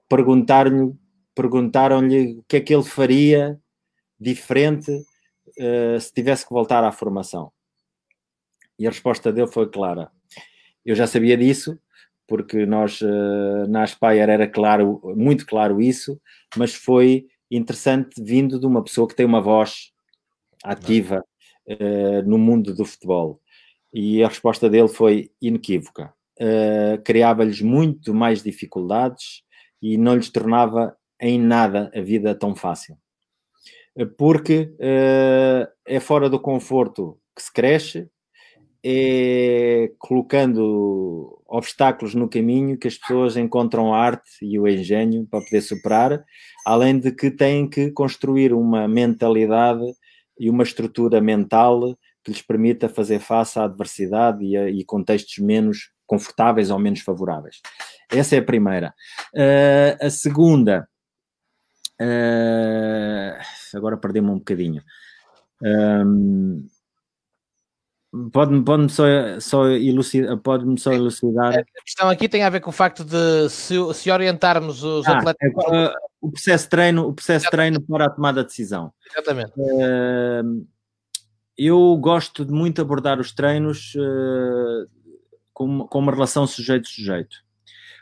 [0.08, 3.60] perguntaram-lhe o que é que ele faria
[4.18, 7.52] diferente uh, se tivesse que voltar à formação.
[8.76, 10.10] E a resposta dele foi clara.
[10.84, 11.78] Eu já sabia disso,
[12.30, 16.16] porque nós uh, na Aspire era claro, muito claro isso,
[16.56, 19.90] mas foi interessante vindo de uma pessoa que tem uma voz
[20.62, 21.24] ativa
[21.66, 23.40] uh, no mundo do futebol.
[23.92, 26.14] E a resposta dele foi inequívoca.
[26.40, 29.42] Uh, Criava-lhes muito mais dificuldades
[29.82, 32.96] e não lhes tornava em nada a vida tão fácil.
[34.16, 34.72] Porque
[35.84, 38.08] é fora do conforto que se cresce,
[38.84, 45.44] é colocando obstáculos no caminho que as pessoas encontram a arte e o engenho para
[45.44, 46.24] poder superar,
[46.64, 49.84] além de que têm que construir uma mentalidade
[50.38, 55.38] e uma estrutura mental que lhes permita fazer face à adversidade e, a, e contextos
[55.38, 57.60] menos confortáveis ou menos favoráveis.
[58.10, 58.94] Essa é a primeira.
[59.34, 60.88] Uh, a segunda,
[62.00, 64.82] uh, agora perdi-me um bocadinho.
[65.62, 66.66] Um,
[68.32, 69.04] Pode-me pode só,
[69.38, 71.60] só, elucidar, pode só elucidar.
[71.60, 75.18] A questão aqui tem a ver com o facto de se, se orientarmos os ah,
[75.18, 75.52] atletas.
[75.72, 78.92] É, o processo de treino, o processo treino para a tomada de decisão.
[79.12, 79.52] Exatamente.
[81.56, 84.88] Eu gosto de muito abordar os treinos uh,
[85.52, 87.36] com, com uma relação sujeito-sujeito.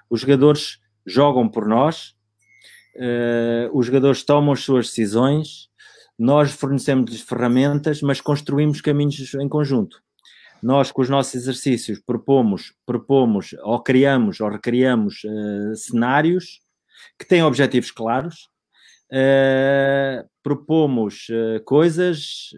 [0.09, 2.15] Os jogadores jogam por nós,
[2.95, 5.68] uh, os jogadores tomam as suas decisões,
[6.19, 10.03] nós fornecemos-lhes ferramentas, mas construímos caminhos em conjunto.
[10.61, 16.61] Nós, com os nossos exercícios, propomos, propomos ou criamos ou recriamos uh, cenários
[17.17, 18.49] que têm objetivos claros,
[19.13, 22.51] uh, propomos uh, coisas,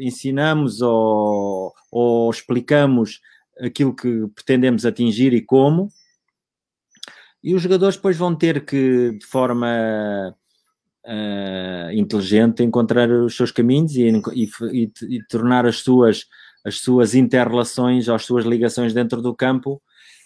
[0.00, 3.20] ensinamos ou, ou explicamos
[3.60, 5.88] aquilo que pretendemos atingir e como,
[7.42, 10.34] e os jogadores depois vão ter que, de forma
[11.06, 16.26] uh, inteligente encontrar os seus caminhos e, e, e, e, tornar as suas,
[16.64, 19.80] as suas interrelações, as suas ligações dentro do campo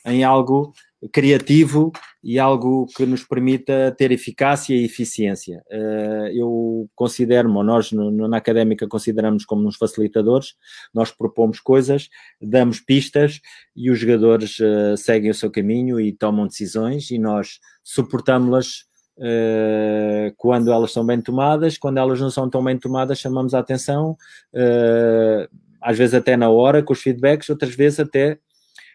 [0.06, 0.72] em algo
[1.12, 1.92] criativo
[2.22, 5.62] e algo que nos permita ter eficácia e eficiência.
[5.70, 10.54] Uh, eu considero-me, ou nós na académica consideramos como uns facilitadores,
[10.94, 12.08] nós propomos coisas,
[12.40, 13.40] damos pistas
[13.76, 18.84] e os jogadores uh, seguem o seu caminho e tomam decisões e nós suportamos-las
[19.16, 23.60] Uh, quando elas são bem tomadas, quando elas não são tão bem tomadas, chamamos a
[23.60, 24.16] atenção,
[24.52, 25.48] uh,
[25.80, 28.38] às vezes até na hora, com os feedbacks, outras vezes até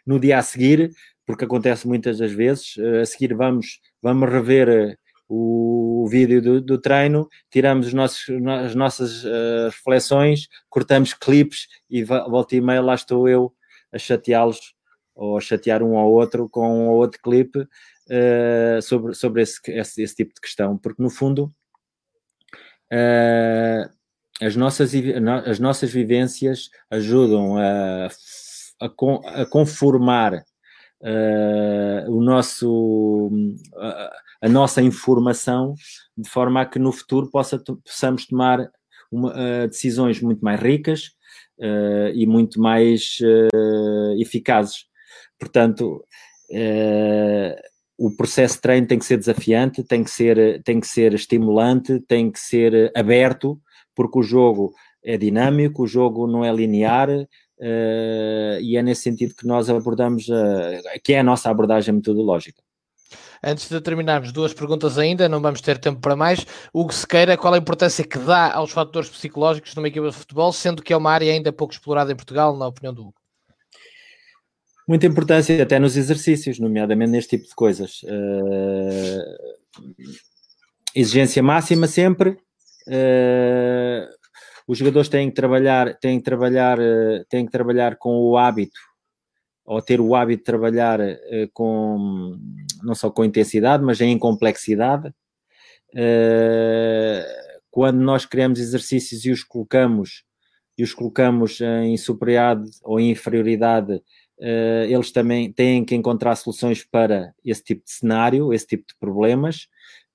[0.06, 0.92] no dia a seguir,
[1.26, 2.76] porque acontece muitas das vezes.
[2.76, 4.98] Uh, a seguir vamos, vamos rever
[5.30, 8.26] o, o vídeo do, do, treino, tiramos os nossos,
[8.66, 9.24] as nossas
[9.66, 13.54] reflexões, cortamos clipes e volta e meia lá estou eu
[13.92, 14.74] a chateá-los
[15.16, 17.68] ou a chatear um ao outro com um ou outro clipe
[18.10, 21.54] uh, sobre, sobre esse, esse, esse, tipo de questão, porque no fundo
[22.92, 23.90] uh,
[24.42, 24.92] as, nossas,
[25.46, 28.08] as nossas vivências ajudam a,
[28.82, 33.30] a, a conformar uh, o nosso,
[33.78, 34.12] a,
[34.44, 35.76] a, nossa informação
[36.18, 38.70] de forma a que no futuro possa, possamos tomar
[39.12, 41.12] uma, decisões muito mais ricas
[42.14, 43.18] e muito mais
[44.18, 44.86] eficazes.
[45.38, 46.06] Portanto,
[48.00, 52.00] o processo de treino tem que ser desafiante, tem que ser, tem que ser estimulante,
[52.00, 53.60] tem que ser aberto,
[53.94, 54.74] porque o jogo
[55.04, 60.30] é dinâmico, o jogo não é linear, uh, e é nesse sentido que nós abordamos,
[60.30, 62.64] uh, que é a nossa abordagem metodológica.
[63.44, 66.46] Antes de terminarmos, duas perguntas ainda, não vamos ter tempo para mais.
[66.74, 70.82] Hugo Sequeira, qual a importância que dá aos fatores psicológicos numa equipa de futebol, sendo
[70.82, 73.19] que é uma área ainda pouco explorada em Portugal, na opinião do Hugo?
[74.90, 78.02] Muita importância até nos exercícios, nomeadamente neste tipo de coisas.
[78.02, 79.24] Uh,
[80.96, 82.32] exigência máxima sempre.
[82.88, 84.10] Uh,
[84.68, 88.80] os jogadores têm que trabalhar, têm que trabalhar, uh, têm que trabalhar com o hábito
[89.64, 91.00] ou ter o hábito de trabalhar
[91.54, 92.36] com
[92.82, 95.14] não só com intensidade, mas em complexidade.
[97.70, 100.24] quando nós criamos exercícios e os colocamos
[100.76, 104.02] e os colocamos em superioridade ou inferioridade
[104.40, 108.96] uh, eles também têm que encontrar soluções para esse tipo de cenário, esse tipo de
[109.00, 109.68] problemas.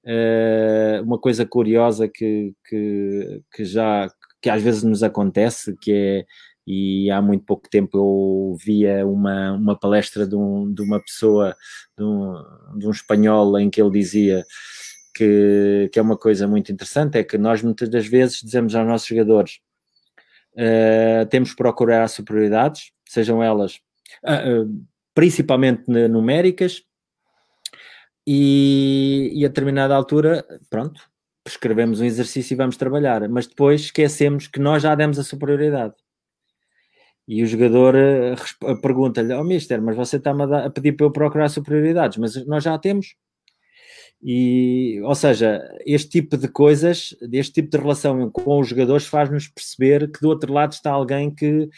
[0.04, 4.10] Uh, uma coisa curiosa que, que, que, já
[4.42, 6.26] que às vezes nos acontece, que é
[6.66, 11.54] e há muito pouco tempo eu via uma, uma palestra de, um, de uma pessoa,
[11.96, 12.34] de um,
[12.78, 14.44] de um espanhol, em que ele dizia
[15.14, 18.86] que, que é uma coisa muito interessante, é que nós muitas das vezes dizemos aos
[18.86, 19.60] nossos jogadores
[20.54, 23.80] uh, temos que procurar superioridades, sejam elas
[25.14, 26.82] principalmente numéricas,
[28.26, 31.02] e, e, a determinada altura, pronto,
[31.44, 35.94] prescrevemos um exercício e vamos trabalhar, mas depois esquecemos que nós já demos a superioridade.
[37.28, 41.48] E o jogador uh, pergunta-lhe, oh mister, mas você está-me a, pedir para eu procurar
[41.48, 43.14] superioridades, mas nós já a temos.
[44.22, 49.48] E, ou seja, este tipo de coisas, este tipo de relação com os jogadores faz-nos
[49.48, 51.68] perceber que do outro lado está alguém que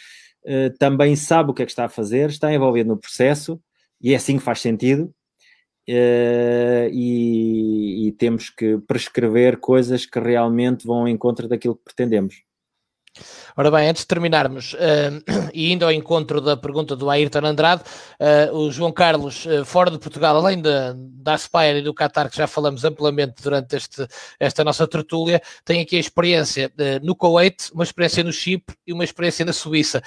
[0.78, 3.60] também sabe o que é que está a fazer, está envolvido no processo
[4.00, 5.12] e é assim que faz sentido.
[5.88, 12.42] Uh, e, e, temos que prescrever coisas que realmente vão ao encontro daquilo que pretendemos.
[13.56, 14.78] Ora bem, antes de terminarmos, uh,
[15.54, 17.82] e indo ao encontro da pergunta do Ayrton Andrade,
[18.20, 22.30] uh, o João Carlos, uh, fora de Portugal, além da, da Aspire e do Qatar,
[22.30, 24.06] que já falamos amplamente durante este,
[24.38, 26.70] esta nossa tertúlia, tem aqui a experiência
[27.02, 30.02] no Kuwait, uma experiência no Chipre e uma experiência na Suíça,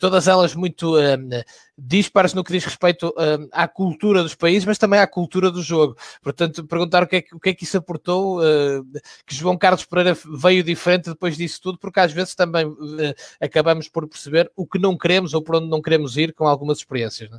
[0.00, 0.96] todas elas muito
[1.78, 5.62] dispares no que diz respeito uh, à cultura dos países, mas também à cultura do
[5.62, 5.96] jogo.
[6.22, 8.84] Portanto, perguntar o que é que, o que, é que isso aportou, uh,
[9.26, 12.76] que João Carlos Pereira veio diferente depois disso tudo, porque às vezes também uh,
[13.40, 16.78] acabamos por perceber o que não queremos ou por onde não queremos ir com algumas
[16.78, 17.30] experiências.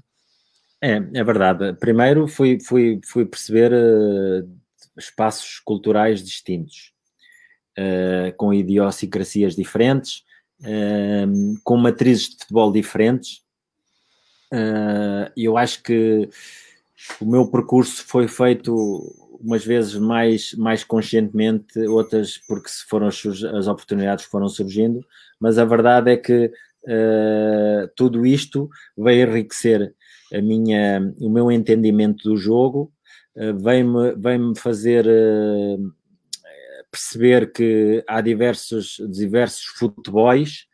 [0.81, 0.97] É?
[0.97, 1.73] é, é verdade.
[1.73, 3.71] Primeiro fui, fui, fui perceber
[4.95, 6.91] espaços culturais distintos,
[8.35, 10.23] com idiosincrasias diferentes,
[11.63, 13.46] com matrizes de futebol diferentes,
[14.53, 16.29] Uh, eu acho que
[17.19, 18.73] o meu percurso foi feito
[19.39, 25.05] umas vezes mais, mais conscientemente, outras porque se foram as, oportunidades foram surgindo,
[25.39, 29.93] mas a verdade é que uh, tudo isto veio enriquecer
[30.33, 32.91] a minha, o meu entendimento do jogo,
[33.35, 35.93] uh, veio-me veio fazer uh,
[36.91, 40.65] perceber que há diversos, diversos futebols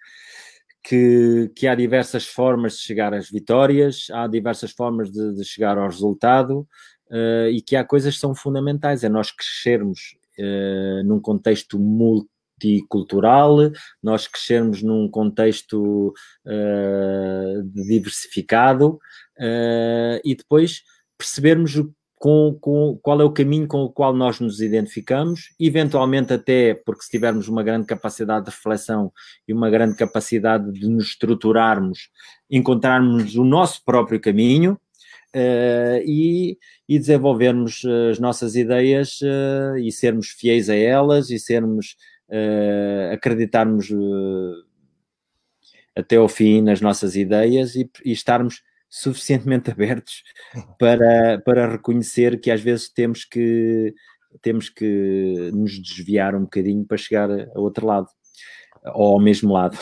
[0.84, 5.78] que, que há diversas formas de chegar às vitórias, há diversas formas de, de chegar
[5.78, 6.68] ao resultado
[7.10, 9.04] uh, e que há coisas que são fundamentais.
[9.04, 13.58] É nós crescermos uh, num contexto multicultural,
[14.02, 16.14] nós crescermos num contexto
[16.46, 19.00] uh, diversificado
[20.24, 20.84] e depois
[21.18, 21.92] percebermos o
[22.24, 27.04] com, com, qual é o caminho com o qual nós nos identificamos, eventualmente até porque
[27.04, 29.12] se tivermos uma grande capacidade de reflexão
[29.46, 32.10] e uma grande capacidade de nos estruturarmos,
[32.50, 34.80] encontrarmos o nosso próprio caminho
[35.36, 41.98] uh, e, e, desenvolvermos as nossas ideias uh, e sermos fiéis a elas e sermos,
[42.30, 43.90] uh, acreditarmos
[45.94, 48.64] até ao fim nas nossas ideias e, e estarmos
[48.94, 50.22] suficientemente abertos
[50.78, 53.92] para, para reconhecer que às vezes temos que,
[54.40, 58.08] temos que nos desviar um bocadinho para chegar a outro lado,
[58.94, 59.80] ou ao mesmo lado.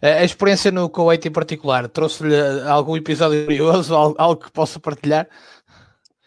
[0.00, 2.36] A experiência no Kuwait em particular trouxe-lhe
[2.68, 5.28] algum episódio curioso, algo, que possa partilhar?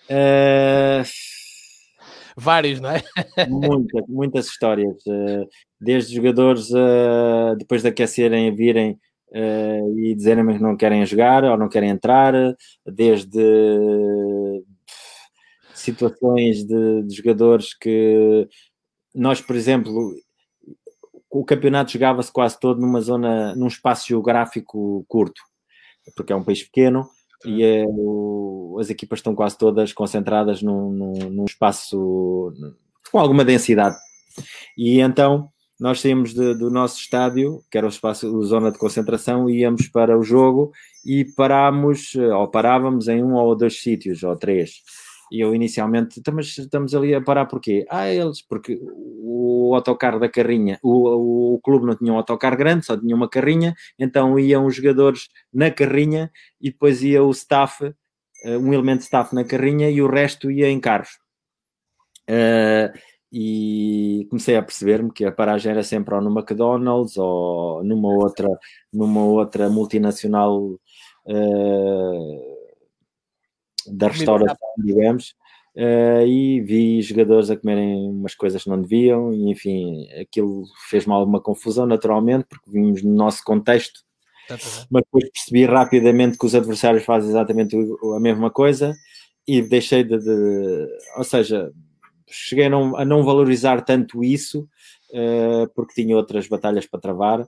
[0.10, 1.06] Uh...
[2.38, 3.02] Vários, não é?
[3.48, 4.98] Muitas, muitas histórias.
[5.08, 5.48] Uh,
[5.80, 6.68] desde jogadores,
[7.58, 9.00] depois de aquecerem, virem
[9.30, 12.34] uh, e dizerem que não querem jogar ou não querem entrar,
[12.86, 13.40] desde
[15.74, 18.48] situações de, de jogadores que
[19.14, 20.14] nós, por exemplo,
[21.30, 25.42] o campeonato jogava-se quase todo numa zona, num espaço geográfico curto,
[26.16, 27.08] porque é um país pequeno
[27.46, 32.54] e é, o, as equipas estão quase todas concentradas num, num, num, espaço
[33.12, 33.96] com alguma densidade.
[34.78, 35.50] E então
[35.80, 39.88] nós saímos de, do nosso estádio, que era o espaço, a zona de concentração, íamos
[39.88, 40.72] para o jogo
[41.06, 44.82] e parámos, eh, ou parávamos em um ou dois sítios, ou três.
[45.32, 47.86] E eu inicialmente, estamos, então, estamos ali a parar porquê?
[47.90, 52.86] Ah, eles, porque o autocarro da carrinha, o, o, clube não tinha um autocarro grande,
[52.86, 56.32] só tinha uma carrinha, então iam os jogadores na carrinha
[56.62, 57.94] e depois ia o staff,
[58.46, 61.20] eh, um elemento de staff na carrinha e o resto ia em carros.
[62.30, 62.90] Uh,
[63.38, 68.48] e comecei a perceber-me que a paragem era sempre ou no McDonald's ou numa outra,
[68.94, 70.80] numa outra multinacional
[71.26, 72.56] uh,
[73.88, 75.36] da restauração, digamos,
[75.76, 81.12] uh, e vi jogadores a comerem umas coisas que não deviam, e enfim, aquilo fez-me
[81.12, 84.00] alguma confusão, naturalmente, porque vimos no nosso contexto,
[84.90, 87.76] mas depois percebi rapidamente que os adversários fazem exatamente
[88.16, 88.96] a mesma coisa
[89.46, 90.88] e deixei de, de
[91.18, 91.74] ou seja,
[92.28, 94.68] cheguei a não, a não valorizar tanto isso,
[95.12, 97.48] uh, porque tinha outras batalhas para travar.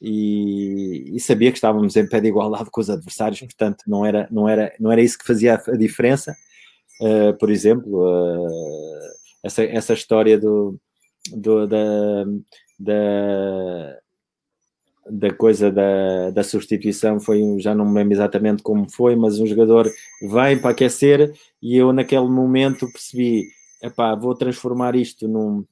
[0.00, 4.28] E, e, sabia que estávamos em pé de igualdade com os adversários, portanto não era,
[4.30, 6.36] não era, não era isso que fazia a, diferença.
[7.00, 9.00] Uh, por exemplo, uh,
[9.42, 10.78] essa, essa história do,
[11.32, 12.24] do da,
[12.78, 13.98] da,
[15.10, 19.46] da coisa da, da substituição foi, já não me lembro exatamente como foi, mas um
[19.46, 19.90] jogador
[20.20, 21.32] vem para aquecer
[21.62, 23.44] e eu naquele momento percebi
[23.84, 25.64] epá, vou transformar isto num,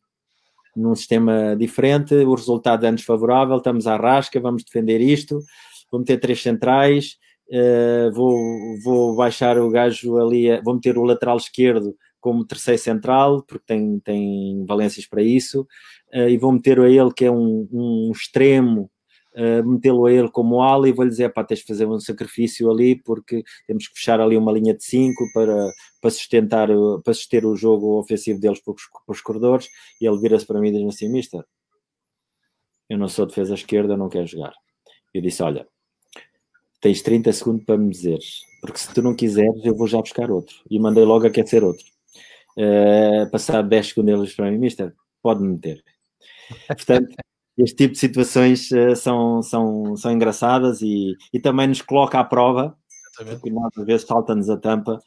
[0.76, 5.40] num sistema diferente, o resultado é desfavorável, estamos à rasca, vamos defender isto,
[5.90, 7.16] vou meter três centrais,
[7.48, 8.36] uh, vou,
[8.84, 13.98] vou baixar o gajo ali, vou meter o lateral esquerdo como terceiro central, porque tem,
[14.00, 15.62] tem valências para isso,
[16.14, 18.90] uh, e vou meter a ele que é um, um extremo
[19.36, 22.70] uh, metê-lo a ele como ala e vou-lhe dizer, pá, tens de fazer um sacrifício
[22.70, 26.68] ali porque temos que fechar ali uma linha de 5 para, para sustentar,
[27.04, 29.68] para suster o jogo ofensivo deles para os, para os corredores
[30.00, 31.44] e ele vira-se para mim e diz assim, mister,
[32.88, 34.52] eu não sou defesa esquerda, não quero jogar.
[35.14, 35.66] Eu disse, olha,
[36.80, 40.30] tens 30 segundos para me dizeres, porque se tu não quiseres, eu vou já buscar
[40.30, 40.54] outro.
[40.70, 41.84] E mandei logo aquecer outro.
[42.56, 45.82] Uh, passado 10 segundos, para mim, mister, pode-me meter.
[46.66, 47.14] Portanto,
[47.58, 52.24] este tipo de situações uh, são, são, são engraçadas e, e também nos coloca à
[52.24, 52.76] prova,
[53.16, 54.98] porque nós às vezes salta-nos a tampa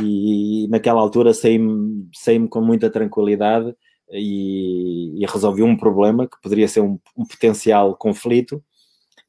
[0.00, 3.74] e, e naquela altura saí-me saí com muita tranquilidade
[4.10, 8.62] e, e, resolvi um problema que poderia ser um, um potencial conflito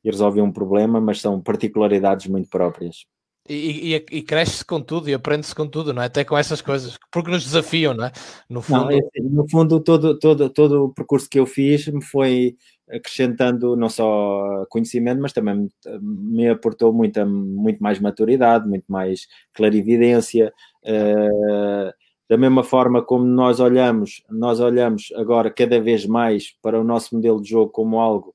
[0.04, 3.06] e resolve um problema, mas são particularidades muito próprias.
[3.48, 6.06] E, e, e cresce-se com tudo e aprende-se com tudo, não é?
[6.06, 8.12] Até com essas coisas, porque nos desafiam, não é?
[8.50, 12.04] No fundo, não, é, no fundo todo, todo, todo o percurso que eu fiz me
[12.04, 12.58] foi
[12.90, 15.70] acrescentando não só conhecimento, mas também
[16.02, 20.52] me aportou muita, muito mais maturidade, muito mais clarividência.
[20.84, 21.94] Uh,
[22.28, 27.16] da mesma forma como nós olhamos, nós olhamos agora cada vez mais para o nosso
[27.16, 28.34] modelo de jogo como algo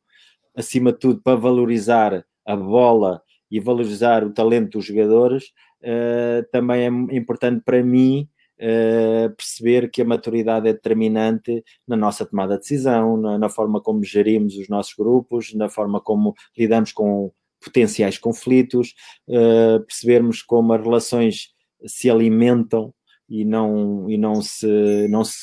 [0.57, 3.21] acima de tudo, para valorizar a bola
[3.51, 5.47] e valorizar o talento dos jogadores,
[5.83, 8.29] uh, também é importante para mim
[8.61, 13.81] uh, perceber que a maturidade é determinante na nossa tomada de decisão, na, na, forma
[13.81, 17.33] como gerimos os nossos grupos, na forma como lidamos com
[17.63, 18.95] potenciais conflitos,
[19.29, 21.49] uh, percebermos como as relações
[21.87, 22.95] se alimentam
[23.29, 25.35] e não, e não, se, não se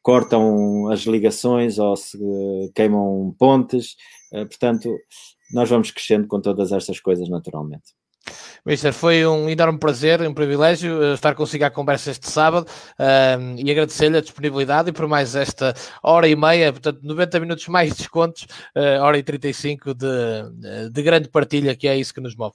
[0.00, 2.18] cortam as ligações ou se
[2.74, 3.96] queimam pontes.
[4.30, 4.90] Portanto,
[5.52, 7.92] nós vamos crescendo com todas estas coisas naturalmente.
[8.64, 12.66] Mister, foi um enorme prazer, um privilégio eh, estar consigo à conversa este sábado
[12.98, 17.66] um, e agradecer-lhe a disponibilidade e por mais esta hora e meia, portanto 90 minutos
[17.66, 18.46] mais descontos,
[18.76, 20.06] uh, hora e 35 de,
[20.92, 22.54] de grande partilha, que é isso que nos move.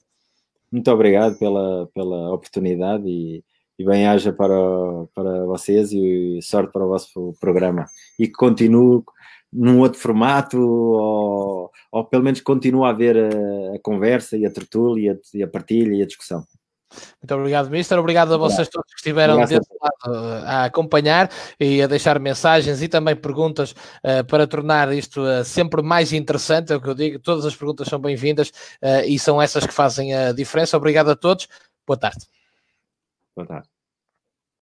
[0.72, 3.44] Muito obrigado pela, pela oportunidade e,
[3.78, 4.56] e bem-aja para,
[5.14, 7.86] para vocês e sorte para o vosso programa.
[8.18, 9.04] E que continue
[9.52, 14.52] num outro formato, ou, ou pelo menos continua a haver a, a conversa e a
[14.52, 16.46] tertúlia e a, a partilha e a discussão.
[17.22, 18.00] Muito obrigado, Mister.
[18.00, 21.30] Obrigado a vocês todos que estiveram desse lado uh, a acompanhar
[21.60, 26.72] e a deixar mensagens e também perguntas uh, para tornar isto uh, sempre mais interessante.
[26.72, 28.50] É o que eu digo, todas as perguntas são bem-vindas
[28.82, 30.78] uh, e são essas que fazem a diferença.
[30.78, 31.48] Obrigado a todos.
[31.86, 32.26] Boa tarde.
[33.36, 33.77] Boa tarde.